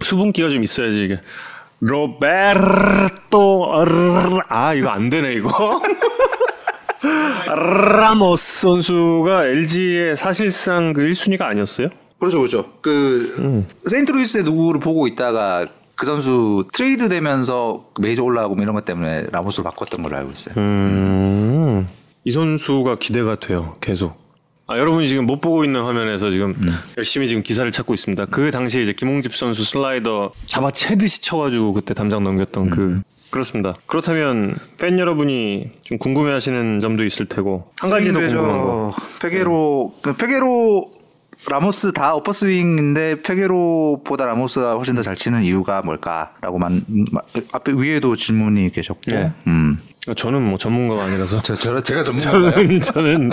수분기가 0.01 0.49
좀 0.49 0.63
있어야지 0.63 1.01
이게. 1.05 1.21
로베르토 1.79 3.85
르- 3.85 4.39
아 4.49 4.73
이거 4.73 4.89
안 4.89 5.09
되네 5.09 5.33
이거. 5.35 5.81
라모스 7.47 8.61
선수가 8.61 9.45
LG의 9.45 10.17
사실상 10.17 10.93
그 10.93 11.01
1순위가 11.01 11.41
아니었어요? 11.41 11.89
그렇죠 12.19 12.37
그렇죠. 12.39 12.65
그 12.81 13.35
음. 13.39 13.67
세인트루이스의 13.87 14.43
누구를 14.43 14.79
보고 14.79 15.07
있다가 15.07 15.65
그 15.95 16.05
선수 16.05 16.65
트레이드 16.73 17.07
되면서 17.09 17.85
그 17.93 18.01
메이저 18.01 18.23
올라가고 18.23 18.55
뭐 18.55 18.63
이런 18.63 18.75
것 18.75 18.85
때문에 18.85 19.27
라모스를 19.31 19.63
바꿨던 19.63 20.03
걸로 20.03 20.17
알고 20.17 20.31
있어요. 20.31 20.55
음, 20.57 21.87
이 22.23 22.31
선수가 22.31 22.95
기대가 22.95 23.35
돼요, 23.39 23.75
계속. 23.81 24.25
아, 24.67 24.77
여러분이 24.79 25.07
지금 25.07 25.25
못 25.25 25.41
보고 25.41 25.63
있는 25.63 25.83
화면에서 25.83 26.31
지금 26.31 26.55
열심히 26.97 27.27
지금 27.27 27.43
기사를 27.43 27.69
찾고 27.69 27.93
있습니다. 27.93 28.25
그 28.25 28.49
당시에 28.49 28.81
이제 28.81 28.93
김홍집 28.93 29.35
선수 29.35 29.63
슬라이더 29.63 30.31
잡아채듯이 30.45 31.21
쳐가지고 31.21 31.73
그때 31.73 31.93
담장 31.93 32.23
넘겼던 32.23 32.69
그. 32.71 33.01
그렇습니다. 33.39 33.73
그렇다면 33.85 34.55
팬 34.79 34.97
여러분이 34.97 35.71
좀 35.81 35.97
궁금해하시는 35.97 36.79
점도 36.79 37.03
있을 37.03 37.25
테고 37.25 37.69
한 37.81 37.89
가지 37.89 38.13
더 38.13 38.19
궁금한 38.19 38.57
거. 38.59 38.93
페게로 39.21 39.93
그 40.01 40.13
페게로 40.15 40.85
라모스 41.49 41.91
다 41.91 42.15
어퍼스윙인데 42.15 43.21
페게로보다 43.23 44.25
라모스가 44.25 44.75
훨씬 44.77 44.95
더 44.95 45.01
잘 45.01 45.15
치는 45.15 45.43
이유가 45.43 45.81
뭘까라고만 45.81 46.85
마- 47.11 47.21
앞에 47.51 47.73
위에도 47.73 48.15
질문이 48.15 48.71
계셨고, 48.71 49.01
예. 49.11 49.31
음. 49.47 49.77
저는 50.15 50.41
뭐 50.41 50.57
전문가가 50.57 51.03
아니라서 51.03 51.41
저, 51.41 51.55
저, 51.55 51.81
제가 51.81 52.03
저는 52.03 52.19
전문가예요. 52.19 52.79
저는 52.79 53.31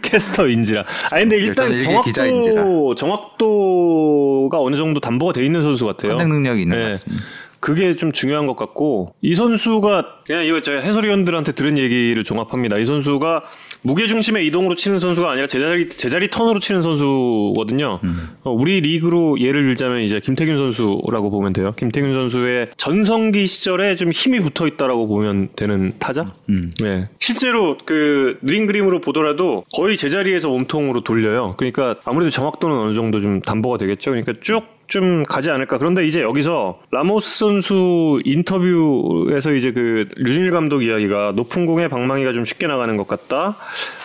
캐스터인지라. 0.00 0.84
아니 1.12 1.24
근데 1.24 1.36
일단 1.36 1.66
저는 1.66 1.78
일개 1.78 2.00
기자인지라. 2.04 2.54
정확도 2.62 2.94
정확도가 2.94 4.60
어느 4.60 4.76
정도 4.76 5.00
담보가 5.00 5.32
돼 5.32 5.44
있는 5.44 5.62
선수 5.62 5.84
같아요. 5.86 6.12
판단 6.16 6.28
능력이 6.30 6.62
있는 6.62 6.76
네. 6.76 6.84
것 6.84 6.90
같습니다. 6.92 7.24
그게 7.64 7.96
좀 7.96 8.12
중요한 8.12 8.44
것 8.44 8.56
같고 8.56 9.14
이 9.22 9.34
선수가 9.34 10.24
그냥 10.26 10.44
이거 10.44 10.60
제가 10.60 10.82
해설위원들한테 10.82 11.52
들은 11.52 11.78
얘기를 11.78 12.22
종합합니다. 12.22 12.76
이 12.76 12.84
선수가 12.84 13.42
무게 13.80 14.06
중심의 14.06 14.46
이동으로 14.46 14.74
치는 14.74 14.98
선수가 14.98 15.30
아니라 15.30 15.46
제자리 15.46 15.88
제자리 15.88 16.28
턴으로 16.28 16.60
치는 16.60 16.82
선수거든요. 16.82 18.00
어, 18.42 18.50
우리 18.50 18.82
리그로 18.82 19.40
예를 19.40 19.62
들자면 19.62 20.02
이제 20.02 20.20
김태균 20.20 20.58
선수라고 20.58 21.30
보면 21.30 21.54
돼요. 21.54 21.72
김태균 21.74 22.12
선수의 22.12 22.68
전성기 22.76 23.46
시절에 23.46 23.96
좀 23.96 24.12
힘이 24.12 24.40
붙어 24.40 24.66
있다라고 24.66 25.08
보면 25.08 25.48
되는 25.56 25.94
타자. 25.98 26.34
네. 26.82 27.08
실제로 27.18 27.78
그 27.86 28.36
느린 28.42 28.66
그림으로 28.66 29.00
보더라도 29.00 29.64
거의 29.74 29.96
제자리에서 29.96 30.50
몸통으로 30.50 31.00
돌려요. 31.00 31.54
그러니까 31.56 31.96
아무래도 32.04 32.28
정확도는 32.28 32.76
어느 32.76 32.92
정도 32.92 33.20
좀 33.20 33.40
담보가 33.40 33.78
되겠죠. 33.78 34.10
그러니까 34.10 34.34
쭉 34.42 34.73
좀 34.86 35.22
가지 35.22 35.50
않을까. 35.50 35.78
그런데 35.78 36.06
이제 36.06 36.22
여기서 36.22 36.80
라모스 36.90 37.38
선수 37.38 38.20
인터뷰에서 38.24 39.52
이제 39.54 39.72
그 39.72 40.08
류진일 40.16 40.50
감독 40.50 40.82
이야기가 40.82 41.32
높은 41.34 41.66
공에 41.66 41.88
방망이가 41.88 42.32
좀 42.32 42.44
쉽게 42.44 42.66
나가는 42.66 42.96
것 42.96 43.06
같다. 43.06 43.56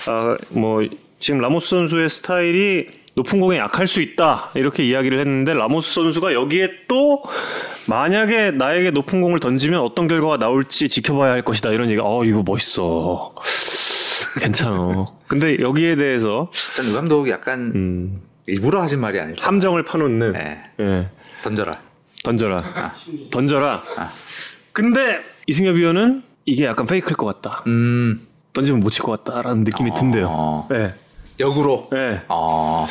아, 0.08 0.38
뭐 0.50 0.86
지금 1.20 1.42
라모스 1.42 1.70
선수의 1.70 2.10
스타일이 2.10 2.88
높은 3.16 3.42
공에 3.42 3.58
약할 3.58 3.88
수 3.88 4.02
있다 4.02 4.52
이렇게 4.56 4.86
이야기를 4.86 5.20
했는데 5.20 5.54
라모스 5.54 5.94
선수가 5.94 6.34
여기에 6.34 6.86
또 6.88 7.22
만약에 7.90 8.52
나에게 8.52 8.92
높은 8.92 9.20
공을 9.20 9.40
던지면 9.40 9.82
어떤 9.82 10.08
결과가 10.08 10.38
나올지 10.38 10.88
지켜봐야 10.88 11.34
할 11.34 11.42
것이다 11.42 11.72
이런 11.72 11.90
얘기. 11.90 12.00
어 12.02 12.24
이거 12.24 12.44
멋있어. 12.46 13.34
괜찮아. 14.40 15.06
근데 15.28 15.58
여기에 15.60 15.98
대해서 15.98 16.50
유 16.88 16.94
감독이 16.94 17.32
약간 17.32 17.72
음, 17.76 18.22
일부러 18.50 18.82
하신 18.82 19.00
말이 19.00 19.20
아닐까. 19.20 19.46
함정을 19.46 19.84
파놓는 19.84 20.32
네. 20.34 20.60
예. 20.80 21.10
던져라. 21.44 21.80
던져라. 22.24 22.64
던져라. 23.32 23.84
근데 24.74 25.20
이승엽 25.48 25.76
위원은 25.76 26.24
이게 26.46 26.66
약간 26.66 26.86
페이크일 26.86 27.16
것 27.18 27.26
같다. 27.42 27.64
음. 27.68 28.26
던지면 28.54 28.82
못 28.82 28.90
칠 28.92 29.04
것 29.04 29.24
같다라는 29.24 29.64
느낌이 29.64 29.94
든대요. 29.94 30.28
어. 30.30 30.68
네. 30.70 30.94
역으로. 31.40 31.88
네. 31.92 32.22
어. 32.28 32.86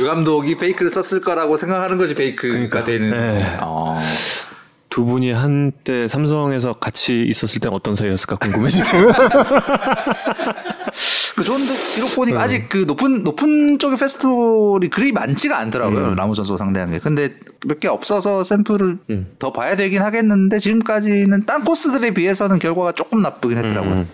유 0.00 0.06
감독이 0.06 0.56
페이크를 0.56 0.90
썼을 0.90 1.20
거라고 1.22 1.56
생각하는 1.56 1.98
것이 1.98 2.14
페이크가 2.14 2.52
그러니까. 2.52 2.84
되는. 2.84 3.10
네. 3.10 3.56
어. 3.60 4.00
두 4.90 5.04
분이 5.04 5.32
한때 5.32 6.06
삼성에서 6.08 6.74
같이 6.74 7.24
있었을 7.28 7.60
땐 7.60 7.72
어떤 7.72 7.94
사이였을까 7.94 8.36
궁금해지네요. 8.36 9.12
그 11.36 11.42
좋은데 11.42 11.72
기록 11.94 12.14
보니까 12.14 12.40
아직 12.42 12.68
그 12.68 12.78
높은 12.86 13.24
높은 13.24 13.78
쪽의 13.78 13.98
페스티벌이 13.98 14.88
그리 14.88 15.10
많지가 15.12 15.58
않더라고요. 15.58 16.14
라무 16.14 16.34
선수가 16.34 16.56
상대한 16.58 16.90
게. 16.90 16.98
근데 16.98 17.34
몇 17.66 17.80
개 17.80 17.88
없어서 17.88 18.44
샘플을 18.44 18.98
더 19.38 19.52
봐야 19.52 19.74
되긴 19.76 20.02
하겠는데 20.02 20.58
지금까지는 20.58 21.44
딴 21.46 21.64
코스들에 21.64 22.12
비해서는 22.12 22.58
결과가 22.58 22.92
조금 22.92 23.20
나쁘긴 23.22 23.58
했더라고요. 23.58 24.06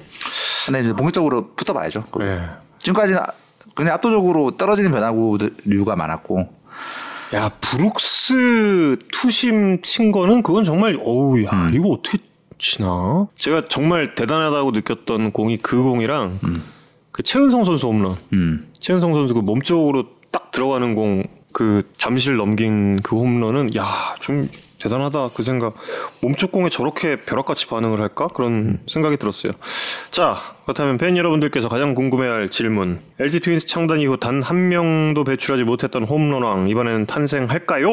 근데 0.66 0.80
이제 0.80 0.92
본격적으로 0.92 1.52
붙어봐야죠. 1.54 2.04
네. 2.20 2.40
지금까지는 2.78 3.20
그냥 3.74 3.94
압도적으로 3.94 4.52
떨어지는 4.56 4.90
변화구류가 4.90 5.96
많았고 5.96 6.48
야 7.34 7.50
브룩스 7.60 8.96
투심 9.12 9.82
친 9.82 10.10
거는 10.12 10.42
그건 10.42 10.64
정말 10.64 10.98
어우 11.02 11.42
야 11.44 11.70
이거 11.72 11.88
어떻게 11.90 12.18
치나? 12.60 13.26
제가 13.34 13.64
정말 13.68 14.14
대단하다고 14.14 14.70
느꼈던 14.70 15.32
공이 15.32 15.56
그 15.58 15.82
공이랑 15.82 16.38
그 17.10 17.22
최은성 17.24 17.64
선수 17.64 17.88
홈런. 17.88 18.16
음. 18.32 18.68
최은성 18.78 19.14
선수 19.14 19.34
그 19.34 19.40
몸쪽으로 19.40 20.04
딱 20.30 20.50
들어가는 20.52 20.94
공 20.94 21.24
그 21.52 21.82
잠실 21.98 22.36
넘긴 22.36 23.00
그 23.02 23.16
홈런은 23.16 23.74
야 23.74 24.14
좀 24.20 24.48
대단하다 24.78 25.30
그 25.34 25.42
생각 25.42 25.74
몸쪽 26.22 26.52
공에 26.52 26.68
저렇게 26.68 27.22
벼락같이 27.24 27.66
반응을 27.66 28.00
할까 28.00 28.28
그런 28.28 28.78
생각이 28.86 29.16
들었어요. 29.16 29.52
자 30.12 30.36
그렇다면 30.62 30.96
팬 30.96 31.16
여러분들께서 31.16 31.68
가장 31.68 31.94
궁금해할 31.94 32.50
질문 32.50 33.00
LG 33.18 33.40
트윈스 33.40 33.66
창단 33.66 33.98
이후 34.00 34.16
단 34.16 34.42
한 34.44 34.68
명도 34.68 35.24
배출하지 35.24 35.64
못했던 35.64 36.04
홈런왕 36.04 36.68
이번에는 36.68 37.06
탄생할까요? 37.06 37.88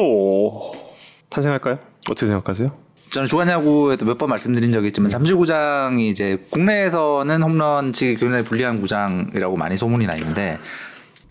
탄생할까요? 1.28 1.78
어떻게 2.08 2.26
생각하세요? 2.28 2.70
저는 3.10 3.28
주간야구에도 3.28 4.04
몇번 4.04 4.28
말씀드린 4.28 4.72
적이 4.72 4.88
있지만 4.88 5.10
잠실구장이 5.10 6.10
이제 6.10 6.44
국내에서는 6.50 7.42
홈런 7.42 7.92
치기 7.92 8.16
굉장히 8.16 8.44
불리한 8.44 8.80
구장이라고 8.80 9.56
많이 9.56 9.76
소문이 9.76 10.06
나 10.06 10.14
있는데 10.16 10.58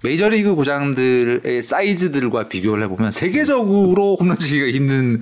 메이저리그 0.04 0.56
구장들의 0.56 1.62
사이즈들과 1.62 2.48
비교를 2.48 2.84
해보면 2.84 3.12
세계적으로 3.12 4.18
홈런 4.20 4.38
치기가 4.38 4.68
힘든 4.68 5.22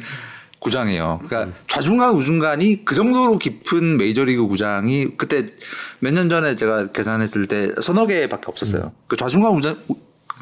구장이에요. 0.59 1.19
그러니까 1.23 1.55
좌중간 1.67 2.13
우중간이 2.15 2.85
그 2.85 2.95
정도로 2.95 3.37
깊은 3.37 3.97
메이저리그 3.97 4.47
구장이 4.47 5.09
그때 5.17 5.45
몇 5.99 6.11
년 6.13 6.27
전에 6.27 6.55
제가 6.55 6.87
계산했을 6.87 7.45
때 7.47 7.71
서너 7.81 8.07
개밖에 8.07 8.43
없었어요. 8.47 8.91
그 9.07 9.15
좌중간 9.15 9.51
우중 9.51 9.77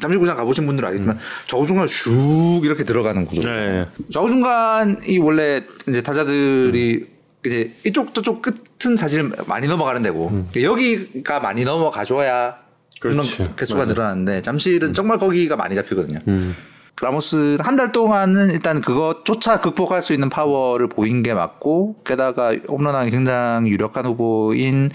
잠실구장 0.00 0.36
가보신 0.36 0.66
분들은 0.66 0.86
알겠지만 0.88 1.18
좌우중간 1.46 1.86
슉 1.86 2.64
이렇게 2.64 2.84
들어가는 2.84 3.24
구조. 3.26 3.48
네. 3.48 3.86
좌우중간이 4.12 5.18
원래 5.18 5.62
이제 5.88 6.02
타자들이 6.02 7.06
이제 7.46 7.72
이쪽 7.84 8.14
저쪽 8.14 8.42
끝은 8.42 8.96
사실 8.96 9.30
많이 9.46 9.66
넘어가는 9.68 10.02
데고 10.02 10.44
여기가 10.60 11.40
많이 11.40 11.64
넘어가줘야 11.64 12.56
음. 12.56 12.64
그렇지. 13.00 13.50
개수가 13.56 13.84
늘어나는데 13.86 14.40
잠실은 14.42 14.92
정말 14.92 15.18
거기가 15.18 15.56
많이 15.56 15.74
잡히거든요. 15.74 16.20
음. 16.28 16.54
라모스 17.02 17.58
한 17.60 17.76
달 17.76 17.90
동안은 17.90 18.50
일단 18.52 18.80
그것조차 18.80 19.60
극복할 19.60 20.00
수 20.00 20.12
있는 20.14 20.28
파워를 20.30 20.88
보인 20.88 21.22
게 21.24 21.34
맞고 21.34 21.96
게다가 22.06 22.54
홈런왕이 22.68 23.10
굉장히 23.10 23.70
유력한 23.70 24.06
후보인 24.06 24.90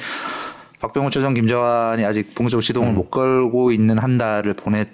박병호, 0.80 1.10
최정, 1.10 1.34
김재환이 1.34 2.06
아직 2.06 2.34
본격적으로 2.36 2.62
시동을 2.62 2.94
못 2.94 3.10
걸고 3.12 3.72
있는 3.72 3.98
한 3.98 4.18
달을 4.18 4.54
보내 4.54 4.86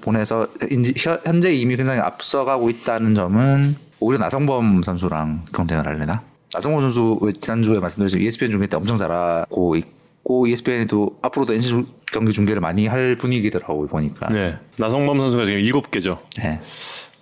보내서 0.00 0.48
인지- 0.70 0.94
현- 0.96 1.20
현재 1.24 1.52
이미 1.54 1.76
굉장히 1.76 2.00
앞서가고 2.00 2.70
있다는 2.70 3.14
점은 3.14 3.76
오히려 4.00 4.20
나성범 4.24 4.82
선수랑 4.82 5.46
경쟁을 5.54 5.86
할래나? 5.86 6.22
나성범 6.52 6.82
선수 6.82 7.18
왜 7.22 7.32
지난주에 7.32 7.78
말씀드렸지만 7.78 8.22
ESPN 8.24 8.50
중계 8.50 8.66
때 8.66 8.76
엄청 8.76 8.96
잘하고 8.96 9.76
있고 9.76 10.46
ESPN에도 10.48 11.18
앞으로도 11.22 11.54
NC 11.54 11.68
주- 11.68 11.86
경기 12.12 12.32
중계를 12.32 12.60
많이 12.60 12.86
할 12.86 13.16
분위기더라고요 13.16 13.86
보니까. 13.88 14.28
네. 14.32 14.58
나성범 14.76 15.18
선수가 15.18 15.44
지금 15.44 15.60
일곱 15.60 15.90
개죠. 15.90 16.20
네. 16.38 16.60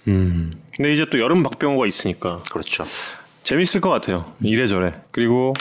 음. 0.09 0.51
근데 0.77 0.93
이제 0.93 1.07
또 1.11 1.19
여름 1.21 1.43
박병호가 1.43 1.87
있으니까 1.87 2.43
그렇죠. 2.51 2.85
재밌을 3.43 3.81
것 3.81 3.89
같아요. 3.91 4.19
이래저래. 4.43 4.95
그리고 5.11 5.55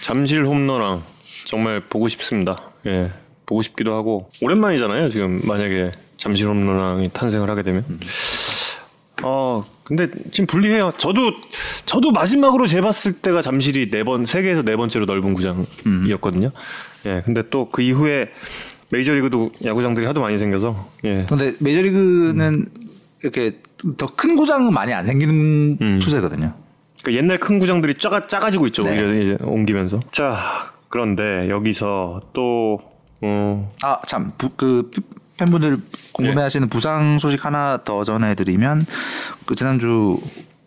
잠실 0.00 0.44
홈런왕 0.44 1.02
정말 1.44 1.80
보고 1.80 2.08
싶습니다. 2.08 2.70
예. 2.86 3.10
보고 3.46 3.62
싶기도 3.62 3.94
하고 3.94 4.30
오랜만이잖아요. 4.40 5.08
지금 5.10 5.40
만약에 5.44 5.92
잠실 6.16 6.46
홈런왕이 6.48 7.10
탄생을 7.12 7.50
하게 7.50 7.62
되면. 7.62 7.84
어, 9.24 9.62
근데 9.84 10.08
지금 10.32 10.46
불리해요. 10.46 10.92
저도 10.98 11.32
저도 11.86 12.10
마지막으로 12.12 12.66
재봤을 12.66 13.12
때가 13.20 13.42
잠실이 13.42 13.90
네 13.90 14.02
번 14.04 14.24
세계에서 14.24 14.62
네 14.62 14.76
번째로 14.76 15.04
넓은 15.06 15.32
구장이었거든요. 15.34 16.50
예. 17.06 17.22
근데 17.24 17.48
또 17.50 17.68
그 17.70 17.82
이후에 17.82 18.30
메이저리그도 18.90 19.52
야구장들이 19.64 20.06
하도 20.06 20.20
많이 20.20 20.38
생겨서 20.38 20.88
예. 21.04 21.24
근데 21.28 21.54
메이저리그는 21.60 22.66
이렇게 23.22 23.58
더 23.96 24.06
큰 24.06 24.36
구장은 24.36 24.72
많이 24.72 24.92
안 24.92 25.06
생기는 25.06 25.78
음. 25.80 25.98
추세거든요. 26.00 26.54
그 27.02 27.14
옛날 27.14 27.38
큰 27.38 27.58
구장들이 27.58 27.94
작아, 27.98 28.26
작아지고 28.26 28.66
있죠. 28.66 28.82
네. 28.84 28.94
이제 29.22 29.36
옮기면서. 29.40 30.00
자, 30.12 30.38
그런데 30.92 31.48
여기서 31.48 32.20
또, 32.34 32.78
어, 33.22 33.72
아, 33.82 33.96
참, 34.06 34.30
부, 34.36 34.50
그, 34.50 34.90
피- 34.92 35.00
팬분들 35.38 35.78
궁금해 36.12 36.36
예. 36.36 36.42
하시는 36.42 36.68
부상 36.68 37.18
소식 37.18 37.46
하나 37.46 37.78
더 37.82 38.04
전해드리면, 38.04 38.82
그, 39.46 39.54
지난주, 39.54 40.18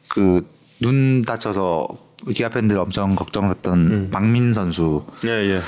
그, 0.09 0.49
눈 0.81 1.21
다쳐서 1.21 1.87
기아 2.33 2.49
팬들 2.49 2.75
엄청 2.79 3.13
걱정했던 3.13 3.79
음. 3.79 4.09
박민 4.11 4.51
선수, 4.51 5.05
예, 5.25 5.29
예. 5.29 5.61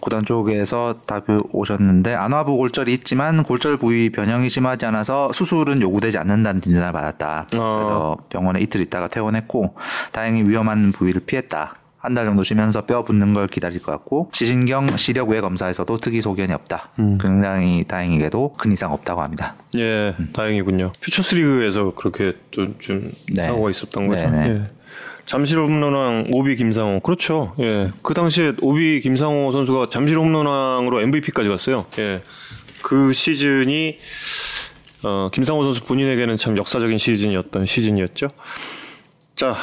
구단 0.00 0.22
쪽에서 0.26 0.96
답이 1.06 1.40
오셨는데, 1.52 2.14
안화부 2.14 2.58
골절이 2.58 2.92
있지만 2.92 3.42
골절 3.42 3.78
부위 3.78 4.10
변형이 4.10 4.50
심하지 4.50 4.84
않아서 4.84 5.32
수술은 5.32 5.80
요구되지 5.80 6.18
않는다는 6.18 6.60
진단을 6.60 6.92
받았다. 6.92 7.46
어. 7.56 7.72
그래서 7.74 8.16
병원에 8.28 8.60
이틀 8.60 8.82
있다가 8.82 9.08
퇴원했고, 9.08 9.76
다행히 10.12 10.42
위험한 10.42 10.92
부위를 10.92 11.22
피했다. 11.24 11.76
한 12.04 12.12
달 12.14 12.26
정도 12.26 12.42
쉬면서 12.42 12.82
뼈 12.82 13.02
붙는 13.02 13.32
걸 13.32 13.48
기다릴 13.48 13.82
것 13.82 13.90
같고 13.90 14.28
시신경 14.32 14.98
시력 14.98 15.30
외 15.30 15.40
검사에서도 15.40 15.96
특이 15.98 16.20
소견이 16.20 16.52
없다. 16.52 16.90
음. 16.98 17.16
굉장히 17.18 17.84
다행히게도 17.88 18.56
큰 18.58 18.72
이상 18.72 18.92
없다고 18.92 19.22
합니다. 19.22 19.56
예, 19.78 20.14
다행이군요. 20.34 20.92
퓨처스 21.00 21.36
리그에서 21.36 21.94
그렇게 21.94 22.34
또좀 22.50 23.10
네. 23.32 23.46
사고가 23.46 23.70
있었던 23.70 24.06
거죠. 24.06 24.22
예. 24.22 24.64
잠실 25.24 25.58
홈런왕 25.58 26.24
오비 26.30 26.56
김상호. 26.56 27.00
그렇죠. 27.00 27.54
예. 27.60 27.90
그 28.02 28.12
당시에 28.12 28.52
오비 28.60 29.00
김상호 29.00 29.50
선수가 29.50 29.88
잠실 29.90 30.18
홈런왕으로 30.18 31.00
MVP까지 31.00 31.48
갔어요. 31.48 31.86
예. 31.98 32.20
그 32.82 33.14
시즌이 33.14 33.96
어, 35.04 35.30
김상호 35.32 35.64
선수 35.64 35.82
본인에게는 35.84 36.36
참 36.36 36.58
역사적인 36.58 36.98
시즌이었던 36.98 37.64
시즌이었죠. 37.64 38.28
자, 39.36 39.54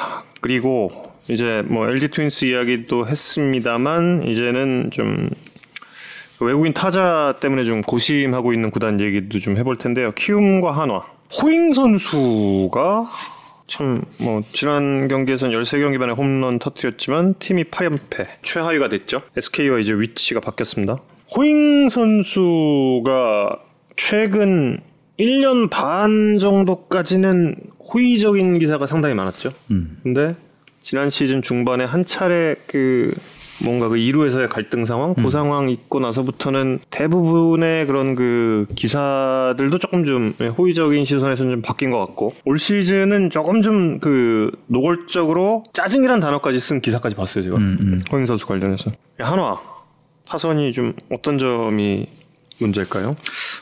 그리고 0.41 1.10
이제 1.31 1.63
뭐 1.65 1.87
LG 1.89 2.09
트윈스 2.09 2.45
이야기도 2.45 3.07
했습니다만 3.07 4.23
이제는 4.27 4.89
좀 4.91 5.29
외국인 6.41 6.73
타자 6.73 7.35
때문에 7.39 7.63
좀 7.63 7.81
고심하고 7.81 8.51
있는 8.53 8.69
구단 8.69 8.99
얘기도 8.99 9.39
좀 9.39 9.55
해볼 9.57 9.77
텐데요. 9.77 10.11
키움과 10.13 10.71
한화. 10.71 11.03
호잉 11.41 11.71
선수가 11.71 13.05
참 13.67 14.03
뭐 14.19 14.41
지난 14.51 15.07
경기에서는 15.07 15.57
13경기 15.61 15.97
만에 15.97 16.11
홈런 16.11 16.59
터뜨렸지만 16.59 17.35
팀이 17.39 17.65
8연패 17.65 18.27
최하위가 18.41 18.89
됐죠. 18.89 19.21
SK와 19.37 19.79
이제 19.79 19.93
위치가 19.93 20.41
바뀌었습니다. 20.41 20.97
호잉 21.33 21.87
선수가 21.87 23.59
최근 23.95 24.81
1년 25.17 25.69
반 25.69 26.37
정도까지는 26.37 27.55
호의적인 27.93 28.59
기사가 28.59 28.87
상당히 28.87 29.15
많았죠. 29.15 29.53
음. 29.69 29.99
근데 30.03 30.35
지난 30.81 31.09
시즌 31.09 31.41
중반에 31.41 31.83
한 31.85 32.05
차례 32.05 32.55
그 32.67 33.13
뭔가 33.63 33.87
그 33.87 33.95
2루에서의 33.95 34.49
갈등 34.49 34.85
상황, 34.85 35.13
그 35.13 35.29
상황 35.29 35.69
있고 35.69 35.99
나서부터는 35.99 36.79
대부분의 36.89 37.85
그런 37.85 38.15
그 38.15 38.65
기사들도 38.73 39.77
조금 39.77 40.03
좀 40.03 40.33
호의적인 40.57 41.05
시선에서는 41.05 41.51
좀 41.51 41.61
바뀐 41.61 41.91
것 41.91 41.99
같고 41.99 42.33
올 42.45 42.57
시즌은 42.57 43.29
조금 43.29 43.61
좀 43.61 43.99
그 44.01 44.51
노골적으로 44.67 45.63
짜증이란 45.73 46.19
단어까지 46.19 46.59
쓴 46.59 46.81
기사까지 46.81 47.15
봤어요 47.15 47.43
제가 47.43 47.57
음, 47.57 47.77
음. 47.79 47.99
허인 48.11 48.25
선수 48.25 48.47
관련해서 48.47 48.91
한화 49.19 49.59
타선이 50.27 50.71
좀 50.71 50.93
어떤 51.11 51.37
점이 51.37 52.07
문제일까요? 52.59 53.15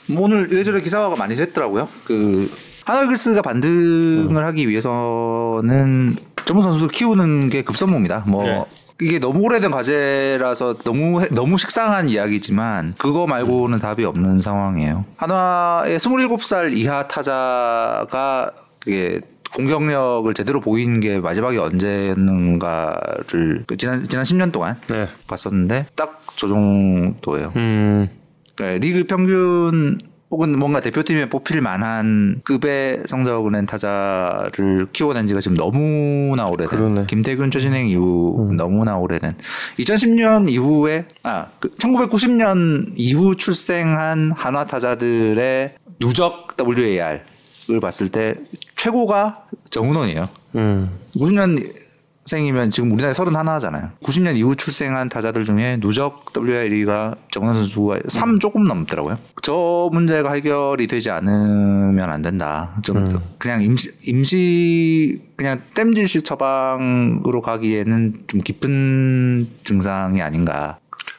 뭐 0.08 0.24
오늘 0.24 0.52
이래저래 0.52 0.82
기사화가 0.82 1.16
많이 1.16 1.36
됐더라고요. 1.36 1.88
그 2.06 2.52
하나글스가 2.86 3.42
반등을 3.42 4.44
하기 4.46 4.68
위해서는 4.68 6.16
전문 6.50 6.64
선수들 6.64 6.88
키우는 6.88 7.52
게 7.52 7.62
급선무입니다. 7.62 8.24
뭐 8.26 8.42
네. 8.44 8.66
이게 9.00 9.20
너무 9.20 9.40
오래된 9.42 9.70
과제라서 9.70 10.80
너무 10.84 11.22
해- 11.22 11.28
너무 11.30 11.60
식상한 11.60 12.10
이야기지만 12.10 12.96
그거 12.98 13.28
말고는 13.28 13.78
답이 13.78 14.04
없는 14.04 14.42
상황이에요. 14.42 15.06
한화의 15.18 16.00
27살 16.00 16.76
이하 16.76 17.08
타자가 17.08 18.50
그게 18.80 19.22
공격력을 19.54 20.34
제대로 20.34 20.60
보인 20.60 21.00
게 21.00 21.20
마지막이 21.20 21.60
언제였는가를 21.60 23.66
그 23.68 23.78
지난 23.78 24.08
지난 24.10 24.26
10년 24.26 24.52
동안 24.52 24.76
네. 24.88 25.08
봤었는데 25.28 25.86
딱저 25.96 26.48
정도예요. 26.48 27.54
음. 27.58 28.10
그러니까 28.56 28.80
리그 28.84 29.04
평균 29.06 30.00
혹은 30.32 30.58
뭔가 30.60 30.80
대표팀에 30.80 31.28
뽑힐 31.30 31.62
만한 31.62 32.42
급의 32.44 33.04
성적을 33.08 33.52
낸 33.52 33.66
타자를 33.66 34.88
키워낸 34.94 35.26
지가 35.26 35.40
지금 35.40 35.58
너무나 35.58 36.46
오래된 36.46 36.68
그러네. 36.68 37.06
김태균 37.08 37.50
최진행 37.50 37.88
이후 37.88 38.52
너무나 38.56 38.96
오래된 38.98 39.36
2010년 39.80 40.50
이후에 40.50 41.06
아 41.24 41.48
1990년 41.62 42.92
이후 42.96 43.36
출생한 43.36 44.32
한화 44.36 44.68
타자들의 44.68 45.76
누적 46.00 46.56
WAR을 46.60 47.80
봤을 47.82 48.10
때 48.10 48.36
최고가 48.76 49.46
정은원이에요. 49.72 50.30
음. 50.56 50.92
90년 51.16 51.89
생이면 52.30 52.70
지금 52.72 52.92
우리나라에 52.92 53.14
31하잖아요. 53.14 53.90
90년 54.04 54.38
이후 54.38 54.56
출생한 54.56 55.10
타자들 55.10 55.44
중에 55.44 55.78
누적 55.82 56.26
WRE가 56.38 57.16
정원 57.32 57.56
선수가 57.56 58.00
3 58.08 58.40
조금 58.40 58.66
넘더라고요. 58.66 59.18
저 59.42 59.90
문제가 59.92 60.34
해결이 60.34 60.88
되지 60.88 61.10
않으면 61.10 62.10
안 62.10 62.22
된다. 62.22 62.76
좀 62.84 63.20
그냥 63.38 63.64
임시, 63.64 63.92
임시 64.06 65.22
그냥 65.36 65.62
땜질식 65.74 66.24
처방으로 66.24 67.42
가기에는 67.42 68.24
좀 68.28 68.42
깊은 68.42 69.48
증상이 69.64 70.22
아닌가. 70.22 70.78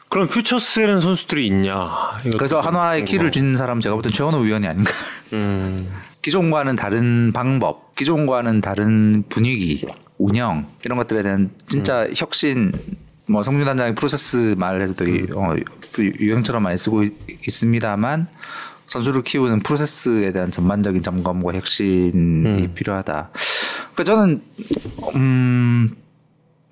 그럼 0.09 0.27
퓨처스에는 0.27 0.99
선수들이 0.99 1.47
있냐? 1.47 1.89
그래서 2.37 2.59
한화의 2.59 3.05
키를 3.05 3.31
쥔 3.31 3.55
사람 3.55 3.79
제가 3.79 3.95
볼 3.95 4.01
땐 4.03 4.11
최원호 4.11 4.39
위원이 4.39 4.67
아닌가. 4.67 4.91
음. 5.33 5.89
기존과는 6.21 6.75
다른 6.75 7.31
방법, 7.33 7.95
기존과는 7.95 8.61
다른 8.61 9.23
분위기, 9.29 9.85
운영 10.23 10.67
이런 10.83 10.97
것들에 10.97 11.23
대한 11.23 11.49
진짜 11.67 12.07
혁신, 12.15 12.71
뭐 13.27 13.43
성준 13.43 13.65
단장이 13.65 13.95
프로세스 13.95 14.55
말해서도 14.57 15.07
이- 15.07 15.27
어, 15.33 15.55
유형처럼 15.97 16.63
많이 16.63 16.77
쓰고 16.77 17.03
있- 17.03 17.47
있습니다만 17.47 18.27
선수를 18.87 19.23
키우는 19.23 19.59
프로세스에 19.59 20.31
대한 20.33 20.51
전반적인 20.51 21.01
점검과 21.01 21.53
혁신이 21.53 22.73
필요하다. 22.75 23.29
그러니까 23.93 24.03
저는 24.03 24.41
음. 25.15 25.95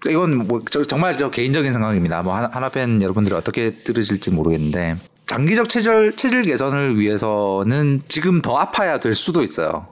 이건 0.08 0.48
뭐 0.48 0.62
저- 0.70 0.84
정말 0.84 1.18
저 1.18 1.30
개인적인 1.30 1.72
생각입니다. 1.74 2.22
뭐 2.22 2.36
하나, 2.36 2.50
하나 2.52 2.70
팬 2.70 3.02
여러분들이 3.02 3.36
어떻게 3.36 3.72
들으실지 3.72 4.32
모르겠는데 4.32 4.96
장기적 5.26 5.68
체질 5.70 6.16
체질 6.16 6.42
개선을 6.44 6.98
위해서는 6.98 8.02
지금 8.08 8.42
더 8.42 8.58
아파야 8.58 9.00
될 9.00 9.14
수도 9.16 9.44
있어요. 9.44 9.88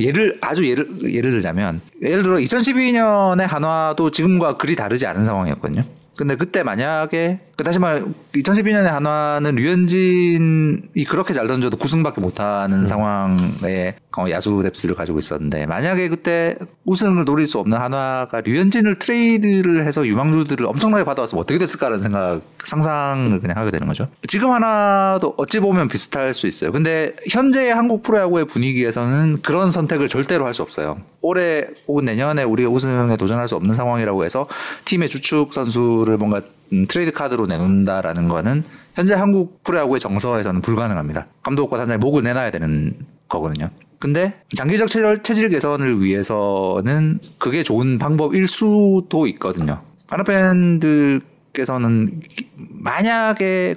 예를 0.00 0.36
아주 0.40 0.68
예를 0.68 0.88
예를 1.12 1.30
들자면 1.30 1.80
예를 2.02 2.22
들어 2.22 2.36
2012년에 2.36 3.46
한화도 3.46 4.10
지금과 4.10 4.56
그리 4.56 4.76
다르지 4.76 5.06
않은 5.06 5.24
상황이었거든요. 5.24 5.84
근데 6.16 6.36
그때 6.36 6.62
만약에 6.62 7.38
그 7.56 7.64
다시 7.64 7.78
말 7.78 8.04
2012년에 8.34 8.84
한화는 8.84 9.54
류현진이 9.56 11.04
그렇게 11.08 11.32
잘 11.32 11.46
던져도 11.46 11.76
9승밖에 11.78 12.20
못하는 12.20 12.86
상황에 12.86 13.94
어, 14.18 14.30
야수 14.30 14.62
뎁스를 14.62 14.94
가지고 14.94 15.18
있었는데 15.18 15.66
만약에 15.66 16.08
그때 16.08 16.56
우승을 16.84 17.24
노릴 17.24 17.46
수 17.46 17.58
없는 17.58 17.78
한화가 17.78 18.40
류현진을 18.40 18.98
트레이드를 18.98 19.84
해서 19.84 20.06
유망주들을 20.06 20.66
엄청나게 20.66 21.04
받아왔으면 21.04 21.40
어떻게 21.42 21.58
됐을까라는 21.58 22.02
생각 22.02 22.40
상상을 22.64 23.40
그냥 23.40 23.56
하게 23.56 23.70
되는 23.70 23.86
거죠. 23.86 24.08
지금 24.26 24.50
한화도 24.52 25.34
어찌 25.36 25.60
보면 25.60 25.88
비슷할 25.88 26.34
수 26.34 26.46
있어요. 26.46 26.72
근데 26.72 27.14
현재의 27.30 27.74
한국 27.74 28.02
프로야구의 28.02 28.46
분위기에서는 28.46 29.42
그런 29.42 29.70
선택을 29.70 30.08
절대로 30.08 30.44
할 30.46 30.56
수 30.56 30.62
없어요. 30.62 30.96
올해 31.20 31.66
혹은 31.88 32.04
내년에 32.04 32.42
우리가 32.42 32.70
우승에 32.70 33.16
도전할 33.16 33.48
수 33.48 33.56
없는 33.56 33.74
상황이라고 33.74 34.24
해서 34.24 34.46
팀의 34.84 35.08
주축 35.08 35.52
선수를 35.52 36.16
뭔가 36.16 36.42
음, 36.72 36.86
트레이드 36.88 37.12
카드로 37.12 37.46
내놓는다라는 37.46 38.28
거는 38.28 38.64
현재 38.94 39.14
한국 39.14 39.62
프로야구의 39.64 40.00
정서에서는 40.00 40.62
불가능합니다. 40.62 41.26
감독과 41.42 41.76
단장이 41.78 41.98
목을 41.98 42.22
내놔야 42.22 42.50
되는 42.50 42.94
거거든요. 43.28 43.70
근데 43.98 44.34
장기적 44.54 44.88
체질, 44.88 45.22
체질 45.22 45.48
개선을 45.48 46.02
위해서는 46.02 47.20
그게 47.38 47.62
좋은 47.62 47.98
방법일 47.98 48.46
수도 48.46 49.26
있거든요. 49.28 49.82
하나 50.08 50.22
팬들께서는 50.22 52.20
만약에 52.56 53.76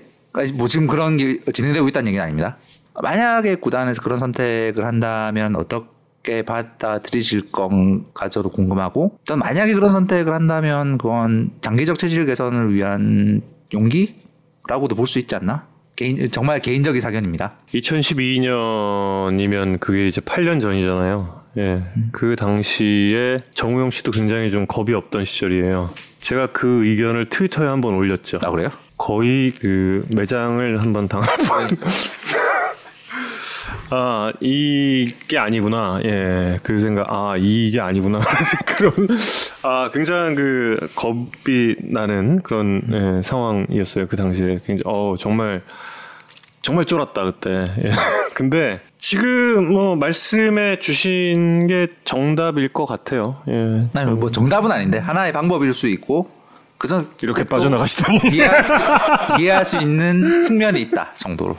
뭐 0.53 0.67
지금 0.67 0.87
그런 0.87 1.17
게 1.17 1.39
진행되고 1.51 1.87
있다는 1.87 2.07
얘기는 2.07 2.23
아닙니다. 2.23 2.57
만약에 3.01 3.55
구단에서 3.55 4.01
그런 4.01 4.19
선택을 4.19 4.85
한다면 4.85 5.55
어떻게 5.55 5.87
받아들이실 6.45 7.51
건가 7.51 8.29
저도 8.29 8.49
궁금하고 8.49 9.19
전 9.25 9.39
만약에 9.39 9.73
그런 9.73 9.91
선택을 9.91 10.33
한다면 10.33 10.97
그건 10.97 11.51
장기적 11.61 11.99
체질 11.99 12.25
개선을 12.25 12.73
위한 12.73 13.41
용기라고도 13.73 14.95
볼 14.95 15.05
수 15.07 15.19
있지 15.19 15.35
않나? 15.35 15.67
개인 15.95 16.29
정말 16.31 16.59
개인적인 16.61 17.01
사견입니다. 17.01 17.53
2012년이면 17.73 19.79
그게 19.79 20.07
이제 20.07 20.21
8년 20.21 20.61
전이잖아요. 20.61 21.39
예. 21.57 21.83
그 22.11 22.35
당시에 22.35 23.41
정우영 23.53 23.89
씨도 23.89 24.11
굉장히 24.11 24.49
좀 24.49 24.65
겁이 24.67 24.93
없던 24.93 25.25
시절이에요. 25.25 25.89
제가 26.19 26.47
그 26.53 26.85
의견을 26.85 27.25
트위터에 27.29 27.67
한번 27.67 27.95
올렸죠. 27.95 28.39
아 28.43 28.51
그래요? 28.51 28.69
거의 28.97 29.51
그 29.51 30.05
매장을 30.15 30.81
한번 30.81 31.07
당할 31.07 31.29
뻔. 31.47 31.67
아 33.91 34.31
이게 34.39 35.37
아니구나. 35.37 35.99
예, 36.05 36.59
그 36.63 36.79
생각. 36.79 37.07
아 37.09 37.35
이게 37.37 37.79
아니구나. 37.79 38.19
그런 38.65 38.93
아 39.63 39.89
굉장한 39.91 40.35
그 40.35 40.89
겁이 40.95 41.75
나는 41.79 42.41
그런 42.41 42.81
예, 42.91 43.21
상황이었어요. 43.23 44.07
그 44.07 44.15
당시에 44.15 44.59
굉장히 44.65 44.81
어 44.85 45.15
정말 45.17 45.63
정말 46.61 46.85
쫄았다 46.85 47.23
그때. 47.23 47.71
예. 47.83 47.91
근데 48.35 48.79
지금 48.97 49.71
뭐 49.71 49.95
말씀해 49.95 50.79
주신 50.79 51.67
게 51.67 51.87
정답일 52.03 52.69
것 52.69 52.85
같아요. 52.85 53.41
예. 53.47 53.87
아니 53.93 54.11
뭐 54.11 54.29
정답은 54.29 54.71
아닌데 54.71 54.99
하나의 54.99 55.33
방법일 55.33 55.73
수 55.73 55.87
있고 55.87 56.29
그전 56.77 57.07
이렇게 57.23 57.43
빠져나가시다니. 57.43 58.19
이해할 58.31 58.63
수, 58.63 58.73
이해할 59.39 59.65
수 59.65 59.77
있는 59.77 60.41
측면이 60.43 60.79
있다 60.81 61.13
정도로. 61.13 61.57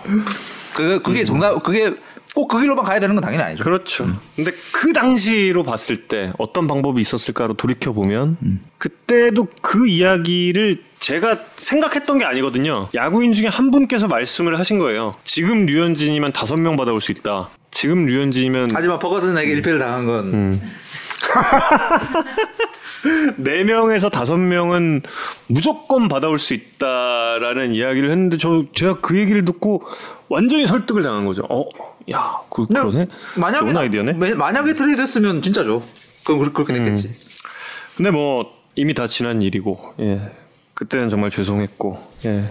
그 0.74 1.02
그게 1.02 1.24
정답 1.24 1.62
그게 1.62 1.94
꼭 2.34 2.48
그 2.48 2.60
길로만 2.60 2.84
가야 2.84 3.00
되는 3.00 3.14
건 3.14 3.22
당연히 3.22 3.42
아니죠. 3.42 3.64
그렇죠. 3.64 4.06
근데 4.36 4.52
그 4.72 4.92
당시로 4.92 5.62
봤을 5.62 5.96
때 6.08 6.32
어떤 6.38 6.66
방법이 6.66 7.00
있었을까로 7.00 7.54
돌이켜 7.54 7.92
보면 7.92 8.36
그때도 8.78 9.48
그 9.62 9.86
이야기를 9.88 10.82
제가 10.98 11.36
생각했던 11.56 12.18
게 12.18 12.24
아니거든요. 12.24 12.88
야구인 12.94 13.32
중에 13.32 13.46
한 13.48 13.70
분께서 13.70 14.06
말씀을 14.08 14.58
하신 14.58 14.78
거예요. 14.78 15.14
지금 15.24 15.66
류현진이면 15.66 16.32
다섯 16.32 16.56
명 16.56 16.76
받아올 16.76 17.00
수 17.00 17.12
있다. 17.12 17.48
지금 17.70 18.06
류현진이면 18.06 18.70
하지만 18.74 18.98
버거슨에게 18.98 19.54
1패를 19.56 19.78
당한 19.78 20.06
건 20.06 20.60
네 23.36 23.64
명에서 23.64 24.10
다섯 24.10 24.36
명은 24.36 25.02
무조건 25.46 26.08
받아올 26.08 26.38
수 26.38 26.54
있다라는 26.54 27.72
이야기를 27.72 28.10
했는데 28.10 28.36
저 28.36 28.64
제가 28.74 29.00
그 29.00 29.18
얘기를 29.18 29.44
듣고 29.44 29.82
완전히 30.28 30.66
설득을 30.66 31.02
당한 31.02 31.24
거죠. 31.24 31.42
어, 31.48 31.64
야, 32.12 32.38
그, 32.50 32.66
그러네. 32.66 33.06
만약에 33.36 33.64
좋은 33.66 33.76
아이디어네. 33.76 34.12
매- 34.14 34.34
만약에 34.34 34.74
트레이드 34.74 35.00
했으면 35.00 35.42
진짜죠. 35.42 35.82
그럼 36.24 36.40
그렇- 36.40 36.52
그렇게 36.52 36.72
됐겠지. 36.74 37.14
근데 37.96 38.10
뭐 38.10 38.46
이미 38.74 38.94
다 38.94 39.06
지난 39.06 39.42
일이고, 39.42 39.94
예. 40.00 40.32
그때는 40.74 41.08
정말 41.08 41.30
죄송했고, 41.30 41.98
예. 42.24 42.50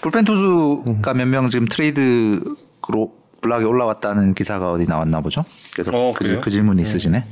불펜 0.00 0.24
투수가 0.24 1.14
몇명 1.14 1.48
지금 1.48 1.66
트레이드로 1.66 3.14
블락에 3.40 3.64
올라왔다는 3.64 4.34
기사가 4.34 4.72
어디 4.72 4.84
나왔나 4.86 5.20
보죠. 5.20 5.44
그래서 5.72 5.90
어, 5.94 6.12
그? 6.12 6.40
그 6.40 6.50
질문이 6.50 6.82
있으시네. 6.82 7.24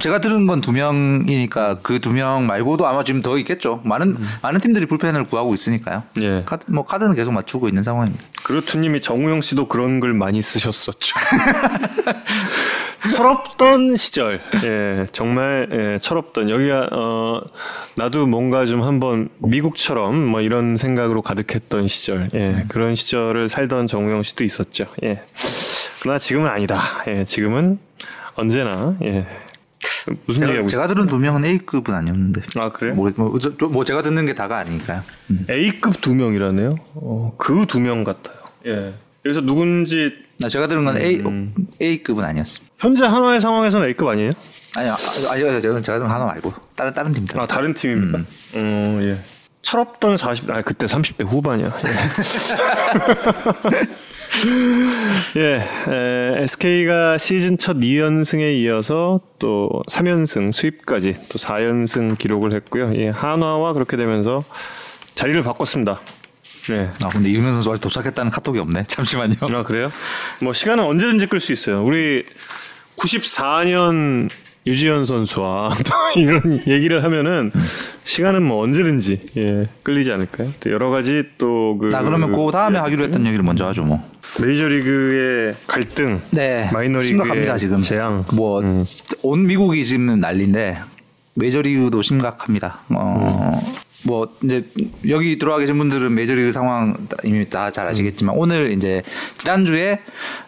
제가 0.00 0.20
들은 0.20 0.46
건 0.46 0.60
두 0.60 0.72
명이니까 0.72 1.76
그 1.82 2.00
두 2.00 2.12
명 2.12 2.46
말고도 2.46 2.86
아마 2.86 3.04
지금 3.04 3.22
더 3.22 3.36
있겠죠. 3.38 3.80
많은 3.84 4.16
많은 4.42 4.60
팀들이 4.60 4.86
불펜을 4.86 5.24
구하고 5.24 5.54
있으니까요. 5.54 6.02
음. 6.18 6.22
예. 6.22 6.42
카드, 6.46 6.64
뭐 6.68 6.84
카드는 6.84 7.14
계속 7.14 7.32
맞추고 7.32 7.68
있는 7.68 7.82
상황입니다. 7.82 8.24
그루트님이 8.42 9.00
정우영 9.00 9.40
씨도 9.42 9.68
그런 9.68 10.00
글 10.00 10.14
많이 10.14 10.40
쓰셨었죠. 10.42 11.14
철없던 13.10 13.96
시절, 13.96 14.40
예, 14.62 15.06
정말 15.12 15.68
예, 15.72 15.98
철없던 15.98 16.50
여기가 16.50 16.88
어 16.92 17.40
나도 17.96 18.26
뭔가 18.26 18.64
좀 18.64 18.82
한번 18.84 19.28
미국처럼 19.38 20.14
뭐 20.24 20.40
이런 20.40 20.76
생각으로 20.76 21.20
가득했던 21.20 21.88
시절, 21.88 22.30
예, 22.34 22.64
그런 22.68 22.94
시절을 22.94 23.48
살던 23.48 23.88
정우영 23.88 24.22
씨도 24.22 24.44
있었죠. 24.44 24.84
예, 25.02 25.20
그러나 26.00 26.18
지금은 26.18 26.48
아니다. 26.48 26.80
예, 27.08 27.24
지금은 27.24 27.78
언제나 28.36 28.94
예. 29.02 29.26
무슨 30.26 30.40
제가, 30.40 30.50
얘기하고 30.50 30.68
제가 30.68 30.86
들은 30.88 31.06
두 31.06 31.18
명은 31.18 31.44
A급은 31.44 31.94
아니었는데. 31.94 32.42
아 32.56 32.70
그래요? 32.70 32.94
뭐, 32.94 33.10
뭐, 33.16 33.38
저- 33.38 33.56
저- 33.56 33.68
뭐 33.68 33.84
제가 33.84 34.02
듣는 34.02 34.26
게 34.26 34.34
다가 34.34 34.58
아니니까요. 34.58 35.02
음. 35.30 35.46
A급 35.50 36.00
두 36.00 36.14
명이라네요. 36.14 36.76
어, 36.96 37.34
그 37.38 37.64
두 37.66 37.78
명 37.80 38.04
같아요. 38.04 38.36
예. 38.66 38.94
여기서 39.24 39.40
누군지 39.42 40.12
나 40.40 40.48
제가 40.48 40.66
들은 40.66 40.84
건 40.84 40.96
A 40.96 41.20
음. 41.20 41.54
A급은 41.80 42.24
아니었습니다. 42.24 42.74
현재 42.78 43.04
한화의 43.04 43.40
상황에서는 43.40 43.86
A급 43.88 44.08
아니에요? 44.08 44.32
아니요, 44.74 44.92
아, 44.92 45.32
아니요, 45.32 45.60
제가 45.60 45.80
제가 45.80 45.98
들은 45.98 46.10
하나 46.10 46.24
말고 46.24 46.52
다른 46.74 46.92
다른 46.94 47.12
팀들. 47.12 47.38
아 47.40 47.46
다른 47.46 47.74
팀입니까? 47.74 48.18
음, 48.56 48.98
예. 49.02 49.18
철없던 49.62 50.16
40, 50.16 50.50
아 50.50 50.62
그때 50.62 50.86
30대 50.86 51.24
후반이야. 51.24 51.70
예, 55.36 55.62
에, 55.88 56.42
SK가 56.42 57.18
시즌 57.18 57.58
첫 57.58 57.76
2연승에 57.76 58.56
이어서 58.60 59.20
또 59.38 59.82
3연승 59.90 60.52
수입까지 60.52 61.16
또 61.28 61.38
4연승 61.38 62.18
기록을 62.18 62.54
했고요. 62.54 62.92
예, 62.96 63.08
한화와 63.08 63.72
그렇게 63.72 63.96
되면서 63.96 64.44
자리를 65.14 65.42
바꿨습니다. 65.42 66.00
네. 66.68 66.90
아 67.02 67.08
근데 67.08 67.28
이윤현 67.30 67.52
선수 67.54 67.72
아직 67.72 67.82
도착했다는 67.82 68.30
카톡이 68.30 68.58
없네. 68.58 68.84
잠시만요. 68.88 69.34
아 69.54 69.62
그래요? 69.62 69.90
뭐 70.40 70.52
시간은 70.52 70.84
언제든지 70.84 71.26
끌 71.26 71.40
수 71.40 71.52
있어요. 71.52 71.84
우리 71.84 72.24
94년 72.96 74.30
유지현 74.66 75.04
선수와 75.04 75.70
또 75.84 75.94
이런 76.20 76.60
얘기를 76.66 77.02
하면은 77.02 77.50
시간은 78.04 78.42
뭐 78.42 78.62
언제든지 78.62 79.20
예, 79.36 79.68
끌리지 79.82 80.12
않을까요? 80.12 80.52
또 80.60 80.70
여러 80.70 80.90
가지 80.90 81.24
또그 81.38 81.88
나 81.90 82.02
그러면 82.02 82.32
그 82.32 82.50
다음에 82.52 82.78
하기로 82.78 83.04
했던 83.04 83.26
얘기를 83.26 83.42
먼저 83.44 83.66
하죠 83.66 83.84
뭐. 83.84 84.02
메이저리그의 84.40 85.54
갈등, 85.66 86.20
네, 86.30 86.70
마이너리그의 86.72 87.08
심각합니다 87.08 87.58
지금. 87.58 87.82
재앙. 87.82 88.24
뭐 88.32 88.68
온 88.68 88.86
미국이 89.46 89.84
지금 89.84 90.20
난리인데 90.20 90.78
메이저리그도 91.34 92.02
심각합니다. 92.02 92.80
어. 92.90 93.60
뭐 94.04 94.28
이제 94.42 94.68
여기 95.08 95.38
들어와 95.38 95.58
계신 95.58 95.78
분들은 95.78 96.12
메이저리그 96.14 96.50
상황 96.52 97.06
이미 97.24 97.48
다 97.48 97.70
잘 97.70 97.86
아시겠지만 97.86 98.34
오늘 98.36 98.72
이제 98.72 99.02
지난주에 99.38 100.00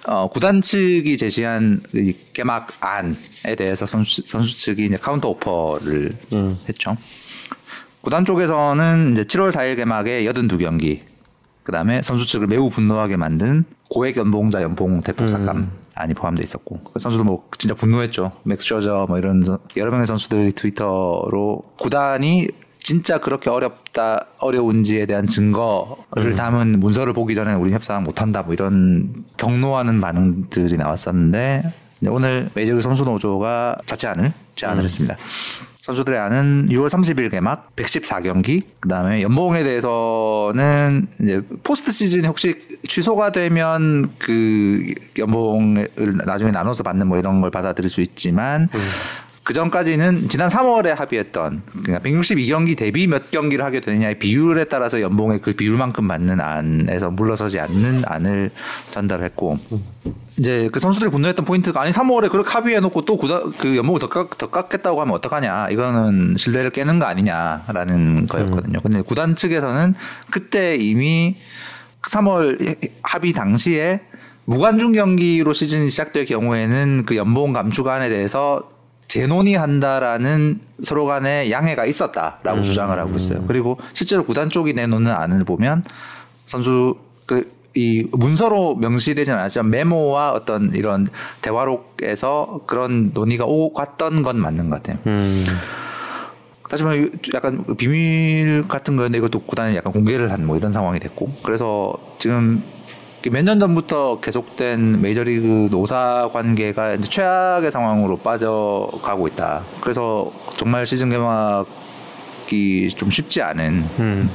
어 0.07 0.29
구단 0.29 0.61
측이 0.61 1.17
제시한 1.17 1.81
이 1.95 2.15
개막안에 2.33 3.15
대해서 3.57 3.87
선수 3.87 4.23
선수 4.27 4.57
측이 4.57 4.85
이제 4.87 4.97
counter 4.97 5.29
offer를 5.29 6.13
했죠. 6.69 6.97
구단 8.01 8.25
쪽에서는 8.25 9.13
이제 9.13 9.23
7월 9.23 9.51
4일 9.51 9.77
개막에 9.77 10.25
82경기 10.25 11.01
그다음에 11.63 12.03
선수 12.03 12.27
측을 12.27 12.47
매우 12.49 12.69
분노하게 12.69 13.17
만든 13.17 13.65
고액 13.91 14.17
연봉자 14.19 14.61
연봉 14.63 15.01
대폭 15.01 15.29
삭감 15.29 15.71
안이 15.95 16.13
포함돼 16.15 16.43
있었고 16.43 16.81
그 16.93 16.99
선수도 16.99 17.25
뭐 17.25 17.49
진짜 17.57 17.75
분노했죠. 17.75 18.33
맥스 18.43 18.67
셔저 18.67 19.07
뭐 19.09 19.17
이런 19.17 19.41
선- 19.43 19.59
여러 19.77 19.91
명의 19.93 20.07
선수들이 20.07 20.53
트위터로 20.53 21.63
구단이 21.79 22.49
진짜 22.85 23.17
그렇게 23.17 23.49
어렵다 23.49 24.27
어려운지에 24.39 25.07
대한 25.07 25.27
증거를 25.27 26.35
담은 26.37 26.81
문서를 26.81 27.15
보기 27.15 27.35
전에 27.35 27.55
우리 27.55 27.73
협상 27.73 28.05
못한다 28.05 28.43
뭐 28.43 28.53
이런 28.53 29.25
격노하는 29.39 30.03
반응들이 30.03 30.77
나왔었는데 30.77 31.63
오늘 32.09 32.51
메이저리그 32.53 32.83
선수 32.83 33.05
노조가 33.05 33.79
자체안을 33.87 34.35
제안을 34.55 34.85
했습니다. 34.85 35.17
선수들의 35.81 36.19
안은 36.19 36.69
6월 36.71 36.89
30일 36.89 37.31
개막 37.31 37.75
114경기 37.77 38.63
그다음에 38.81 39.23
연봉에 39.23 39.63
대해서는 39.63 41.09
이제 41.21 41.43
포스트 41.63 41.91
시즌이 41.91 42.27
혹시 42.27 42.55
취소가 42.87 43.33
되면 43.33 44.11
그 44.19 44.93
연봉을 45.19 45.89
나중에 46.27 46.51
나눠서 46.51 46.83
받는 46.83 47.07
뭐 47.07 47.19
이런 47.19 47.41
걸 47.41 47.51
받아들일 47.51 47.89
수 47.89 48.03
있지만 48.03 48.69
그 49.45 49.53
전까지는 49.53 50.31
지난 50.31 50.49
3월에 50.49 50.95
합의했던 50.95 51.63
그러니까 51.83 52.09
162경기 52.09 52.79
대비 52.79 53.07
몇 53.07 53.31
경기를 53.31 53.63
하게 53.63 53.81
되느냐의 53.81 54.19
비율에 54.19 54.65
따라서 54.65 55.03
연봉의 55.03 55.43
그 55.43 55.53
비율만큼 55.53 56.09
받는 56.09 56.41
안에서 56.41 57.11
물러서지 57.11 57.61
않는 57.61 58.05
안을 58.07 58.51
전달했고 58.91 59.59
이제 60.39 60.71
그 60.73 60.81
선수들이 60.81 61.11
분노했던 61.11 61.45
포인트가 61.45 61.83
아니 61.83 61.93
3월에 61.93 62.31
그렇게 62.31 62.51
합의해놓고 62.51 63.03
또 63.03 63.19
구단 63.19 63.53
그 63.53 63.77
연봉을 63.77 64.01
더, 64.01 64.09
깎, 64.09 64.39
더 64.39 64.49
깎겠다고 64.49 64.99
하면 65.03 65.15
어떡하냐 65.15 65.69
이거는 65.69 66.37
신뢰를 66.39 66.71
깨는 66.71 66.99
거 66.99 67.05
아니냐라는 67.05 68.27
거였거든요. 68.27 68.81
근데 68.81 69.03
구단 69.03 69.35
측에서는 69.35 69.95
그때 70.31 70.77
이미 70.77 71.37
3월 72.01 72.79
합의 73.03 73.35
당시에 73.35 74.01
무관중 74.47 74.93
경기로 74.93 75.53
시즌이 75.53 75.91
시작될 75.91 76.25
경우에는 76.25 77.05
그 77.05 77.17
연봉 77.17 77.53
감축안에 77.53 78.09
대해서 78.09 78.74
재논의한다라는 79.15 80.61
서로 80.83 81.07
간의 81.07 81.51
양해가 81.51 81.87
있었다라고 81.87 82.63
주장을 82.63 82.99
하고 82.99 83.15
있어요. 83.15 83.45
그리고 83.47 83.79
실제로 83.93 84.25
구단 84.25 84.51
쪽이 84.51 84.75
내놓는 84.75 85.11
안을 85.13 85.45
보면 85.45 85.85
선수 86.47 86.97
그 87.27 87.55
이 87.77 88.07
문서로 88.13 88.77
명시되지는 88.77 89.37
않았지만 89.37 89.69
메모와 89.69 90.31
어떤 90.31 90.73
이런 90.75 91.09
대화록에서 91.43 92.61
그런 92.69 93.11
논의가 93.13 93.47
오고 93.47 93.73
갔던 93.73 94.23
건 94.23 94.39
맞는 94.39 94.71
것 94.71 94.77
같아요. 94.81 94.99
음, 95.09 95.45
다시 96.71 96.85
말해 96.85 97.09
약간 97.35 97.65
비밀 97.77 98.63
같은 98.69 98.95
거였는데 98.95 99.19
이것도 99.19 99.41
구단이 99.41 99.75
약간 99.75 99.93
공개를 99.93 100.31
한 100.31 100.45
뭐 100.45 100.57
이런 100.57 100.71
상황이 100.73 101.01
됐고 101.01 101.33
그래서 101.43 101.95
지금 102.21 102.63
몇 103.31 103.43
년 103.45 103.59
전부터 103.61 104.21
계속된 104.21 105.01
메이저리그 105.01 105.69
노사 105.71 106.29
관계가 106.33 106.95
이제 106.95 107.09
최악의 107.09 107.71
상황으로 107.71 108.17
빠져가고 108.19 109.29
있다. 109.29 109.63
그래서 109.81 110.31
정말 110.57 110.87
시즌 110.87 111.11
개막이 111.11 112.91
좀 112.97 113.11
쉽지 113.11 113.43
않은 113.43 113.85
음, 113.99 114.31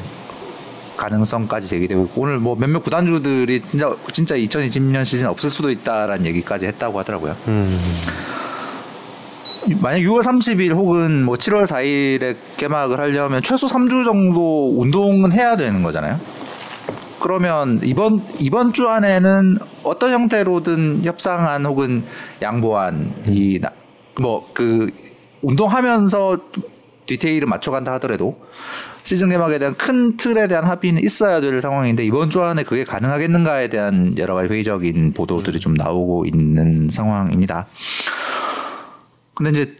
가능성까지 0.97 1.67
제기되고 1.67 2.05
있고 2.05 2.21
오늘 2.21 2.39
뭐 2.39 2.55
몇몇 2.55 2.81
구단주들이 2.83 3.61
진짜 3.69 3.95
진짜 4.11 4.35
2020년 4.35 5.05
시즌 5.05 5.27
없을 5.27 5.49
수도 5.49 5.69
있다라는 5.69 6.25
얘기까지 6.25 6.65
했다고 6.67 6.99
하더라고요. 6.99 7.35
음, 7.47 7.79
만약 9.81 9.99
6월 9.99 10.23
30일 10.23 10.73
혹은 10.73 11.23
뭐 11.23 11.35
7월 11.35 11.65
4일에 11.65 12.35
개막을 12.57 12.99
하려면 12.99 13.41
최소 13.43 13.67
3주 13.67 14.03
정도 14.03 14.79
운동은 14.79 15.31
해야 15.31 15.55
되는 15.55 15.83
거잖아요. 15.83 16.19
그러면 17.19 17.79
이번 17.83 18.25
이번 18.39 18.73
주 18.73 18.87
안에는 18.87 19.57
어떤 19.83 20.11
형태로든 20.11 21.01
협상안 21.03 21.65
혹은 21.65 22.03
양보안이 22.41 23.59
뭐 24.19 24.47
그 24.53 24.87
운동하면서 25.41 26.37
디테일을 27.05 27.47
맞춰간다 27.47 27.93
하더라도 27.93 28.39
시즌 29.03 29.29
개막에 29.29 29.57
대한 29.57 29.75
큰 29.75 30.17
틀에 30.17 30.47
대한 30.47 30.65
합의는 30.65 31.03
있어야 31.03 31.41
될 31.41 31.59
상황인데 31.61 32.05
이번 32.05 32.29
주 32.29 32.43
안에 32.43 32.63
그게 32.63 32.83
가능하겠는가에 32.83 33.69
대한 33.69 34.15
여러 34.17 34.35
가지 34.35 34.53
회의적인 34.53 35.13
보도들이 35.13 35.59
좀 35.59 35.73
나오고 35.73 36.25
있는 36.25 36.89
상황입니다. 36.89 37.65
근데 39.33 39.51
이제 39.51 39.75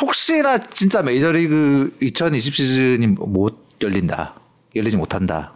혹시나 0.00 0.58
진짜 0.58 1.02
메이저리그 1.02 1.96
2020 2.00 2.54
시즌이 2.54 3.06
못 3.08 3.66
열린다, 3.82 4.34
열리지 4.74 4.96
못한다. 4.96 5.53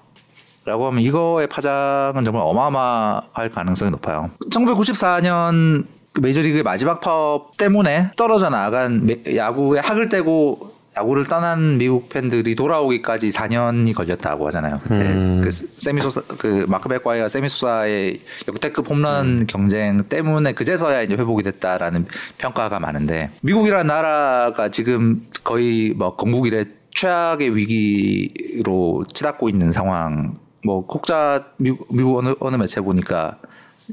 라고 0.69 0.87
하면 0.89 1.01
이거의 1.01 1.47
파장은 1.47 2.25
정말 2.25 2.43
어마어마할 2.43 3.51
가능성이 3.51 3.91
높아요. 3.91 4.31
1994년 4.51 5.87
메이저리그의 6.21 6.63
마지막 6.63 7.01
파업 7.01 7.57
때문에 7.57 8.11
떨어져 8.17 8.51
나간 8.51 9.07
메- 9.07 9.35
야구의 9.35 9.81
학을 9.81 10.11
떼고 10.11 10.77
야구를 10.97 11.25
떠난 11.27 11.79
미국 11.79 12.09
팬들이 12.11 12.55
돌아오기까지 12.55 13.29
4년이 13.29 13.95
걸렸다고 13.95 14.47
하잖아요. 14.49 14.81
그때 14.83 14.95
음. 15.13 15.41
그 15.43 15.51
세미소사 15.53 16.23
그 16.39 16.67
마크 16.69 16.89
백과이와 16.91 17.29
세미소사의 17.29 18.21
역대급 18.49 18.91
홈런 18.91 19.47
경쟁 19.47 20.03
때문에 20.09 20.53
그제서야 20.53 21.03
이제 21.03 21.15
회복이 21.15 21.45
됐다라는 21.45 22.07
평가가 22.37 22.79
많은데 22.81 23.31
미국이라는 23.43 23.87
나라가 23.87 24.69
지금 24.71 25.23
거의 25.45 25.95
뭐 25.97 26.15
건국 26.17 26.47
이래 26.47 26.65
최악의 26.95 27.55
위기로 27.57 29.05
치닫고 29.15 29.49
있는 29.49 29.73
상황. 29.73 30.37
뭐 30.65 30.85
혹자 30.89 31.47
미국, 31.57 31.87
미국 31.95 32.19
어느 32.19 32.35
어느 32.41 32.57
매체 32.57 32.81
보니까 32.81 33.39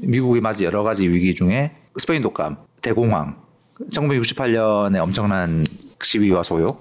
미국이 0.02 0.40
맞은 0.40 0.62
여러 0.62 0.82
가지 0.82 1.08
위기 1.08 1.34
중에 1.34 1.72
스페인 1.96 2.22
독감, 2.22 2.56
대공황, 2.82 3.36
1968년에 3.90 4.98
엄청난 5.00 5.64
시위와 6.02 6.42
소요 6.42 6.78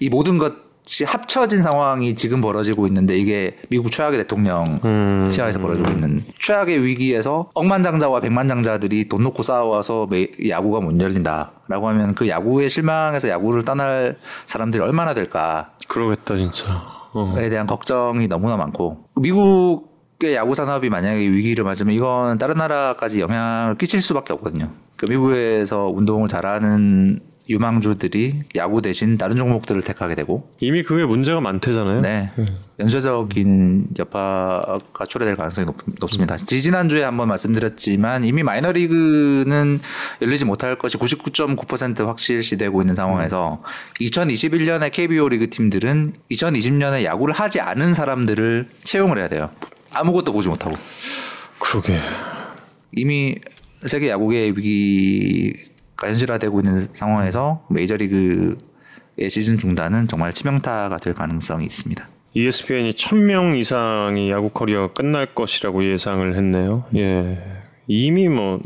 이 0.00 0.08
모든 0.08 0.38
것이 0.38 1.04
합쳐진 1.04 1.62
상황이 1.62 2.14
지금 2.14 2.40
벌어지고 2.40 2.86
있는데 2.86 3.16
이게 3.18 3.58
미국 3.68 3.90
최악의 3.90 4.18
대통령 4.20 4.64
음. 4.84 5.28
치하에서 5.30 5.60
벌어지고 5.60 5.90
있는 5.90 6.20
최악의 6.40 6.82
위기에서 6.84 7.50
억만장자와 7.54 8.20
백만장자들이 8.20 9.08
돈 9.08 9.22
놓고 9.24 9.42
싸워서 9.42 10.06
매- 10.10 10.28
야구가 10.48 10.80
못 10.80 10.98
열린다라고 11.00 11.88
하면 11.88 12.14
그 12.14 12.28
야구에 12.28 12.68
실망해서 12.68 13.28
야구를 13.28 13.64
떠날 13.64 14.16
사람들이 14.46 14.82
얼마나 14.82 15.12
될까 15.14 15.72
그러겠다 15.88 16.36
진짜. 16.36 16.95
어. 17.16 17.34
에 17.38 17.48
대한 17.48 17.66
걱정이 17.66 18.28
너무나 18.28 18.56
많고 18.56 19.08
미국의 19.16 20.34
야구 20.34 20.54
산업이 20.54 20.90
만약에 20.90 21.18
위기를 21.18 21.64
맞으면 21.64 21.94
이건 21.94 22.38
다른 22.38 22.56
나라까지 22.56 23.20
영향을 23.20 23.76
끼칠 23.78 24.00
수밖에 24.00 24.32
없거든요. 24.34 24.68
그 24.96 25.06
미국에서 25.06 25.88
운동을 25.88 26.28
잘하는 26.28 27.20
유망주들이 27.48 28.42
야구 28.56 28.82
대신 28.82 29.16
다른 29.18 29.36
종목들을 29.36 29.82
택하게 29.82 30.14
되고 30.14 30.50
이미 30.60 30.82
그게 30.82 31.04
문제가 31.04 31.40
많대잖아요. 31.40 32.00
네. 32.00 32.30
연쇄적인 32.78 33.88
여파가 33.98 35.06
초래될 35.08 35.36
가능성이 35.36 35.66
높, 35.66 35.76
높습니다. 36.00 36.36
지지난주에 36.36 37.04
한번 37.04 37.28
말씀드렸지만 37.28 38.24
이미 38.24 38.42
마이너리그는 38.42 39.80
열리지 40.20 40.44
못할 40.44 40.76
것이 40.76 40.98
99.9% 40.98 42.06
확실시되고 42.06 42.82
있는 42.82 42.94
상황에서 42.94 43.62
2021년에 44.00 44.90
KBO 44.90 45.28
리그 45.28 45.48
팀들은 45.48 46.14
2020년에 46.30 47.04
야구를 47.04 47.32
하지 47.32 47.60
않은 47.60 47.94
사람들을 47.94 48.68
채용을 48.84 49.18
해야 49.18 49.28
돼요. 49.28 49.50
아무것도 49.92 50.32
보지 50.32 50.48
못하고. 50.48 50.76
그러게. 51.58 51.98
이미 52.92 53.36
세계 53.86 54.10
야구계의 54.10 54.56
위기가 54.56 55.75
현실화되고 56.04 56.60
있는 56.60 56.88
상황에서 56.92 57.64
메이저리그의 57.70 59.30
시즌 59.30 59.58
중단은 59.58 60.08
정말 60.08 60.32
치명타가 60.32 60.98
될 60.98 61.14
가능성이 61.14 61.64
있습니다. 61.64 62.06
ESPN이 62.34 62.92
1000명 62.92 63.58
이상이 63.58 64.30
야구 64.30 64.50
커리어가 64.50 64.92
끝날 64.92 65.34
것이라고 65.34 65.90
예상을 65.90 66.36
했네요. 66.36 66.84
예. 66.96 67.42
이미 67.86 68.28
뭐 68.28 68.60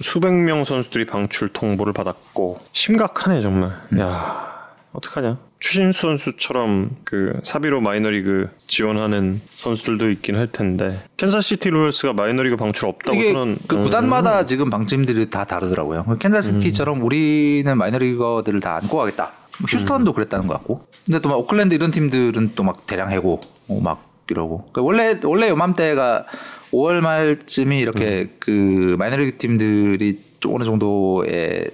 수백 0.00 0.32
명 0.32 0.64
선수들이 0.64 1.06
방출 1.06 1.48
통보를 1.48 1.92
받았고 1.92 2.58
심각하네 2.72 3.40
정말. 3.40 3.76
야, 4.00 4.72
어떡하냐? 4.92 5.38
추신수 5.62 6.00
선수처럼 6.02 6.90
그 7.04 7.38
사비로 7.44 7.80
마이너리그 7.80 8.50
지원하는 8.66 9.40
선수들도 9.58 10.10
있긴 10.10 10.34
할 10.34 10.48
텐데 10.48 10.98
캔자스시티 11.16 11.70
로열스가 11.70 12.14
마이너리그 12.14 12.56
방출 12.56 12.88
없다고 12.88 13.16
이게 13.16 13.32
그 13.32 13.76
음, 13.76 13.82
구단마다 13.82 14.44
지금 14.44 14.70
방침들이 14.70 15.30
다 15.30 15.44
다르더라고요. 15.44 16.16
캔자스시티처럼 16.18 17.02
우리는 17.02 17.78
마이너리거들을 17.78 18.58
다 18.58 18.74
안고 18.82 18.98
가겠다. 18.98 19.30
뭐 19.60 19.66
휴스턴도 19.68 20.12
그랬다는 20.14 20.48
것 20.48 20.54
같고. 20.54 20.84
근데 21.06 21.20
또 21.20 21.28
막 21.28 21.38
오클랜드 21.38 21.74
이런 21.74 21.92
팀들은 21.92 22.52
또 22.56 22.64
막 22.64 22.84
대량 22.88 23.12
해고 23.12 23.40
어, 23.68 23.80
막 23.80 24.02
이러고. 24.28 24.68
그러니까 24.72 24.82
원래 24.82 25.20
원래 25.22 25.48
요맘때가 25.48 26.26
5월 26.72 27.00
말쯤이 27.00 27.78
이렇게 27.78 28.30
그 28.40 28.96
마이너리그 28.98 29.38
팀들이 29.38 30.18
좀 30.40 30.56
어느 30.56 30.64
정도의 30.64 31.70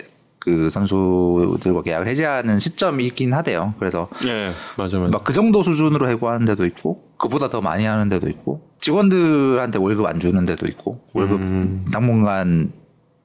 그 0.48 0.70
선수들과 0.70 1.82
계약을 1.82 2.06
해지하는 2.08 2.58
시점이긴 2.58 3.34
하대요. 3.34 3.74
그래서 3.78 4.08
예, 4.26 4.52
맞아 4.76 4.98
맞아. 4.98 5.10
막 5.10 5.21
그 5.21 5.32
정도 5.32 5.62
수준으로 5.62 6.08
해고하는 6.10 6.46
데도 6.46 6.64
있고 6.66 7.04
그보다 7.18 7.50
더 7.50 7.60
많이 7.60 7.84
하는 7.84 8.08
데도 8.08 8.28
있고 8.28 8.62
직원들한테 8.80 9.78
월급 9.78 10.06
안 10.06 10.20
주는 10.20 10.44
데도 10.44 10.66
있고 10.66 11.04
월급 11.12 11.40
음. 11.40 11.84
당분간 11.92 12.72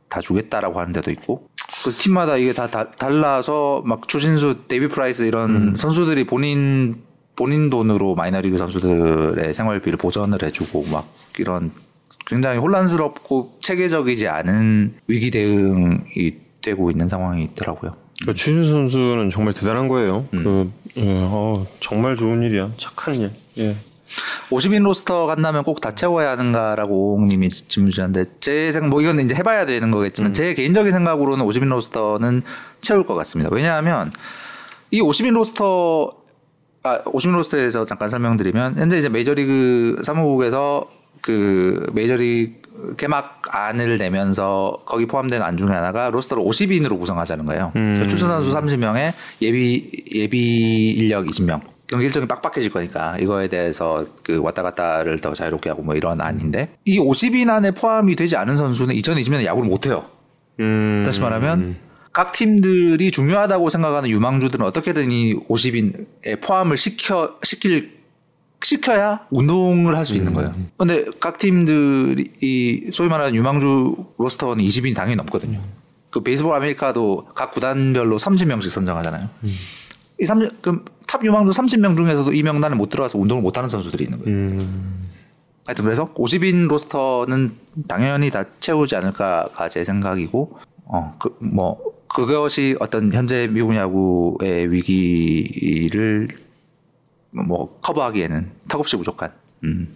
다 0.10 0.20
주겠다라고 0.20 0.80
하는 0.80 0.92
데도 0.94 1.12
있고 1.12 1.48
그 1.86 1.92
팀마다 1.92 2.38
이게 2.38 2.54
다, 2.54 2.70
다 2.70 2.92
달라서 2.92 3.84
막 3.86 4.08
추신수 4.08 4.68
데이비드 4.68 4.88
프라이스 4.88 5.24
이런 5.24 5.70
음. 5.70 5.76
선수들이 5.76 6.26
본인 6.26 7.02
본인 7.36 7.70
돈으로 7.70 8.16
마이너리그 8.16 8.58
선수들의 8.58 9.54
생활비를 9.54 9.98
보전을 9.98 10.44
해주고 10.44 10.86
막 10.92 11.08
이런 11.40 11.72
굉장히 12.26 12.60
혼란스럽고 12.60 13.58
체계적이지 13.62 14.28
않은 14.28 14.96
위기 15.08 15.32
대응이 15.32 16.43
되고 16.64 16.90
있는 16.90 17.08
상황이 17.08 17.44
있더라고요. 17.44 17.92
그 18.26 18.34
추신수 18.34 18.70
선수는 18.72 19.30
정말 19.30 19.54
대단한 19.54 19.88
거예요. 19.88 20.26
음. 20.34 20.44
그 20.44 20.72
예, 20.98 21.04
어, 21.08 21.54
정말 21.80 22.16
좋은 22.16 22.42
일이야. 22.42 22.72
착한 22.78 23.16
일. 23.16 23.32
예. 23.58 23.76
50인 24.52 24.84
로스터 24.84 25.26
간다면 25.26 25.64
꼭 25.64 25.82
다 25.82 25.92
채워야 25.96 26.32
하는가라고 26.32 27.14
오홍님이 27.16 27.50
질문 27.50 27.90
주셨는데 27.90 28.26
제 28.40 28.72
생각 28.72 28.90
뭐 28.90 29.02
이건 29.02 29.20
이제 29.20 29.34
해봐야 29.36 29.66
되는 29.66 29.90
거겠지만 29.92 30.34
제 30.34 30.54
개인적인 30.54 30.92
생각으로는 30.92 31.44
50인 31.46 31.66
로스터는 31.70 32.44
채울 32.82 33.06
것 33.06 33.16
같습니다. 33.16 33.50
왜냐하면 33.54 34.12
이 34.92 35.02
50인 35.02 35.32
로스터 35.34 36.12
아 36.84 37.02
50인 37.04 37.32
로스터에 37.32 37.62
대해서 37.62 37.86
잠깐 37.86 38.10
설명드리면 38.10 38.78
현재 38.78 39.00
이제 39.00 39.10
메이저리그 39.10 40.02
사무국에서 40.04 40.88
그 41.22 41.90
메이저리그 41.94 42.63
개막 42.98 43.42
안을 43.50 43.98
내면서 43.98 44.80
거기 44.86 45.06
포함된 45.06 45.42
안 45.42 45.58
중에 45.58 45.70
하나가 45.70 46.10
로스터를 46.10 46.44
50인으로 46.44 47.00
구성하자는 47.00 47.46
거예요. 47.46 47.72
음. 47.76 48.06
출전 48.08 48.30
선수 48.30 48.52
30명에 48.54 49.14
예비 49.42 50.06
예비 50.14 50.92
인력 50.92 51.26
20명. 51.26 51.62
경기 51.88 52.06
일정이 52.08 52.26
빡빡해질 52.28 52.72
거니까 52.72 53.18
이거에 53.20 53.48
대해서 53.48 54.06
그 54.24 54.40
왔다 54.40 54.64
갔다를 54.64 55.20
더 55.20 55.34
자유롭게 55.34 55.70
하고 55.70 55.84
뭐 55.84 55.96
이런 55.96 56.20
안인데 56.22 56.78
이 56.86 57.00
50인 57.00 57.50
안에 57.50 57.72
포함이 57.72 58.16
되지 58.16 58.36
않은 58.36 58.58
선수는 58.58 58.96
2020년에 58.96 59.46
야구를 59.46 59.70
못 59.70 59.86
해요. 59.86 60.06
음. 60.60 61.04
다시 61.06 61.20
말하면 61.22 61.76
각 62.12 62.32
팀들이 62.32 63.12
중요하다고 63.12 63.70
생각하는 63.70 64.10
유망주들은 64.10 64.66
어떻게든 64.66 65.12
이 65.12 65.36
50인에 65.48 66.42
포함을 66.42 66.78
시켜 66.78 67.38
시킬 67.44 68.03
시켜야 68.66 69.22
운동을 69.32 69.96
할 69.96 70.06
수 70.06 70.16
있는 70.16 70.34
거예요. 70.34 70.54
근데 70.78 71.06
각 71.20 71.38
팀들이 71.38 72.32
이 72.42 72.90
소위 72.92 73.10
말하는 73.10 73.36
유망주 73.36 73.96
로스터는 74.18 74.64
20인 74.64 74.96
당연히 74.96 75.16
넘거든요. 75.18 75.60
그 76.10 76.22
베이스볼 76.22 76.54
아메리카도 76.56 77.28
각 77.34 77.52
구단별로 77.52 78.18
30명씩 78.18 78.70
선정하잖아요. 78.70 79.30
이 80.22 80.26
30, 80.26 80.62
그럼 80.62 80.86
탑 81.08 81.24
유망주 81.26 81.52
30명 81.52 81.98
중에서도 81.98 82.32
이 82.34 82.44
명단에 82.44 82.76
못 82.76 82.90
들어가서 82.90 83.18
운동을 83.18 83.42
못 83.42 83.58
하는 83.58 83.68
선수들이 83.70 84.04
있는 84.06 84.20
거예요. 84.24 84.36
음. 84.38 85.10
하여튼 85.66 85.86
그래서 85.86 86.14
50인 86.14 86.68
로스터는 86.68 87.52
당연히 87.88 88.30
다 88.30 88.44
채우지 88.60 88.96
않을까가 88.96 89.70
제 89.70 89.84
생각이고 89.84 90.58
어 90.86 91.16
그 91.20 91.30
뭐 91.40 91.80
그것이 92.14 92.76
어떤 92.80 93.12
현재 93.12 93.48
미국 93.52 93.74
야구의 93.76 94.72
위기를 94.72 96.28
뭐 97.34 97.80
커버하기에는 97.82 98.52
턱없이 98.70 98.96
부족한 98.98 99.32
음, 99.64 99.96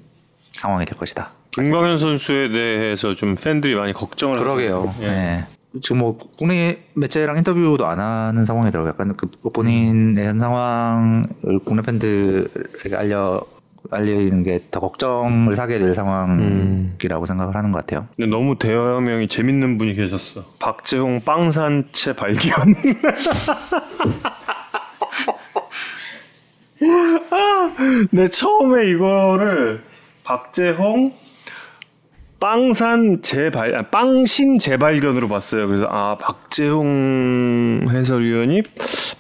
상황이 0.54 0.86
될 0.86 0.98
것이다. 0.98 1.30
김광현 1.52 1.98
선수에 2.00 2.50
대해서 2.50 3.14
좀 3.14 3.36
팬들이 3.36 3.76
많이 3.76 3.94
걱정을 3.94 4.38
그러게요. 4.40 4.92
있어요. 4.92 5.06
예. 5.06 5.08
네. 5.10 5.46
지금 5.82 5.98
뭐 6.00 6.18
국내 6.38 6.80
매체랑 6.96 7.38
인터뷰도 7.38 7.86
안 7.86 8.00
하는 8.00 8.46
상황이더라고요. 8.46 8.90
약간 8.90 9.16
그 9.16 9.28
본인의 9.50 10.26
현 10.26 10.40
상황을 10.40 11.26
국내 11.66 11.82
팬들에게 11.84 12.96
알려 12.96 13.42
알리는 13.92 14.44
게 14.44 14.60
더 14.72 14.80
걱정을 14.80 15.56
사게 15.56 15.78
될 15.80 15.94
상황이라고 15.94 17.26
생각을 17.26 17.56
하는 17.56 17.72
것 17.72 17.80
같아요. 17.86 18.08
근데 18.18 18.30
너무 18.30 18.58
대화명이 18.58 19.28
재밌는 19.28 19.78
분이 19.78 19.94
계셨어. 19.96 20.44
박재홍 20.60 21.22
빵산채 21.22 22.16
발견. 22.16 22.74
내 28.12 28.28
처음에 28.28 28.90
이거를 28.90 29.84
박재홍 30.24 31.14
빵산 32.40 33.22
재발 33.24 33.76
아, 33.76 33.82
빵신 33.90 34.60
재발견으로 34.60 35.28
봤어요. 35.28 35.68
그래서 35.68 35.88
아 35.90 36.18
박재홍 36.18 37.88
해설위원이 37.90 38.62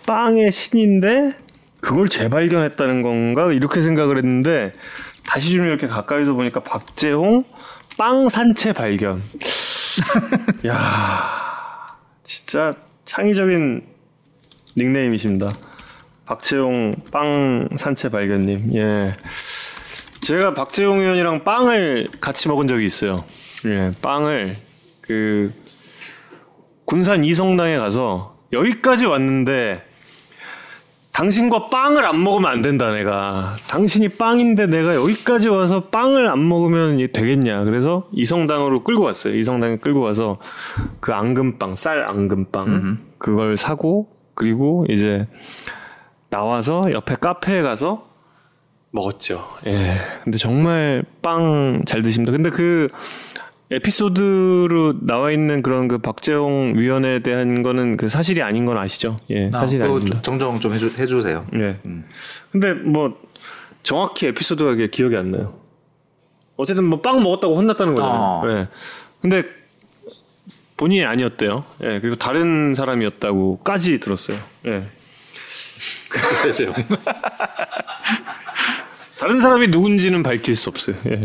빵의 0.05 0.51
신인데 0.51 1.33
그걸 1.81 2.09
재발견했다는 2.09 3.01
건가 3.01 3.51
이렇게 3.51 3.81
생각을 3.81 4.17
했는데 4.17 4.71
다시 5.25 5.51
좀 5.51 5.65
이렇게 5.65 5.87
가까이서 5.87 6.33
보니까 6.33 6.61
박재홍 6.61 7.43
빵 7.97 8.29
산채 8.29 8.73
발견. 8.73 9.23
야 10.67 11.87
진짜 12.21 12.71
창의적인 13.05 13.83
닉네임이십니다. 14.77 15.49
박재홍 16.27 16.91
빵 17.11 17.69
산채 17.75 18.09
발견님. 18.09 18.75
예. 18.75 19.15
제가 20.21 20.53
박재홍 20.53 20.99
의원이랑 20.99 21.43
빵을 21.43 22.07
같이 22.19 22.49
먹은 22.49 22.67
적이 22.67 22.85
있어요. 22.85 23.23
예, 23.65 23.91
빵을 24.01 24.57
그 25.01 25.53
군산 26.85 27.23
이성당에 27.23 27.77
가서 27.77 28.37
여기까지 28.51 29.05
왔는데 29.05 29.83
당신과 31.13 31.69
빵을 31.69 32.05
안 32.05 32.23
먹으면 32.23 32.51
안 32.51 32.61
된다 32.61 32.91
내가 32.91 33.55
당신이 33.67 34.09
빵인데 34.09 34.67
내가 34.67 34.93
여기까지 34.95 35.49
와서 35.49 35.85
빵을 35.85 36.27
안 36.27 36.47
먹으면 36.47 36.97
되겠냐 37.11 37.63
그래서 37.63 38.07
이성당으로 38.11 38.83
끌고 38.83 39.03
왔어요 39.03 39.33
이성당에 39.35 39.77
끌고 39.77 39.99
와서 39.99 40.37
그 40.99 41.13
앙금빵 41.13 41.75
쌀 41.75 42.03
앙금빵 42.03 42.99
그걸 43.17 43.57
사고 43.57 44.09
그리고 44.35 44.85
이제 44.89 45.27
나와서 46.29 46.91
옆에 46.91 47.15
카페에 47.15 47.61
가서 47.61 48.07
먹었죠 48.91 49.43
예 49.67 49.97
근데 50.23 50.37
정말 50.37 51.03
빵 51.21 51.83
잘 51.85 52.01
드십니다 52.01 52.31
근데 52.31 52.49
그 52.49 52.87
에피소드로 53.69 55.05
나와 55.05 55.31
있는 55.31 55.61
그런 55.61 55.87
그 55.89 55.97
박재홍 55.97 56.73
위원에 56.77 57.19
대한 57.19 57.61
거는 57.63 57.97
그 57.97 58.07
사실이 58.07 58.41
아닌 58.41 58.65
건 58.65 58.77
아시죠 58.77 59.17
예 59.29 59.47
아, 59.53 59.59
사실이 59.59 59.83
아닙니다 59.83 60.21
정정 60.21 60.59
좀 60.59 60.73
해주, 60.73 60.93
해주세요. 60.97 61.45
예. 61.55 61.77
근데 62.51 62.73
뭐 62.73 63.17
정확히 63.83 64.27
에피소드가 64.27 64.71
이게 64.71 64.87
기억이 64.89 65.15
안 65.17 65.31
나요. 65.31 65.53
어쨌든 66.55 66.85
뭐 66.85 67.01
빵 67.01 67.21
먹었다고 67.23 67.55
혼났다는 67.57 67.93
거잖아요. 67.93 68.19
어. 68.19 68.41
예. 68.47 68.67
근데 69.21 69.43
본인이 70.77 71.05
아니었대요. 71.05 71.63
예. 71.83 71.99
그리고 71.99 72.15
다른 72.15 72.73
사람이었다고까지 72.73 73.99
들었어요. 73.99 74.37
예. 74.65 74.87
그래서 76.09 76.73
다른 79.19 79.39
사람이 79.39 79.67
누군지는 79.67 80.23
밝힐 80.23 80.55
수 80.55 80.69
없어요. 80.69 80.95
예. 81.09 81.21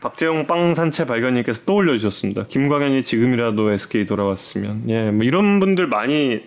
박재홍 0.00 0.46
빵 0.46 0.74
산채 0.74 1.06
발견님께서 1.06 1.62
또 1.66 1.74
올려주셨습니다. 1.76 2.46
김광현이 2.46 3.02
지금이라도 3.02 3.72
SK 3.72 4.04
돌아왔으면 4.06 4.84
예, 4.88 5.10
뭐 5.10 5.24
이런 5.24 5.58
분들 5.60 5.86
많이 5.86 6.42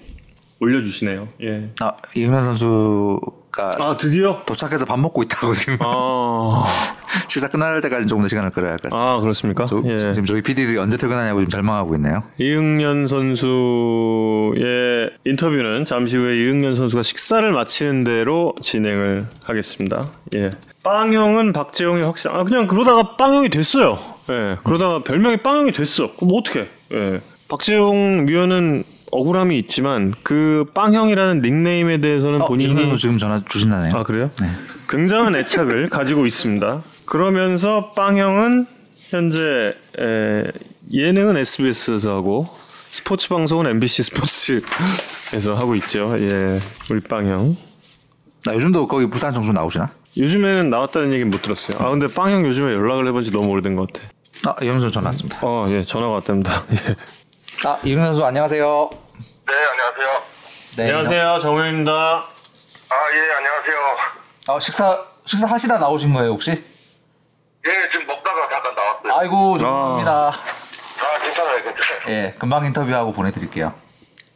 올려주시네요. 0.60 1.28
예. 1.44 1.70
아, 1.82 1.94
이응현 2.16 2.44
선수 2.44 3.20
가아 3.52 3.98
드디어 3.98 4.40
도착해서 4.46 4.86
밥 4.86 5.00
먹고 5.00 5.24
있다고 5.24 5.54
지금 5.54 5.78
아, 5.82 6.66
식사 7.28 7.48
끝날 7.48 7.82
때까지 7.82 8.06
조금 8.08 8.22
더 8.22 8.28
시간을 8.28 8.52
끌어야 8.52 8.72
할 8.72 8.78
것 8.78 8.90
같습니다. 8.90 9.12
아 9.12 9.20
그렇습니까? 9.20 9.66
저, 9.66 9.82
예. 9.86 10.00
지금 10.00 10.26
저희 10.26 10.42
PD들이 10.42 10.78
언제 10.78 10.98
퇴근하냐고 10.98 11.40
지금 11.40 11.50
절망하고 11.50 11.96
있네요. 11.96 12.24
이응년 12.38 13.08
선수의 13.08 15.12
인터뷰는 15.26 15.86
잠시 15.86 16.18
후에 16.18 16.38
이응년 16.38 16.76
선수가 16.76 17.04
식사를 17.04 17.52
마치는 17.52 18.04
대로 18.04 18.54
진행을 18.62 19.28
하겠습니다. 19.46 20.10
예. 20.36 20.52
빵형은 20.84 21.54
박재홍이 21.54 22.02
확실. 22.04 22.30
아 22.32 22.44
그냥 22.44 22.68
그러다가 22.68 23.16
빵형이 23.18 23.50
됐어요. 23.50 24.00
예. 24.30 24.58
그러다가 24.64 25.04
별명이 25.04 25.38
빵형이 25.38 25.72
됐어. 25.72 26.08
그럼 26.16 26.30
뭐 26.30 26.40
어떻게? 26.40 26.68
예. 26.94 27.22
박재홍 27.48 28.28
위원은 28.28 28.84
억울함이 29.12 29.58
있지만 29.60 30.14
그 30.24 30.66
빵형이라는 30.76 31.42
닉네임에 31.42 32.00
대해서는 32.02 32.42
어, 32.42 32.48
본인이 32.48 32.98
지금 32.98 33.18
전화 33.18 33.44
주신다네요. 33.44 33.92
아 33.96 34.04
그래요? 34.04 34.32
굉장한 34.88 35.36
애착을 35.36 35.88
가지고 35.92 36.26
있습니다. 36.26 36.84
그러면서 37.06 37.92
빵형은 37.94 38.68
현재 39.10 39.74
에, 40.00 40.44
예능은 40.92 41.38
SBS에서 41.38 42.16
하고 42.16 42.48
스포츠 42.92 43.30
방송은 43.30 43.68
MBC 43.68 44.04
스포츠에서 44.04 45.56
하고 45.56 45.76
있죠. 45.76 46.16
예, 46.20 46.60
우리 46.90 47.00
빵형. 47.02 47.56
나 48.46 48.54
요즘도 48.54 48.88
거기 48.88 49.08
부산 49.08 49.34
정수 49.34 49.52
나오시나? 49.52 49.88
요즘에는 50.18 50.70
나왔다는 50.70 51.12
얘기는 51.14 51.30
못 51.30 51.42
들었어요. 51.42 51.78
아 51.80 51.90
근데 51.90 52.08
빵형 52.08 52.46
요즘에 52.46 52.74
연락을 52.74 53.08
해본 53.08 53.24
지 53.24 53.32
너무 53.32 53.50
오래된 53.50 53.76
것 53.76 53.92
같아. 53.92 54.08
아, 54.46 54.56
선수 54.66 54.90
전화 54.90 55.08
왔습니다. 55.08 55.40
어, 55.42 55.68
예, 55.70 55.84
전화가 55.84 56.14
왔답니다. 56.14 56.64
예. 56.72 56.96
아, 57.66 57.78
이응현 57.84 58.06
선수 58.06 58.26
안녕하세요. 58.26 58.90
네, 59.48 59.54
안녕하세요. 59.72 60.22
네, 60.78 60.84
안녕하세요, 60.84 61.40
정우입니다. 61.42 61.92
아, 61.92 62.96
예, 63.14 63.34
안녕하세요. 63.36 63.78
어, 64.50 64.60
식사 64.60 65.06
식사 65.26 65.46
하시다 65.48 65.78
나오신 65.78 66.14
거예요 66.14 66.32
혹시? 66.32 66.52
예, 66.52 67.90
지금 67.92 68.08
먹다가 68.08 68.50
잠깐 68.50 68.76
나왔어요. 68.76 69.14
아이고 69.20 69.58
죄송합니다. 69.58 70.12
아, 70.32 71.18
괜찮아요, 71.22 71.56
괜찮아요. 71.64 72.00
예, 72.08 72.36
금방 72.40 72.66
인터뷰하고 72.66 73.12
보내 73.12 73.32
드릴게요. 73.32 73.74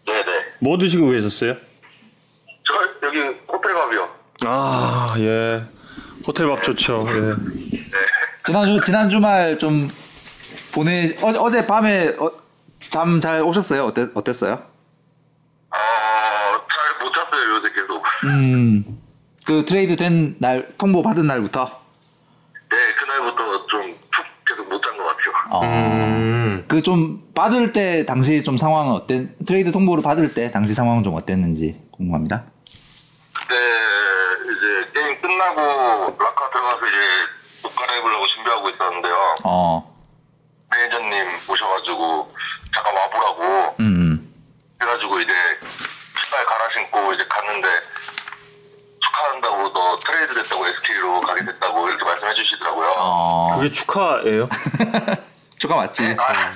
네 0.05 0.13
네. 0.13 0.32
뭐 0.59 0.78
드시고 0.78 1.09
계셨어요? 1.11 1.55
저 2.65 3.07
여기 3.07 3.19
호텔밥이요. 3.47 4.09
아, 4.45 5.15
예. 5.19 5.63
호텔 6.28 6.47
밥 6.47 6.61
좋죠. 6.61 7.05
예. 7.09 7.36
지난주 8.45 8.82
지난 8.86 9.09
주말 9.09 9.57
좀 9.57 9.89
보내 10.74 11.15
어제 11.21 11.38
어제 11.39 11.65
밤에 11.67 12.13
잠 12.91 13.19
잘 13.19 13.41
오셨어요? 13.41 13.86
어땠 13.86 14.09
어땠어요? 14.15 14.61
아, 15.69 15.77
잘못 16.73 17.13
잤어요, 17.13 17.55
요새 17.55 17.69
계속. 17.73 18.03
음, 18.25 19.01
그 19.45 19.65
트레이드 19.65 19.95
된 19.95 20.36
날 20.39 20.67
통보 20.77 21.01
받은 21.03 21.25
날부터. 21.27 21.65
네, 22.69 22.77
그날부터 22.99 23.67
좀 23.67 23.97
푹 24.11 24.25
계속 24.47 24.69
못 24.69 24.81
잔 24.81 24.97
것 24.97 25.03
같아요. 25.05 25.34
어, 25.51 25.61
음. 25.63 26.65
그 26.67 26.81
좀 26.81 27.21
받을 27.36 27.71
때 27.73 28.05
당시 28.05 28.43
좀 28.43 28.57
상황은 28.57 28.93
어땠? 28.93 29.27
트레이드 29.45 29.71
통보를 29.71 30.03
받을 30.03 30.34
때 30.34 30.51
당시 30.51 30.73
상황은 30.73 31.03
좀 31.03 31.15
어땠는지 31.15 31.79
궁금합니다. 31.91 32.43
그때 33.34 33.55
이제 33.55 34.91
게임 34.93 35.21
끝나고 35.21 35.61
라커 36.19 36.49
들어가서 36.51 36.77
이제 36.88 36.97
옷 37.65 37.75
갈아입으려고 37.75 38.27
준비하고 38.27 38.69
있었는데요. 38.69 39.36
어, 39.43 39.92
매니저님 40.78 41.26
오셔가지고 41.47 42.34
잠깐 42.74 42.95
와보라고 42.95 43.76
음, 43.80 44.34
해가지고 44.82 45.19
이제 45.21 45.32
신발 46.21 46.45
갈아 46.45 46.69
신고 46.74 47.13
이제 47.13 47.26
갔는데 47.30 47.67
축하한다고 49.01 49.74
너 49.74 49.99
트레이드 50.05 50.34
됐다고 50.34 50.67
SK로 50.67 51.21
가게 51.21 51.45
됐다고 51.45 51.89
이렇게 51.89 52.03
말씀해 52.05 52.34
주시더라고요. 52.34 52.89
어, 52.97 53.55
그게 53.57 53.71
축하예요? 53.71 54.49
축하 55.59 55.76
맞지? 55.76 56.15
아, 56.19 56.24
아 56.24 56.51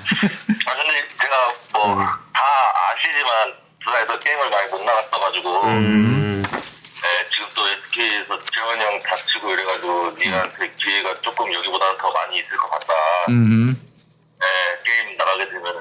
근데 0.76 1.02
제가 1.22 1.54
뭐 1.74 1.96
다 2.34 2.44
아시지만 2.94 3.54
부산에서 3.84 4.20
게임을 4.20 4.50
많이 4.50 4.70
못 4.70 4.84
나갔어가지고 4.84 5.62
음. 5.64 6.44
네, 6.44 7.28
지금 7.32 7.48
또 7.56 7.68
SK에서 7.68 8.38
재원이 8.54 8.84
형 8.84 9.02
다치고 9.04 9.50
이래가지고 9.54 10.12
니한테 10.20 10.72
기회가 10.78 11.14
조금 11.22 11.52
여기보다는 11.54 11.98
더 11.98 12.12
많이 12.12 12.40
있을 12.40 12.58
것 12.58 12.70
같다. 12.72 12.94
음, 13.30 13.68
네, 13.74 13.87
나가게 15.38 15.50
되면은 15.50 15.80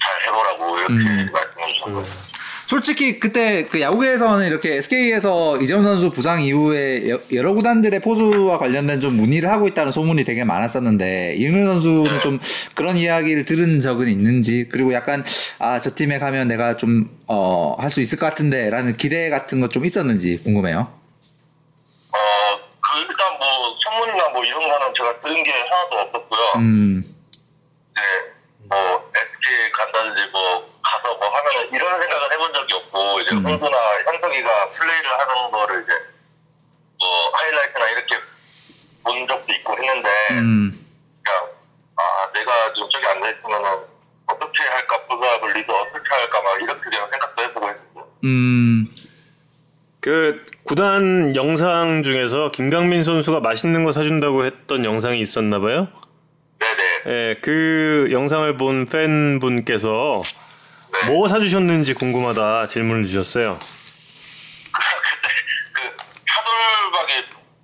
잘 0.00 0.26
해보라고 0.26 0.78
이렇게 0.78 0.94
음. 0.94 1.26
말씀해 1.32 1.72
주셨거든요. 1.72 2.30
솔직히 2.66 3.18
그때 3.18 3.64
그 3.66 3.80
야구계에서는 3.80 4.46
이렇게 4.46 4.76
SK에서 4.76 5.60
이재훈 5.60 5.82
선수 5.82 6.10
부상 6.10 6.40
이후에 6.40 7.10
여- 7.10 7.20
여러 7.32 7.52
구단들의 7.52 7.98
포수와 8.00 8.58
관련된 8.58 9.00
좀 9.00 9.16
문의를 9.16 9.50
하고 9.50 9.66
있다는 9.66 9.90
소문이 9.90 10.22
되게 10.22 10.44
많았었는데 10.44 11.34
이흥현 11.34 11.66
선수는 11.66 12.20
좀 12.20 12.38
그런 12.76 12.96
이야기를 12.96 13.44
들은 13.44 13.80
적은 13.80 14.06
있는지 14.08 14.68
그리고 14.70 14.92
약간 14.94 15.24
아 15.58 15.80
저 15.80 15.92
팀에 15.94 16.18
가면 16.20 16.46
내가 16.48 16.76
좀 16.76 17.08
어 17.26 17.74
할 17.80 17.90
수 17.90 18.00
있을 18.00 18.18
것 18.18 18.26
같은데라는 18.26 18.96
기대 18.96 19.30
같은 19.30 19.60
것 19.60 19.70
좀 19.70 19.84
있었는지 19.84 20.40
궁금해요. 20.44 20.78
어, 20.78 22.16
그 22.80 22.98
일단 23.00 23.36
뭐 23.38 23.76
소문이나 23.82 24.28
뭐 24.28 24.44
이런 24.44 24.60
거는 24.68 24.94
제가 24.96 25.20
들은 25.20 25.42
게 25.42 25.50
하나도 25.52 25.96
없었고요. 26.06 26.40
음, 26.56 27.04
이제 27.92 28.00
뭐 28.70 29.10
SK 29.14 29.72
간다든지 29.72 30.30
뭐 30.30 30.64
가서 30.82 31.14
뭐 31.16 31.28
하면은 31.28 31.72
이런 31.74 32.00
생각은 32.00 32.32
해본 32.32 32.54
적이 32.54 32.74
없고 32.74 33.20
이제 33.20 33.30
음. 33.32 33.44
홍구나 33.44 33.76
현석이가 34.06 34.70
플레이를 34.70 35.10
하는 35.18 35.50
거를 35.50 35.82
이제 35.82 35.92
뭐 36.98 37.30
하이라이트나 37.32 37.88
이렇게 37.88 38.16
본 39.02 39.26
적도 39.26 39.52
있고 39.52 39.72
했는데 39.72 40.08
음, 40.30 40.86
그냥 41.22 41.48
아 41.96 42.32
내가 42.32 42.72
좀 42.74 42.88
저기 42.90 43.06
앉아 43.06 43.30
있으면은 43.30 43.70
어떻게 44.26 44.62
할까 44.62 45.06
부사을 45.06 45.52
리드 45.52 45.70
어떻게 45.70 46.08
할까 46.08 46.42
막 46.42 46.62
이렇게 46.62 46.80
그냥 46.80 47.10
생각도 47.10 47.42
해보고 47.42 47.68
했었고 47.68 48.12
음, 48.24 48.86
그 50.00 50.46
구단 50.62 51.34
영상 51.34 52.02
중에서 52.04 52.52
김강민 52.52 53.02
선수가 53.02 53.40
맛있는 53.40 53.82
거 53.82 53.90
사준다고 53.90 54.44
했던 54.44 54.84
영상이 54.84 55.20
있었나 55.20 55.58
봐요. 55.58 55.88
네네 56.60 56.82
예, 57.06 57.36
그 57.40 58.08
영상을 58.10 58.56
본 58.56 58.86
팬분께서 58.86 60.22
네. 60.92 61.06
뭐 61.06 61.28
사주셨는지 61.28 61.94
궁금하다 61.94 62.66
질문을 62.66 63.04
주셨어요. 63.06 63.58
그때 64.70 65.28
그 65.72 65.96
차돌박이 66.28 67.12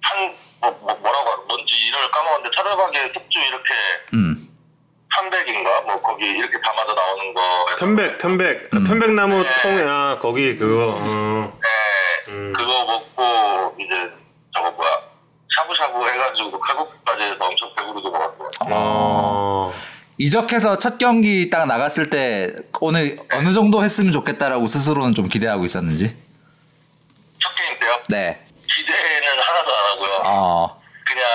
한 0.02 0.34
뭐, 0.60 0.70
뭐, 0.80 0.94
뭐라고 0.94 1.30
하- 1.30 1.44
뭔지 1.46 1.74
이름을 1.74 2.08
까먹었는데 2.08 2.56
차돌박이 2.56 2.96
숙주 3.12 3.38
이렇게 3.38 3.70
음, 4.14 4.48
300인가 5.18 5.84
뭐 5.84 5.96
거기 5.96 6.24
이렇게 6.24 6.58
담아서 6.60 6.94
나오는 6.94 7.34
거 7.34 7.66
편백, 7.78 8.18
편백, 8.18 8.70
편백나무 8.70 9.44
통에 9.62 9.82
아 9.82 10.18
거기 10.20 10.56
그거. 10.56 10.94
어. 10.98 11.58
네, 11.62 12.32
음. 12.32 12.52
그거 12.56 12.84
먹고 12.86 13.76
이제 13.78 13.94
저거 14.54 14.70
뭐야 14.70 15.00
샤브샤브 15.56 16.08
해가지고 16.08 16.60
칼국수까지 16.60 17.22
해서 17.22 17.36
엄청 17.44 17.74
배부르게 17.74 18.08
먹었어요. 18.08 18.50
어. 18.70 19.72
이적해서 20.18 20.78
첫 20.78 20.98
경기 20.98 21.50
딱 21.50 21.66
나갔을 21.66 22.10
때 22.10 22.54
오늘 22.80 23.18
어느 23.32 23.52
정도 23.52 23.82
했으면 23.84 24.12
좋겠다라고 24.12 24.66
스스로는 24.66 25.14
좀 25.14 25.28
기대하고 25.28 25.64
있었는지. 25.64 26.16
네. 28.08 28.40
기대는 28.66 29.42
하나도 29.42 29.76
안 29.76 29.92
하고요. 29.92 30.22
어. 30.24 30.82
그냥 31.04 31.26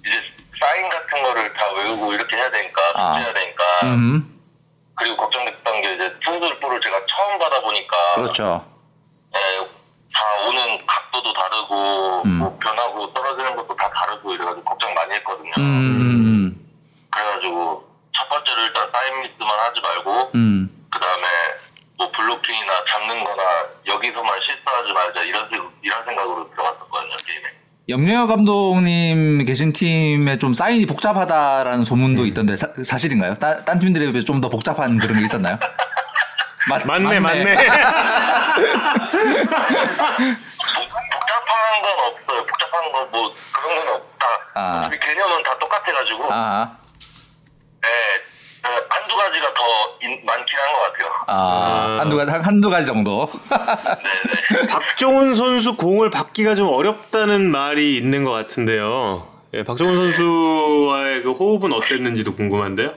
이제 0.00 0.22
사인 0.58 0.88
같은 0.88 1.22
거를 1.22 1.52
다 1.52 1.70
외우고 1.72 2.12
이렇게 2.12 2.36
해야 2.36 2.50
되니까 2.50 2.80
아. 2.94 3.14
숙제해야 3.14 3.34
되니까 3.34 3.64
음. 3.84 4.40
그리고 4.94 5.16
걱정됐던 5.18 5.82
게 5.82 5.94
이제 5.94 6.12
투수볼을 6.24 6.80
제가 6.80 7.00
처음 7.06 7.38
받아 7.38 7.60
보니까 7.60 7.96
그렇죠. 8.14 8.64
예, 9.34 9.66
다 10.16 10.48
오는 10.48 10.78
각도도 10.86 11.32
다르고 11.34 12.22
음. 12.24 12.38
뭐 12.38 12.58
변하고 12.58 13.12
떨어지는 13.12 13.54
것도 13.56 13.76
다 13.76 13.90
다르고 13.94 14.32
이래가지고 14.34 14.64
걱정 14.64 14.94
많이 14.94 15.12
했거든요. 15.16 15.52
음. 15.58 16.56
그래가지고 17.10 17.84
첫 18.16 18.28
번째로 18.30 18.62
일단 18.62 18.88
사인 18.92 19.20
미스만 19.22 19.50
하지 19.60 19.80
말고 19.82 20.30
음. 20.34 20.70
그 20.90 20.98
다음에 20.98 21.24
뭐 21.98 22.10
블로킹이나 22.12 22.72
잡는거나 22.88 23.42
여기서만 23.86 24.38
실수하지 24.40 24.92
말자 24.92 25.20
이런 25.22 25.48
생- 25.50 25.70
이런 25.82 26.04
생각으로 26.04 26.50
들어갔었거든요 26.50 27.16
게임에. 27.26 27.44
염려 27.88 28.26
감독님 28.26 29.44
계신 29.44 29.72
팀에 29.72 30.38
좀 30.38 30.54
사인이 30.54 30.86
복잡하다라는 30.86 31.84
소문도 31.84 32.22
음. 32.22 32.26
있던데 32.28 32.56
사, 32.56 32.68
사실인가요? 32.82 33.34
따, 33.34 33.64
딴 33.64 33.78
팀들에 33.78 34.10
비해 34.12 34.24
좀 34.24 34.40
더 34.40 34.48
복잡한 34.48 34.98
그런 34.98 35.18
게 35.18 35.24
있었나요? 35.26 35.58
맞, 36.68 36.84
맞네, 36.86 37.20
맞네. 37.20 37.54
복- 37.54 37.62
복잡한 41.12 41.82
건 41.82 41.92
없어요. 42.06 42.46
복잡한 42.46 42.92
건 42.92 43.08
뭐 43.10 43.32
그런 43.52 43.76
건 43.86 43.94
없다. 43.94 44.26
아. 44.54 44.90
개념은 44.90 45.42
다 45.42 45.56
똑같아가지고 45.58 46.28
아, 46.32 46.76
네, 47.82 47.88
어, 48.68 48.68
한두 48.88 49.16
가지가 49.16 49.54
더 49.54 49.62
인- 50.02 50.24
많긴 50.24 50.58
한 50.58 50.72
것 50.72 50.80
같아요. 50.92 51.12
아, 51.28 51.98
한두 52.00 52.16
가지, 52.16 52.30
한- 52.30 52.40
한두 52.42 52.70
가지 52.70 52.86
정도. 52.86 53.30
네네. 53.48 54.66
박정훈 54.68 55.34
선수 55.34 55.76
공을 55.76 56.10
받기가 56.10 56.54
좀 56.56 56.68
어렵다는 56.68 57.48
말이 57.50 57.96
있는 57.96 58.24
것 58.24 58.32
같은데요. 58.32 59.28
예, 59.54 59.62
박정훈 59.62 59.94
선수와의 59.96 61.22
그 61.22 61.32
호흡은 61.32 61.72
어땠는지도 61.72 62.34
궁금한데요. 62.34 62.88
어, 62.88 62.92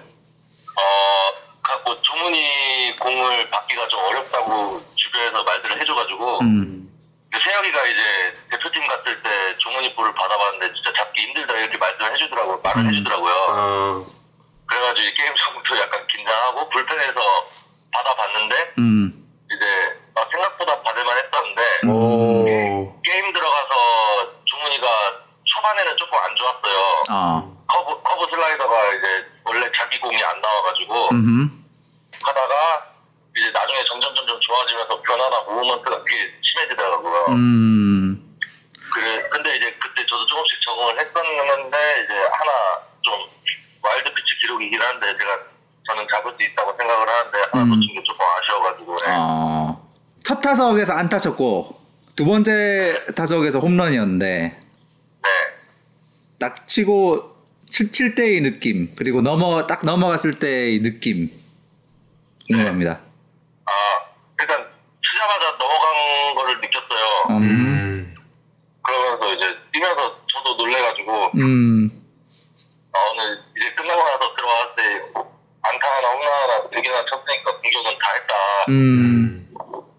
가- 1.62 1.80
뭐 1.86 1.96
종훈이 2.02 2.40
공을 3.00 3.50
받기가 3.50 3.88
좀 3.88 4.00
어렵다고 4.00 4.82
주변에서 4.96 5.44
말들을 5.44 5.80
해줘가지고 5.82 6.40
음. 6.42 6.80
세혁이가 7.32 7.86
이제 7.86 8.34
대표팀 8.52 8.88
갔을 8.88 9.22
때 9.22 9.56
종훈이 9.58 9.94
볼을 9.96 10.14
받아봤는데 10.14 10.74
진짜 10.74 10.92
잡기 10.94 11.22
힘들다 11.22 11.54
이렇게 11.54 11.78
말씀을 11.78 12.14
해주더라고요. 12.14 12.60
말을 12.64 12.88
해주더라고요. 12.90 13.34
아, 13.50 14.06
그래가지고 14.66 15.08
이 15.08 15.14
게임 15.14 15.34
전부터 15.36 15.80
약간 15.80 16.06
긴장하고 16.08 16.70
불펜에서 16.70 17.20
받아봤는데 17.94 18.74
음. 18.80 19.14
이제 19.52 20.00
아, 20.16 20.26
생각보다 20.32 20.82
받을만 20.82 21.18
했었는데 21.18 21.88
오, 21.88 23.02
게임 23.04 23.34
들어가서 23.34 24.34
종훈이가 24.46 24.88
초반에는 25.46 25.98
조금 25.98 26.18
안 26.18 26.36
좋았어요. 26.36 27.02
아. 27.10 27.44
커브, 27.68 28.02
커브 28.04 28.28
슬라이더가 28.32 28.94
이제 28.96 29.26
원래 29.46 29.72
자기 29.76 30.00
공이 30.00 30.24
안 30.24 30.42
나와가지고 30.42 31.10
음. 31.14 31.66
하다가 32.24 32.89
이제 33.40 33.52
나중에 33.52 33.84
점점 33.86 34.14
점점 34.14 34.38
좋아지면서 34.40 35.02
변화나 35.02 35.40
movement가 35.42 36.04
되게 36.04 36.34
심해지더라고요. 36.44 37.26
음. 37.30 38.38
그래, 38.94 39.24
근데 39.32 39.56
이제 39.56 39.74
그때 39.80 40.06
저도 40.06 40.26
조금씩 40.28 40.62
적응을 40.62 41.00
했었는데 41.00 42.02
이제 42.04 42.14
하나 42.14 42.52
좀 43.02 43.14
와일드 43.82 44.10
피치 44.14 44.38
기록이긴 44.42 44.82
한데 44.82 45.16
제가 45.18 45.40
저는 45.88 46.08
잡을 46.12 46.34
수 46.38 46.44
있다고 46.44 46.76
생각을 46.78 47.08
하는데 47.08 47.38
하나 47.52 47.64
음. 47.64 47.70
놓친 47.70 47.96
게 47.96 48.04
조금 48.04 48.26
아쉬워가지고 48.26 48.96
네. 48.98 49.06
어. 49.16 49.90
첫 50.24 50.42
타석에서 50.42 50.94
안타 50.94 51.18
쳤고 51.18 51.80
두 52.16 52.26
번째 52.26 53.06
타석에서 53.16 53.60
홈런이었는데 53.60 54.26
네. 54.28 55.30
딱 56.40 56.68
치고 56.68 57.38
칠, 57.70 57.92
칠 57.92 58.09
때의 58.09 58.44
느낌 58.44 58.94
그리고 58.96 59.22
넘어 59.22 59.66
딱 59.66 59.86
넘어갔을 59.86 60.40
때의 60.40 60.80
느낌 60.82 61.32
궁금합니다. 62.48 63.09
아 63.70 64.06
일단 64.40 64.68
치자마자 65.06 65.52
넘어간 65.58 66.36
거를 66.36 66.60
느꼈어요. 66.62 67.06
음. 67.30 67.36
음, 67.42 68.16
그러면서 68.84 69.34
이제 69.34 69.46
뛰면서 69.72 70.20
저도 70.28 70.56
놀래가지고 70.56 71.32
음. 71.36 71.90
아, 72.94 72.98
오늘 73.12 73.38
이제 73.56 73.72
끝나고 73.76 74.02
나서 74.04 74.36
들어왔을 74.36 74.76
때 74.76 74.84
안타 75.62 75.88
하나 75.96 76.10
홈런 76.12 76.28
하나 76.32 76.62
두 76.70 76.82
개나 76.82 77.06
쳤으니까 77.06 77.58
공격은 77.62 77.98
다 78.00 78.14
했다. 78.16 78.34
음. 78.70 79.48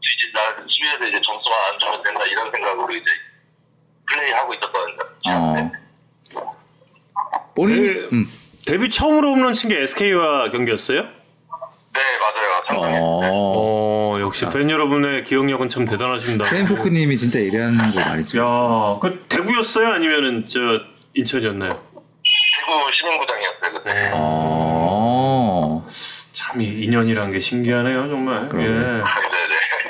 이제 0.03 0.33
나 0.35 0.67
집에서 0.67 1.07
이제 1.07 1.21
점수만 1.25 1.59
안 1.73 1.79
주면 1.79 2.03
된다 2.03 2.25
이런 2.25 2.51
생각으로 2.51 2.95
이제 2.95 3.07
플레이하고 4.09 4.55
있었거든요. 4.55 4.99
어. 5.29 5.73
본인 7.55 7.77
그- 7.85 8.09
음. 8.13 8.25
데뷔 8.67 8.89
처음으로 8.91 9.29
홈런 9.31 9.55
친 9.55 9.69
게 9.71 9.81
SK와 9.83 10.51
경기였어요? 10.51 11.09
네 11.93 12.01
맞아요. 12.21 12.61
상당히. 12.67 12.93
네. 12.95 12.99
어. 13.03 13.21
어, 14.13 14.21
역시 14.21 14.47
팬 14.53 14.69
여러분의 14.71 15.25
기억력은 15.25 15.69
참 15.69 15.85
대단하십니다. 15.87 16.45
크레인포크님이 16.45 17.17
진짜 17.17 17.41
예리한 17.41 17.93
거 17.93 18.01
말이죠. 18.01 18.39
야, 18.39 18.99
그 19.01 19.25
대구였어요? 19.29 19.89
아니면은 19.95 20.47
저 20.47 20.59
인천이었나요? 21.15 21.73
대구 21.73 22.93
시민구장이었어요 22.93 23.73
그때. 23.73 24.11
어. 24.15 25.85
참이 26.33 26.65
인연이란 26.67 27.33
게 27.33 27.41
신기하네요, 27.41 28.09
정말. 28.09 28.49
예. 28.55 28.59
네네. 28.69 29.03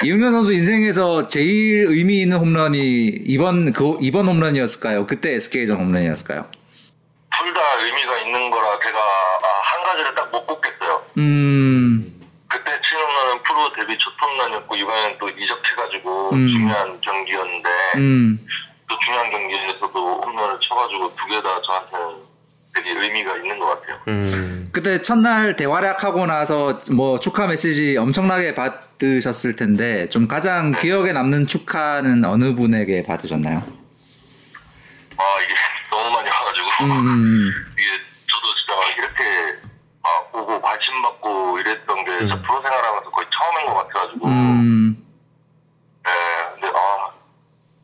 이윤현 0.03 0.33
선수 0.33 0.53
인생에서 0.55 1.29
제일 1.29 1.87
의미 1.89 2.23
있는 2.23 2.39
홈런이 2.39 2.79
이번 3.27 3.73
그 3.73 3.99
이번 4.01 4.27
홈런이었을까요? 4.29 5.07
그때 5.07 5.35
SK전 5.35 5.77
홈런이었을까요? 5.77 6.47
둘 6.51 7.55
다 7.55 7.61
의미가 7.83 8.19
있는 8.21 8.51
거라 8.51 8.79
제가 8.83 8.99
아, 8.99 9.47
한 9.63 9.83
가지를 9.85 10.15
딱 10.15 10.31
못 10.33 10.47
꼽겠어요. 10.47 10.80
음. 11.21 12.21
그때 12.49 12.71
친 12.83 12.99
홈런은 12.99 13.43
프로 13.43 13.73
데뷔 13.75 13.97
첫 13.99 14.11
홈런이었고 14.21 14.75
이번엔 14.75 15.19
또 15.21 15.29
이적해가지고 15.29 16.31
음. 16.35 16.49
중요한 16.49 17.01
경기였는데 17.01 17.69
음. 17.97 18.47
또 18.89 18.99
중요한 19.05 19.31
경기에서도 19.31 20.23
홈런을 20.23 20.59
쳐가지고 20.61 21.15
두 21.15 21.27
개 21.29 21.43
다 21.43 21.61
저한테는 21.63 22.17
되게 22.75 22.91
의미가 22.91 23.37
있는 23.37 23.59
것 23.59 23.67
같아요. 23.81 23.99
음. 24.09 24.71
그때 24.73 25.03
첫날 25.03 25.57
대활약하고 25.57 26.27
나서 26.27 26.81
뭐 26.93 27.19
축하 27.19 27.47
메시지 27.47 27.97
엄청나게 27.97 28.55
받으셨을 28.55 29.55
텐데 29.57 30.09
좀 30.09 30.27
가장 30.29 30.73
기억에 30.81 31.13
남는 31.13 31.47
축하는 31.47 32.25
어느 32.25 32.55
분에게 32.55 33.03
받으셨나요? 33.05 33.59
아 33.59 35.23
이게 35.43 35.55
너무 35.91 36.11
많이 36.11 36.29
와가지고 36.29 36.67
음. 36.85 37.51
이게 37.73 37.89
저도 38.31 38.55
진짜 38.57 38.75
막 38.77 38.99
이렇게 38.99 39.61
막 40.03 40.35
오고 40.35 40.61
받고 41.31 41.59
이랬던 41.59 42.05
게 42.05 42.19
진짜 42.19 42.43
프로 42.43 42.61
생활하면서 42.61 43.11
거의 43.11 43.27
처음인 43.31 43.67
것 43.67 43.75
같아가지고 43.75 44.27
음. 44.27 45.07
네 46.05 46.11
근데 46.55 46.69
아, 46.77 47.11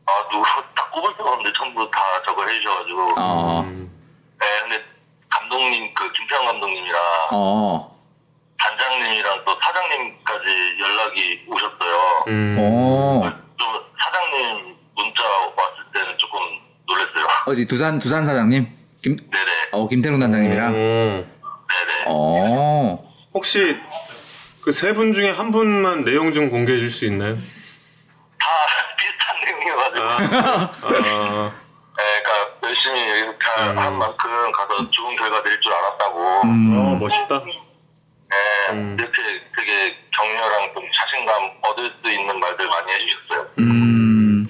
아 0.05 0.27
누구 0.29 0.43
다 0.75 0.89
꼽을 0.91 1.13
수가 1.17 1.31
없는데 1.31 1.53
전부 1.57 1.89
다 1.91 1.99
저걸 2.25 2.49
해주셔가지고 2.49 3.13
어. 3.17 3.63
네 3.63 4.45
근데 4.61 4.83
감독님 5.29 5.93
그 5.93 6.11
김태형 6.11 6.45
감독님이랑 6.45 7.01
어. 7.31 7.97
단장님이랑 8.59 9.43
또 9.45 9.57
사장님까지 9.61 10.77
연락이 10.79 11.45
오셨어요 11.47 12.23
음. 12.27 12.57
어. 12.59 13.33
좀 13.57 13.67
사장님 13.97 14.75
문자 14.95 15.23
왔을 15.23 15.91
때는 15.93 16.17
조금 16.17 16.39
놀랐어요 16.87 17.27
어디 17.47 17.67
두산 17.67 17.99
두산 17.99 18.25
사장님 18.25 18.67
김 19.01 19.15
네네 19.15 19.51
어, 19.71 19.87
김태룡 19.87 20.19
단장님이랑 20.19 20.69
어. 20.69 20.75
네네 20.75 22.03
어. 22.07 23.06
혹시 23.37 23.77
그 24.63 24.71
세 24.71 24.93
분 24.93 25.13
중에 25.13 25.29
한 25.29 25.51
분만 25.51 26.03
내용 26.03 26.31
좀 26.31 26.49
공개해 26.49 26.79
줄 26.79 26.89
수 26.89 27.05
있나요? 27.05 27.35
다 27.37 28.47
비슷한 28.97 29.45
내용이어가지고 29.45 30.03
아, 30.03 31.53
네, 31.97 32.21
그러니까 32.23 32.57
열심히 32.63 32.99
이렇게 32.99 33.45
음. 33.59 33.77
한 33.77 33.97
만큼 33.97 34.51
가서 34.51 34.89
좋은 34.89 35.15
결과 35.15 35.41
낼 35.43 35.59
줄 35.61 35.71
알았다고. 35.71 36.41
음. 36.45 36.77
어, 36.77 36.95
멋있다. 36.99 37.43
네, 37.45 38.35
음. 38.71 38.97
이렇게 38.99 39.21
되게 39.55 39.95
격려랑 40.11 40.73
좀 40.73 40.83
자신감 40.91 41.51
얻을 41.61 41.93
수 42.03 42.11
있는 42.11 42.39
말들 42.39 42.65
많이 42.67 42.91
해주셨어요. 42.91 43.47
음. 43.59 44.47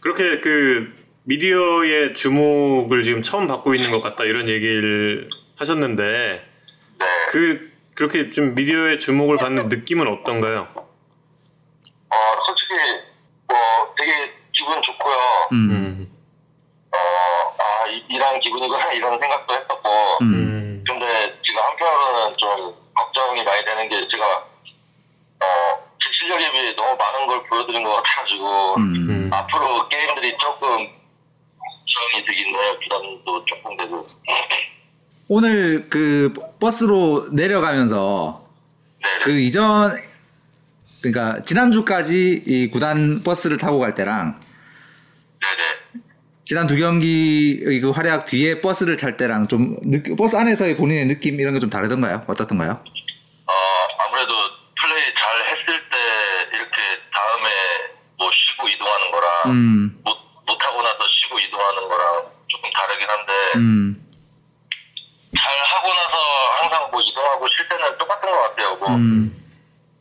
그렇게 0.00 0.40
그 0.40 0.92
미디어의 1.24 2.14
주목을 2.14 3.02
지금 3.04 3.20
처음 3.22 3.46
받고 3.46 3.74
있는 3.74 3.90
것 3.90 4.00
같다 4.00 4.24
이런 4.24 4.48
얘기를 4.48 5.28
하셨는데 5.56 6.48
네, 6.98 7.06
그 7.28 7.71
그렇게 7.94 8.30
좀 8.30 8.54
미디어의 8.54 8.98
주목을 8.98 9.36
받는 9.36 9.68
네. 9.68 9.76
느낌은 9.76 10.06
어떤가요? 10.08 10.68
어, 10.74 12.16
솔직히 12.46 12.74
뭐 13.48 13.94
되게 13.96 14.32
기분 14.52 14.80
좋고요. 14.82 15.16
음. 15.52 15.70
음. 15.70 16.12
어, 16.92 16.96
아 17.58 17.86
이런 18.08 18.40
기분이구나 18.40 18.92
이런 18.92 19.18
생각도 19.18 19.54
했었고. 19.54 20.18
음. 20.22 20.84
근데 20.86 21.38
지금 21.42 21.60
한편으로는 21.62 22.36
좀 22.36 22.74
걱정이 22.94 23.42
많이 23.44 23.64
되는 23.64 23.88
게 23.88 24.08
제가 24.08 24.46
어, 25.40 25.78
제 26.02 26.10
실력에 26.12 26.50
비해 26.50 26.74
너무 26.74 26.96
많은 26.96 27.26
걸 27.26 27.42
보여드린 27.44 27.82
것 27.84 27.92
같아가지고 27.94 28.74
음. 28.78 29.30
앞으로 29.32 29.88
게임들이 29.88 30.36
조금 30.38 30.88
걱정이 31.58 32.24
되긴 32.26 32.54
해요. 32.54 32.78
부담도 32.82 33.44
조금 33.44 33.76
되고. 33.76 34.06
오늘 35.34 35.86
그 35.88 36.34
버스로 36.60 37.26
내려가면서 37.32 38.46
네네. 39.02 39.24
그 39.24 39.30
이전 39.40 39.98
그러니까 41.00 41.42
지난주까지 41.46 42.42
이 42.46 42.68
구단 42.70 43.22
버스를 43.22 43.56
타고 43.56 43.78
갈 43.78 43.94
때랑 43.94 44.38
네네. 45.40 46.02
지난 46.44 46.66
두 46.66 46.76
경기의 46.76 47.80
그 47.80 47.90
활약 47.92 48.26
뒤에 48.26 48.60
버스를 48.60 48.98
탈 48.98 49.16
때랑 49.16 49.48
좀 49.48 49.74
느- 49.82 50.02
버스 50.16 50.36
안에서의 50.36 50.76
본인의 50.76 51.06
느낌 51.06 51.40
이런 51.40 51.54
게 51.54 51.60
좀 51.60 51.70
다르던가요? 51.70 52.24
어떻던가요? 52.26 52.72
어, 52.72 53.52
아무래도 54.06 54.34
플레이 54.78 55.14
잘 55.16 55.46
했을 55.48 55.64
때 55.88 55.96
이렇게 56.56 56.76
다음에 57.10 57.48
뭐 58.18 58.28
쉬고 58.30 58.68
이동하는 58.68 59.10
거랑 59.10 59.30
음, 59.46 60.00
못, 60.04 60.14
못하고 60.46 60.82
나서 60.82 60.98
쉬고 61.08 61.38
이동하는 61.38 61.88
거랑 61.88 62.26
조금 62.48 62.70
다르긴 62.70 63.08
한데 63.08 63.32
음, 63.56 63.96
잘 65.34 65.50
하고 65.50 65.88
나서 65.88 66.16
항상 66.60 66.90
뭐 66.90 67.00
이동하고 67.00 67.46
쉴 67.56 67.66
때는 67.68 67.96
똑같은 67.98 68.28
뭐 68.82 68.96
음. 68.96 69.32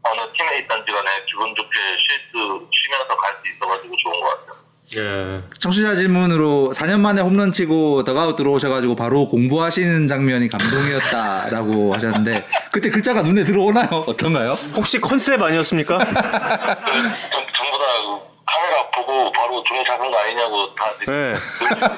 어느 0.03 0.19
팀에 0.33 0.59
있던지 0.59 0.91
간에 0.91 1.09
기분 1.29 1.53
좋게 1.55 1.69
쉴 1.97 2.19
수, 2.31 2.67
쉬면서 2.71 3.15
갈 3.15 3.35
수 3.43 3.53
있어가지고 3.53 3.95
좋은 3.97 4.19
것 4.19 4.29
같아요. 4.29 4.61
예. 4.97 5.37
청취자 5.59 5.95
질문으로 5.95 6.71
4년 6.73 6.99
만에 6.99 7.21
홈런 7.21 7.51
치고 7.53 8.03
더가웃 8.03 8.35
들어오셔가지고 8.35 8.95
바로 8.95 9.27
공부하시는 9.27 10.07
장면이 10.07 10.49
감동이었다라고 10.49 11.93
하셨는데 11.95 12.45
그때 12.71 12.89
글자가 12.89 13.21
눈에 13.21 13.43
들어오나요? 13.45 13.87
어떤가요? 14.07 14.51
혹시 14.75 14.99
컨셉 14.99 15.41
아니었습니까? 15.41 15.97
전, 16.03 16.11
전부 16.11 17.77
다그 17.77 18.19
카메라 18.45 18.89
보고 18.93 19.31
바로 19.31 19.63
종이 19.63 19.85
잡은 19.85 20.11
거 20.11 20.17
아니냐고 20.17 20.75
다 20.75 20.89
네. 21.07 21.35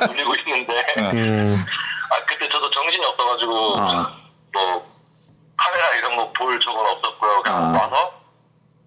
놀리고, 0.05 0.35
있는데 0.35 0.73
음, 0.97 1.65
아 2.11 2.25
그때 2.25 2.47
저도 2.49 2.69
정신이 2.69 3.03
없어가지고 3.05 3.79
아. 3.79 4.15
뭐 4.53 4.92
이런 6.13 6.17
거볼 6.33 6.59
적은 6.59 6.79
없었고요. 6.79 7.41
그냥 7.43 7.57
아. 7.75 7.81
와서 7.81 8.13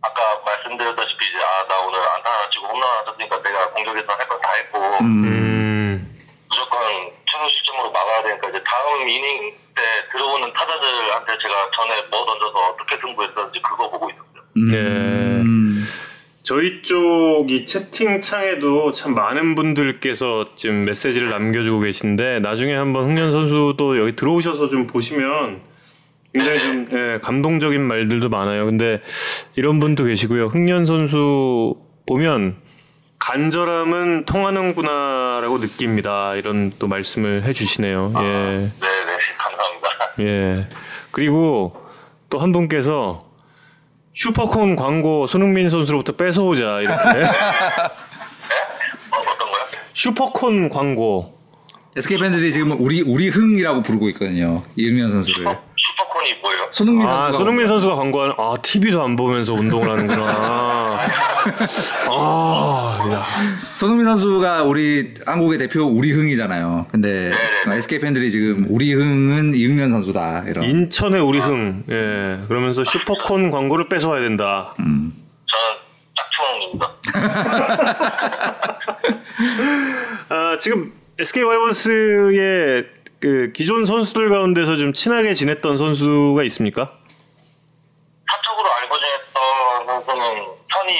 아까 0.02 0.20
말씀드렸다시피 0.44 1.18
이제 1.28 1.38
아 1.42 1.66
나 1.68 1.80
오늘 1.80 1.98
안타 1.98 2.30
하나 2.30 2.50
치고 2.50 2.66
홈런 2.68 2.88
하나 2.88 3.04
쳤으니까 3.04 3.42
내가 3.42 3.70
공격에서 3.70 4.12
할 4.12 4.28
건 4.28 4.40
다 4.40 4.52
했고 4.54 4.78
음, 5.00 5.24
음, 5.24 6.18
무조건 6.48 6.78
최소 7.26 7.48
시점으로 7.48 7.90
막아야 7.90 8.22
되니까 8.22 8.48
이제 8.50 8.62
다음 8.64 9.08
이닝 9.08 9.52
때 9.74 9.82
들어오는 10.12 10.52
타자들한테 10.52 11.38
제가 11.42 11.70
전에 11.74 12.02
뭐 12.10 12.24
던져서 12.24 12.58
어떻게 12.70 12.96
승부했었는지 13.00 13.60
그거 13.62 13.90
보고 13.90 14.10
있었어요. 14.10 14.46
음, 14.56 15.84
저희 16.42 16.82
쪽 16.82 17.46
이 17.50 17.64
채팅창에도 17.64 18.92
참 18.92 19.14
많은 19.14 19.54
분들께서 19.56 20.54
지금 20.54 20.84
메시지를 20.84 21.30
남겨주고 21.30 21.80
계신데 21.80 22.40
나중에 22.40 22.74
한번 22.74 23.04
흥년 23.04 23.32
선수도 23.32 23.98
여기 23.98 24.14
들어오셔서 24.16 24.68
좀 24.68 24.86
보시면 24.86 25.60
굉장히 26.36 26.58
좀 26.60 26.88
예, 26.92 27.18
감동적인 27.22 27.80
말들도 27.80 28.28
많아요. 28.28 28.64
근데 28.66 29.00
이런 29.56 29.80
분도 29.80 30.04
계시고요. 30.04 30.46
흥년 30.46 30.84
선수 30.84 31.74
보면 32.06 32.56
간절함은 33.18 34.26
통하는구나라고 34.26 35.58
느낍니다. 35.58 36.34
이런 36.34 36.72
또 36.78 36.86
말씀을 36.86 37.42
해주시네요. 37.44 38.12
예. 38.16 38.22
네네 38.22 39.16
감사합니다. 39.38 39.88
예. 40.20 40.68
그리고 41.10 41.84
또 42.28 42.38
한 42.38 42.52
분께서 42.52 43.24
슈퍼콘 44.12 44.76
광고 44.76 45.26
손흥민 45.26 45.68
선수로부터 45.68 46.12
뺏어오자 46.16 46.80
이렇게 46.80 47.08
어, 49.10 49.18
어떤 49.18 49.38
거요? 49.38 49.62
슈퍼콘 49.94 50.68
광고 50.68 51.38
SK 51.96 52.18
팬들이 52.18 52.52
지금 52.52 52.72
우리 52.80 53.00
우리 53.02 53.28
흥이라고 53.28 53.82
부르고 53.82 54.08
있거든요. 54.10 54.62
이응현 54.76 55.10
선수를. 55.12 55.44
슈퍼, 55.46 55.62
손흥민 56.70 57.06
아 57.06 57.24
선수가 57.24 57.38
손흥민 57.38 57.66
선수가 57.66 57.94
광고하는 57.94 58.34
아 58.38 58.54
TV도 58.62 59.02
안 59.02 59.16
보면서 59.16 59.54
운동을 59.54 59.90
하는구나 59.90 60.26
아 62.10 63.08
야. 63.12 63.22
손흥민 63.76 64.04
선수가 64.06 64.64
우리 64.64 65.14
한국의 65.24 65.58
대표 65.58 65.84
우리 65.84 66.12
흥이잖아요. 66.12 66.86
근데. 66.90 67.32
SK 67.68 68.00
팬들이 68.00 68.30
지금 68.30 68.64
우리 68.68 68.92
흥은 68.94 69.54
이응현 69.54 69.90
선수다 69.90 70.44
이런. 70.48 70.64
인천의 70.64 71.20
우리 71.20 71.38
흥 71.38 71.84
예. 71.90 72.40
그러면서 72.48 72.84
슈퍼콘 72.84 73.50
광고를 73.50 73.88
뺏어와야 73.88 74.20
된다 74.22 74.74
음. 74.80 75.12
저는 75.46 75.76
짝퉁입니다. 76.16 76.92
아 80.30 80.58
지금 80.58 80.92
SK 81.18 81.42
와이번스의 81.44 82.84
그 83.26 83.50
기존 83.52 83.84
선수들 83.84 84.28
가운데서 84.28 84.76
좀 84.76 84.92
친하게 84.92 85.34
지냈던 85.34 85.76
선수가 85.76 86.44
있습니까? 86.44 86.86
사적으로 88.30 88.72
알고 88.72 88.94
지냈던 88.96 89.86
선수는 89.86 90.22
현이 90.68 90.94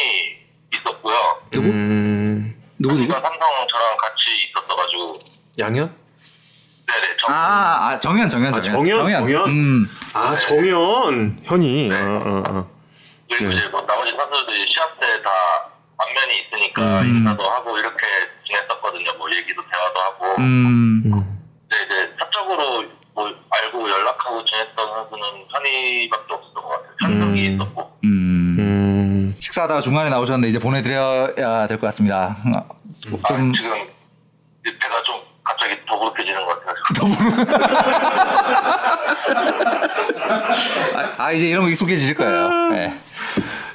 있었고요. 0.74 1.16
누구? 1.52 1.68
음, 1.68 2.60
누구 2.80 2.94
누구? 2.96 3.12
현이가 3.12 3.20
삼성 3.20 3.38
저랑 3.70 3.96
같이 3.98 4.22
있었어가지고 4.50 5.12
양현? 5.60 5.94
네네 6.88 7.16
저 7.20 7.32
아, 7.32 7.90
아 7.90 7.98
정현 8.00 8.28
정현 8.28 8.54
아, 8.54 8.60
정현. 8.60 8.96
정현, 8.96 9.20
정현? 9.20 9.48
음. 9.48 9.86
아 10.12 10.36
정현 10.36 11.38
현이 11.44 11.88
네. 11.88 11.94
아, 11.94 11.98
아, 12.00 12.42
아. 12.44 12.66
그리고 13.30 13.50
네. 13.52 13.56
이제 13.56 13.68
뭐 13.68 13.82
나머지 13.86 14.10
선수들이 14.16 14.66
시합 14.68 14.98
때 14.98 15.06
다 15.22 15.30
안면이 15.98 16.40
있으니까 16.40 17.02
음. 17.02 17.06
인사도 17.18 17.48
하고 17.48 17.78
이렇게 17.78 18.04
지냈었거든요. 18.48 19.14
뭐 19.16 19.30
얘기도 19.30 19.62
대화도 19.62 20.00
하고. 20.00 20.42
음. 20.42 21.35
근데 21.76 21.84
이제 21.84 22.14
사적으로 22.18 22.84
뭐 23.14 23.28
알고 23.50 23.90
연락하고 23.90 24.44
지냈던 24.44 24.76
선수는 24.94 25.24
현이밖에 25.50 26.34
없었던 26.34 26.62
것 26.62 26.68
같아요. 26.68 26.90
현석이 27.02 27.48
음. 27.48 27.54
있었고. 27.54 27.98
음. 28.04 28.56
음, 28.58 29.34
식사하다가 29.38 29.80
중간에 29.80 30.10
나오셨는데 30.10 30.48
이제 30.48 30.58
보내드려야 30.58 31.66
될 31.66 31.78
것 31.78 31.86
같습니다. 31.86 32.36
어, 32.54 32.58
아, 33.22 33.28
좀 33.28 33.52
지금 33.54 33.74
이제 33.76 34.78
배가 34.80 35.02
좀 35.04 35.20
갑자기 35.44 35.76
더부룩해지는 35.86 36.44
것 36.44 36.64
같아요. 36.64 36.76
아, 40.96 41.14
아, 41.26 41.32
이제 41.32 41.48
이런 41.48 41.64
거 41.64 41.70
익숙해지실 41.70 42.16
거예요. 42.16 42.48
네. 42.70 42.92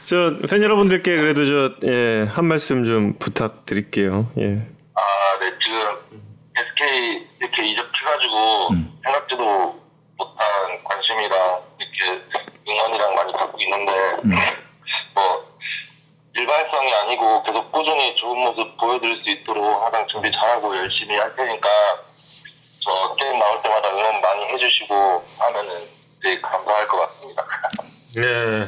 저팬 0.04 0.62
여러분들께 0.64 1.16
그래도 1.18 1.46
저 1.46 1.72
예, 1.88 2.26
한 2.30 2.46
말씀 2.46 2.84
좀 2.84 3.14
부탁드릴게요. 3.20 4.30
예. 4.40 4.68
아, 4.96 5.40
네, 5.40 5.54
지금 5.64 5.80
SK 6.56 7.28
이렇게 7.52 7.68
이적해가지고 7.72 8.70
생각지도 9.04 9.80
못한 10.18 10.84
관심이랑 10.84 11.62
이렇게 11.80 12.24
응원이랑 12.68 13.16
많이 13.16 13.34
받고 13.34 13.60
있는데 13.62 13.92
뭐 15.14 15.52
일반성이 16.34 16.94
아니고 16.94 17.44
계속 17.44 17.72
꾸준히 17.72 18.16
좋은 18.16 18.38
모습 18.40 18.78
보여드릴 18.78 19.22
수 19.24 19.30
있도록 19.30 19.84
항상 19.84 20.08
준비 20.08 20.32
잘하고 20.32 20.76
열심히 20.78 21.18
할 21.18 21.36
테니까 21.36 21.68
저 22.80 23.16
게임 23.16 23.38
나올 23.38 23.62
때마다 23.62 23.90
응원 23.90 24.22
많이 24.22 24.46
해주시고 24.46 25.26
하면은 25.40 25.74
되게 26.24 26.40
감사할 26.40 26.88
것 26.88 26.98
같습니다. 27.02 27.46
네. 28.16 28.60
네. 28.60 28.68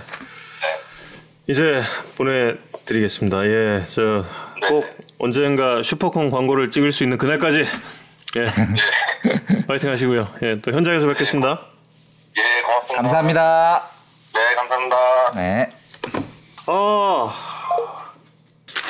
이제 1.47 1.81
보내드리겠습니다. 2.17 3.45
예, 3.45 3.83
저꼭 3.85 4.85
언젠가 5.19 5.81
슈퍼콘 5.83 6.29
광고를 6.29 6.71
찍을 6.71 6.91
수 6.91 7.03
있는 7.03 7.17
그날까지 7.17 7.63
예, 8.35 8.45
네, 8.45 9.65
파이팅 9.67 9.89
하시고요. 9.91 10.27
예, 10.41 10.59
또 10.61 10.71
현장에서 10.71 11.07
뵙겠습니다. 11.07 11.59
예, 12.37 12.61
고맙습니다. 12.63 13.01
감사합니다. 13.01 13.83
네, 14.33 14.55
감사합니다. 14.55 14.97
네. 15.35 15.69
아, 16.67 17.29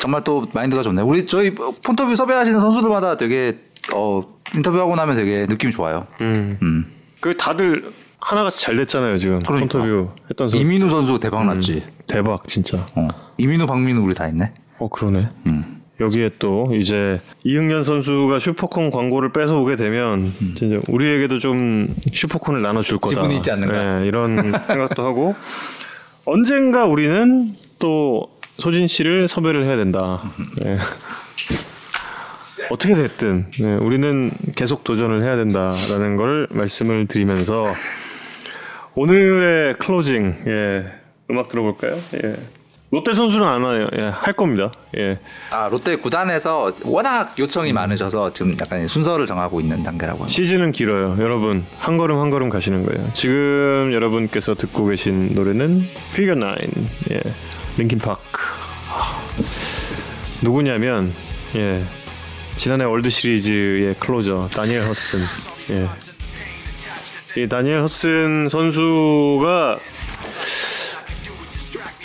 정말 0.01 0.23
또 0.23 0.47
마인드가 0.53 0.81
좋네요. 0.83 1.05
우리 1.05 1.25
저희 1.25 1.53
폰터뷰 1.53 2.15
섭외하시는 2.15 2.59
선수들마다 2.59 3.17
되게 3.17 3.57
어, 3.93 4.21
인터뷰하고 4.55 4.95
나면 4.95 5.15
되게 5.15 5.45
느낌이 5.47 5.71
좋아요. 5.73 6.07
음, 6.21 6.57
음. 6.61 6.93
그 7.19 7.35
다들 7.35 7.91
하나같이 8.19 8.61
잘 8.61 8.75
됐잖아요 8.77 9.17
지금 9.17 9.41
그러니까. 9.43 9.79
인터뷰 9.79 10.11
했던 10.29 10.47
선수. 10.47 10.57
이민우 10.57 10.89
선수 10.89 11.19
대박 11.19 11.45
났지. 11.45 11.85
대박 12.07 12.47
진짜. 12.47 12.85
어. 12.95 13.07
이민우, 13.37 13.65
박민우 13.65 14.01
우리 14.01 14.13
다 14.13 14.27
있네. 14.27 14.53
어 14.79 14.87
그러네. 14.89 15.29
음. 15.47 15.82
여기에 16.03 16.31
또 16.39 16.71
이제 16.75 17.19
이응년 17.43 17.83
선수가 17.83 18.39
슈퍼콘 18.39 18.91
광고를 18.91 19.31
뺏어 19.31 19.59
오게 19.59 19.75
되면 19.75 20.33
진짜 20.55 20.79
우리에게도 20.89 21.39
좀 21.39 21.87
슈퍼콘을 22.11 22.61
나눠줄 22.61 22.97
거다. 22.99 23.15
지분이 23.15 23.37
있지 23.37 23.51
않는가? 23.51 24.01
예, 24.01 24.07
이런 24.07 24.35
생각도 24.67 25.05
하고 25.05 25.35
언젠가 26.25 26.85
우리는 26.85 27.51
또 27.79 28.29
소진 28.59 28.87
씨를 28.87 29.27
섭외를 29.27 29.65
해야 29.65 29.75
된다. 29.77 30.21
예. 30.65 30.77
어떻게 32.69 32.93
됐든 32.93 33.47
예, 33.59 33.73
우리는 33.75 34.31
계속 34.55 34.83
도전을 34.83 35.23
해야 35.23 35.35
된다라는 35.35 36.15
걸 36.15 36.47
말씀을 36.51 37.07
드리면서 37.07 37.65
오늘의 38.95 39.75
closing 39.79 40.35
예, 40.47 40.85
음악 41.29 41.49
들어볼까요? 41.49 41.95
예. 42.23 42.35
롯데 42.93 43.11
선수는 43.15 43.47
안 43.47 43.63
와요. 43.63 43.87
예, 43.97 44.03
할 44.03 44.33
겁니다. 44.33 44.71
예. 44.99 45.17
아 45.49 45.67
롯데 45.67 45.95
구단에서 45.95 46.71
워낙 46.83 47.33
요청이 47.39 47.71
음. 47.71 47.73
많으셔서 47.73 48.33
지금 48.33 48.55
약간 48.59 48.85
순서를 48.85 49.25
정하고 49.25 49.59
있는 49.59 49.79
단계라고 49.79 50.19
합니다. 50.19 50.31
시즌은 50.31 50.73
길어요. 50.73 51.17
여러분 51.19 51.65
한 51.79 51.97
걸음 51.97 52.19
한 52.19 52.29
걸음 52.29 52.49
가시는 52.49 52.85
거예요. 52.85 53.09
지금 53.13 53.89
여러분께서 53.91 54.53
듣고 54.53 54.85
계신 54.85 55.33
노래는 55.33 55.81
Figure 56.13 56.35
Nine, 56.35 56.59
예, 57.09 57.19
Linkin 57.77 57.97
Park. 57.97 58.21
아, 58.91 59.19
누구냐면 60.43 61.11
예, 61.55 61.83
지난해 62.57 62.85
월드 62.85 63.09
시리즈의 63.09 63.95
closer 63.95 64.49
다니엘 64.53 64.83
허드슨. 64.83 65.19
예. 65.71 67.41
이 67.41 67.49
다니엘 67.49 67.81
허슨 67.81 68.47
선수가 68.49 69.79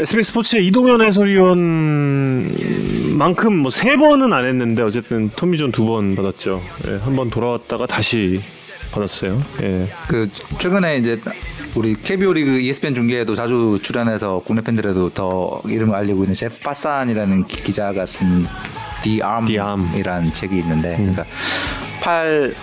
SBS 0.00 0.28
스포츠의 0.28 0.66
이동현 0.68 1.00
해설위원만큼 1.02 2.46
뭐 3.56 3.70
세 3.70 3.96
번은 3.96 4.32
안 4.32 4.46
했는데 4.46 4.82
어쨌든 4.82 5.28
토미존 5.34 5.72
두 5.72 5.84
번 5.86 6.14
받았죠. 6.14 6.62
예, 6.86 6.96
한번 7.02 7.30
돌아왔다가 7.30 7.86
다시 7.86 8.40
받았어요. 8.92 9.42
예. 9.62 9.88
그 10.06 10.30
최근에 10.60 10.98
이제 10.98 11.20
우리 11.74 11.94
KBO 12.00 12.32
리그 12.32 12.60
ESPN 12.60 12.94
중계에도 12.94 13.34
자주 13.34 13.78
출연해서 13.82 14.42
국내 14.44 14.62
팬들에도 14.62 15.10
더 15.10 15.60
이름을 15.66 15.94
알리고 15.94 16.22
있는 16.22 16.34
제프 16.34 16.60
파산이라는 16.60 17.46
기- 17.48 17.62
기자가 17.64 18.06
쓴 18.06 18.46
The 19.02 19.20
The 19.46 19.58
Arm. 19.58 19.84
Arm이라는 19.90 20.32
책이 20.32 20.56
있는데 20.58 20.96
그러니까 20.96 21.24
팔 22.00 22.54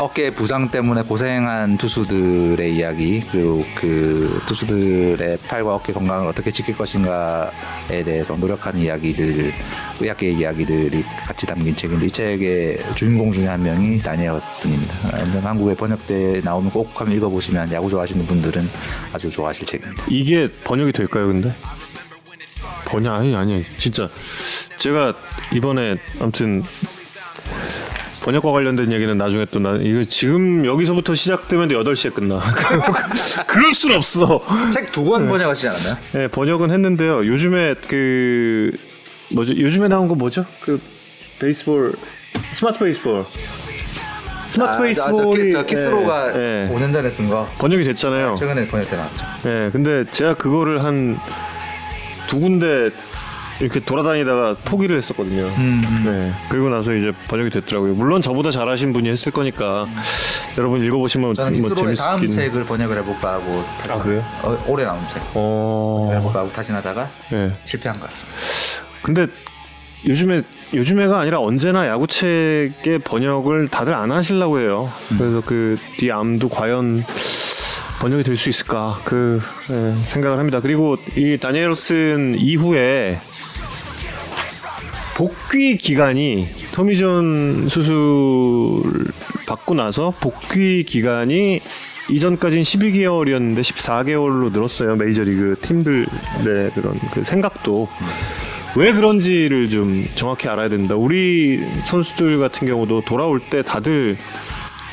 어깨 0.00 0.30
부상 0.30 0.70
때문에 0.70 1.02
고생한 1.02 1.76
투수들의 1.76 2.76
이야기 2.76 3.24
그리고 3.32 3.64
그 3.74 4.40
투수들의 4.46 5.38
팔과 5.48 5.74
어깨 5.74 5.92
건강을 5.92 6.28
어떻게 6.28 6.52
지킬 6.52 6.76
것인가에 6.76 8.04
대해서 8.04 8.36
노력하는 8.36 8.80
이야기들 8.80 9.52
의학계의 9.98 10.34
이야기들이 10.36 11.02
같이 11.02 11.46
담긴 11.46 11.74
책인데 11.74 12.06
이 12.06 12.10
책의 12.10 12.94
주인공 12.94 13.32
중에 13.32 13.48
한 13.48 13.60
명이 13.60 14.00
다니엘 14.00 14.30
허슨입니다. 14.30 14.94
완전 15.12 15.42
한국에 15.44 15.74
번역돼 15.74 16.42
나오면 16.44 16.70
꼭 16.70 16.88
한번 17.00 17.16
읽어보시면 17.16 17.72
야구 17.72 17.90
좋아하시는 17.90 18.24
분들은 18.24 18.68
아주 19.12 19.28
좋아하실 19.28 19.66
책입니다. 19.66 20.04
이게 20.08 20.48
번역이 20.62 20.92
될까요, 20.92 21.26
근데? 21.26 21.52
번역 22.84 23.14
아니 23.14 23.34
아니 23.34 23.64
진짜 23.78 24.08
제가 24.76 25.14
이번에 25.52 25.96
아무튼 26.20 26.62
번역과 28.28 28.52
관련된 28.52 28.92
얘기는 28.92 29.16
나중에 29.16 29.46
또나 29.46 29.78
이거 29.80 30.04
지금 30.04 30.66
여기서부터 30.66 31.14
시작되면 31.14 31.68
8시에 31.70 32.12
끝나. 32.12 32.38
그럴 33.48 33.72
순 33.72 33.92
없어. 33.92 34.42
책 34.70 34.92
두 34.92 35.02
권 35.08 35.26
번역하시지 35.28 35.66
않았나요? 35.68 35.96
네, 36.12 36.28
번역은 36.28 36.70
했는데요. 36.70 37.24
요즘에 37.26 37.76
그 37.88 38.70
뭐죠? 39.34 39.56
요즘에 39.56 39.88
나온 39.88 40.08
거 40.08 40.14
뭐죠? 40.14 40.44
그 40.60 40.78
베이스볼 41.40 41.94
스마트 42.52 42.78
베이스볼. 42.80 43.24
스마트 44.44 44.72
아, 44.72 44.72
저, 44.72 44.76
저, 44.76 44.82
Baseball이 44.82 45.44
키- 45.46 45.50
저 45.52 45.64
키스 45.64 46.05
로가 46.05 46.38
예, 46.38 46.66
예. 46.68 46.74
5년 46.74 46.92
전에 46.92 47.08
쓴 47.08 47.30
거 47.30 47.48
번역이 47.58 47.82
됐잖아요. 47.84 48.34
최근에 48.34 48.68
번역돼 48.68 48.94
나왔죠. 48.96 49.26
예, 49.46 49.70
근데 49.72 50.04
제가 50.10 50.34
그거를 50.34 50.84
한 50.84 51.18
두 52.28 52.38
군데 52.40 52.90
이렇게 53.60 53.80
돌아다니다가 53.80 54.56
포기를 54.64 54.96
했었거든요. 54.98 55.42
음, 55.58 56.02
네. 56.04 56.32
그리고 56.48 56.68
나서 56.68 56.94
이제 56.94 57.12
번역이 57.28 57.50
됐더라고요. 57.50 57.94
물론 57.94 58.22
저보다 58.22 58.50
잘하신 58.50 58.92
분이 58.92 59.08
했을 59.08 59.32
거니까 59.32 59.86
여러분 60.56 60.84
읽어보시면 60.84 61.34
저는 61.34 61.60
뭐 61.60 61.68
키스로의 61.70 61.96
다음 61.96 62.20
재밌긴. 62.20 62.36
책을 62.38 62.64
번역을 62.64 62.98
해볼까 62.98 63.32
하고 63.34 63.64
아, 63.90 63.98
그래요? 63.98 64.24
어, 64.42 64.64
올해 64.68 64.84
나온 64.84 65.04
책 65.08 65.20
어. 65.34 66.10
해볼까 66.14 66.40
하고 66.40 66.52
타진하다가 66.52 67.10
예. 67.32 67.52
실패한 67.64 67.98
것 67.98 68.06
같습니다. 68.06 68.38
근데 69.02 69.26
요즘에 70.06 70.42
요즘에가 70.74 71.18
아니라 71.18 71.40
언제나 71.40 71.88
야구책의 71.88 73.00
번역을 73.04 73.68
다들 73.68 73.92
안 73.94 74.12
하시려고 74.12 74.60
해요. 74.60 74.88
그래서 75.18 75.42
그 75.44 75.76
디암도 75.96 76.48
과연 76.48 77.02
번역이 78.00 78.22
될 78.22 78.36
수 78.36 78.48
있을까 78.48 79.00
그 79.04 79.40
예, 79.70 79.94
생각을 80.06 80.38
합니다. 80.38 80.60
그리고 80.60 80.96
이 81.16 81.36
다니엘슨 81.36 82.36
이후에 82.38 83.18
복귀 85.18 85.76
기간이 85.76 86.46
토미존 86.70 87.68
수술 87.68 88.84
받고 89.48 89.74
나서 89.74 90.14
복귀 90.20 90.84
기간이 90.84 91.60
이전까지는 92.08 92.62
12개월이었는데 92.62 93.58
14개월로 93.58 94.52
늘었어요. 94.52 94.94
메이저리그 94.94 95.56
팀들의 95.60 96.70
그런 96.72 97.00
그 97.12 97.24
생각도 97.24 97.88
왜 98.76 98.92
그런지를 98.92 99.68
좀 99.68 100.06
정확히 100.14 100.46
알아야 100.46 100.68
된다. 100.68 100.94
우리 100.94 101.64
선수들 101.82 102.38
같은 102.38 102.68
경우도 102.68 103.00
돌아올 103.00 103.40
때 103.40 103.62
다들 103.62 104.16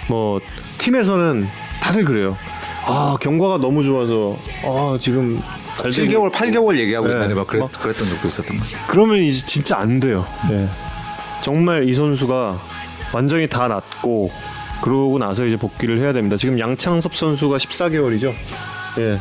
뭐 0.10 0.42
팀에서는 0.80 1.46
다들 1.84 2.04
그래요. 2.04 2.36
아 2.88 3.16
경과가 3.22 3.60
너무 3.60 3.84
좋아서 3.84 4.40
아 4.64 4.98
지금 5.00 5.40
7개월, 5.78 6.32
8개월 6.32 6.78
얘기하고 6.78 7.08
네. 7.08 7.34
막 7.34 7.48
그랬, 7.48 7.62
어. 7.62 7.70
그랬 7.80 7.94
던 7.94 8.08
적도 8.10 8.28
있었던 8.28 8.58
거죠. 8.58 8.78
그러면 8.88 9.18
이제 9.20 9.46
진짜 9.46 9.78
안 9.78 10.00
돼요. 10.00 10.26
예. 10.52 10.68
정말 11.42 11.88
이 11.88 11.94
선수가 11.94 12.60
완전히 13.14 13.48
다 13.48 13.68
낫고 13.68 14.32
그러고 14.82 15.18
나서 15.20 15.46
이제 15.46 15.58
복귀를 15.58 16.00
해야 16.00 16.14
됩니다. 16.14 16.38
지금 16.38 16.60
양창섭 16.60 17.16
선수가 17.16 17.58
14개월이죠. 17.58 18.34
예. 19.00 19.18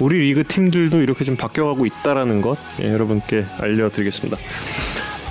우리 0.00 0.18
리그 0.18 0.44
팀들도 0.44 1.00
이렇게 1.00 1.24
좀 1.24 1.36
바뀌어가고 1.36 1.84
있다라는 1.86 2.40
것 2.40 2.56
예, 2.80 2.92
여러분께 2.92 3.44
알려드리겠습니다. 3.58 4.36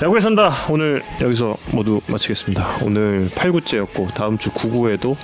야구에 0.04 0.20
산다 0.20 0.52
오늘 0.70 1.02
여기서 1.22 1.58
모두 1.72 2.02
마치겠습니다. 2.08 2.80
오늘 2.84 3.30
8구째였고 3.30 4.14
다음 4.14 4.38
주 4.38 4.52
9구에도 4.52 5.16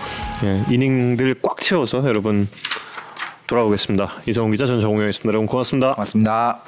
예, 0.43 0.63
이닝들 0.69 1.35
꽉 1.41 1.57
채워서 1.61 2.07
여러분 2.07 2.47
돌아오겠습니다. 3.47 4.21
이성훈 4.25 4.51
기자 4.51 4.65
전 4.65 4.79
정우영이었습니다. 4.79 5.27
여러분 5.27 5.47
고맙습니다. 5.47 5.93
고맙습니다. 5.93 6.59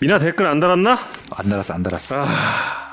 미나 0.00 0.18
댓글 0.18 0.46
안 0.46 0.60
달았나? 0.60 0.98
안 1.30 1.48
달았어, 1.48 1.74
안 1.74 1.82
달았어. 1.82 2.24
아, 2.24 2.89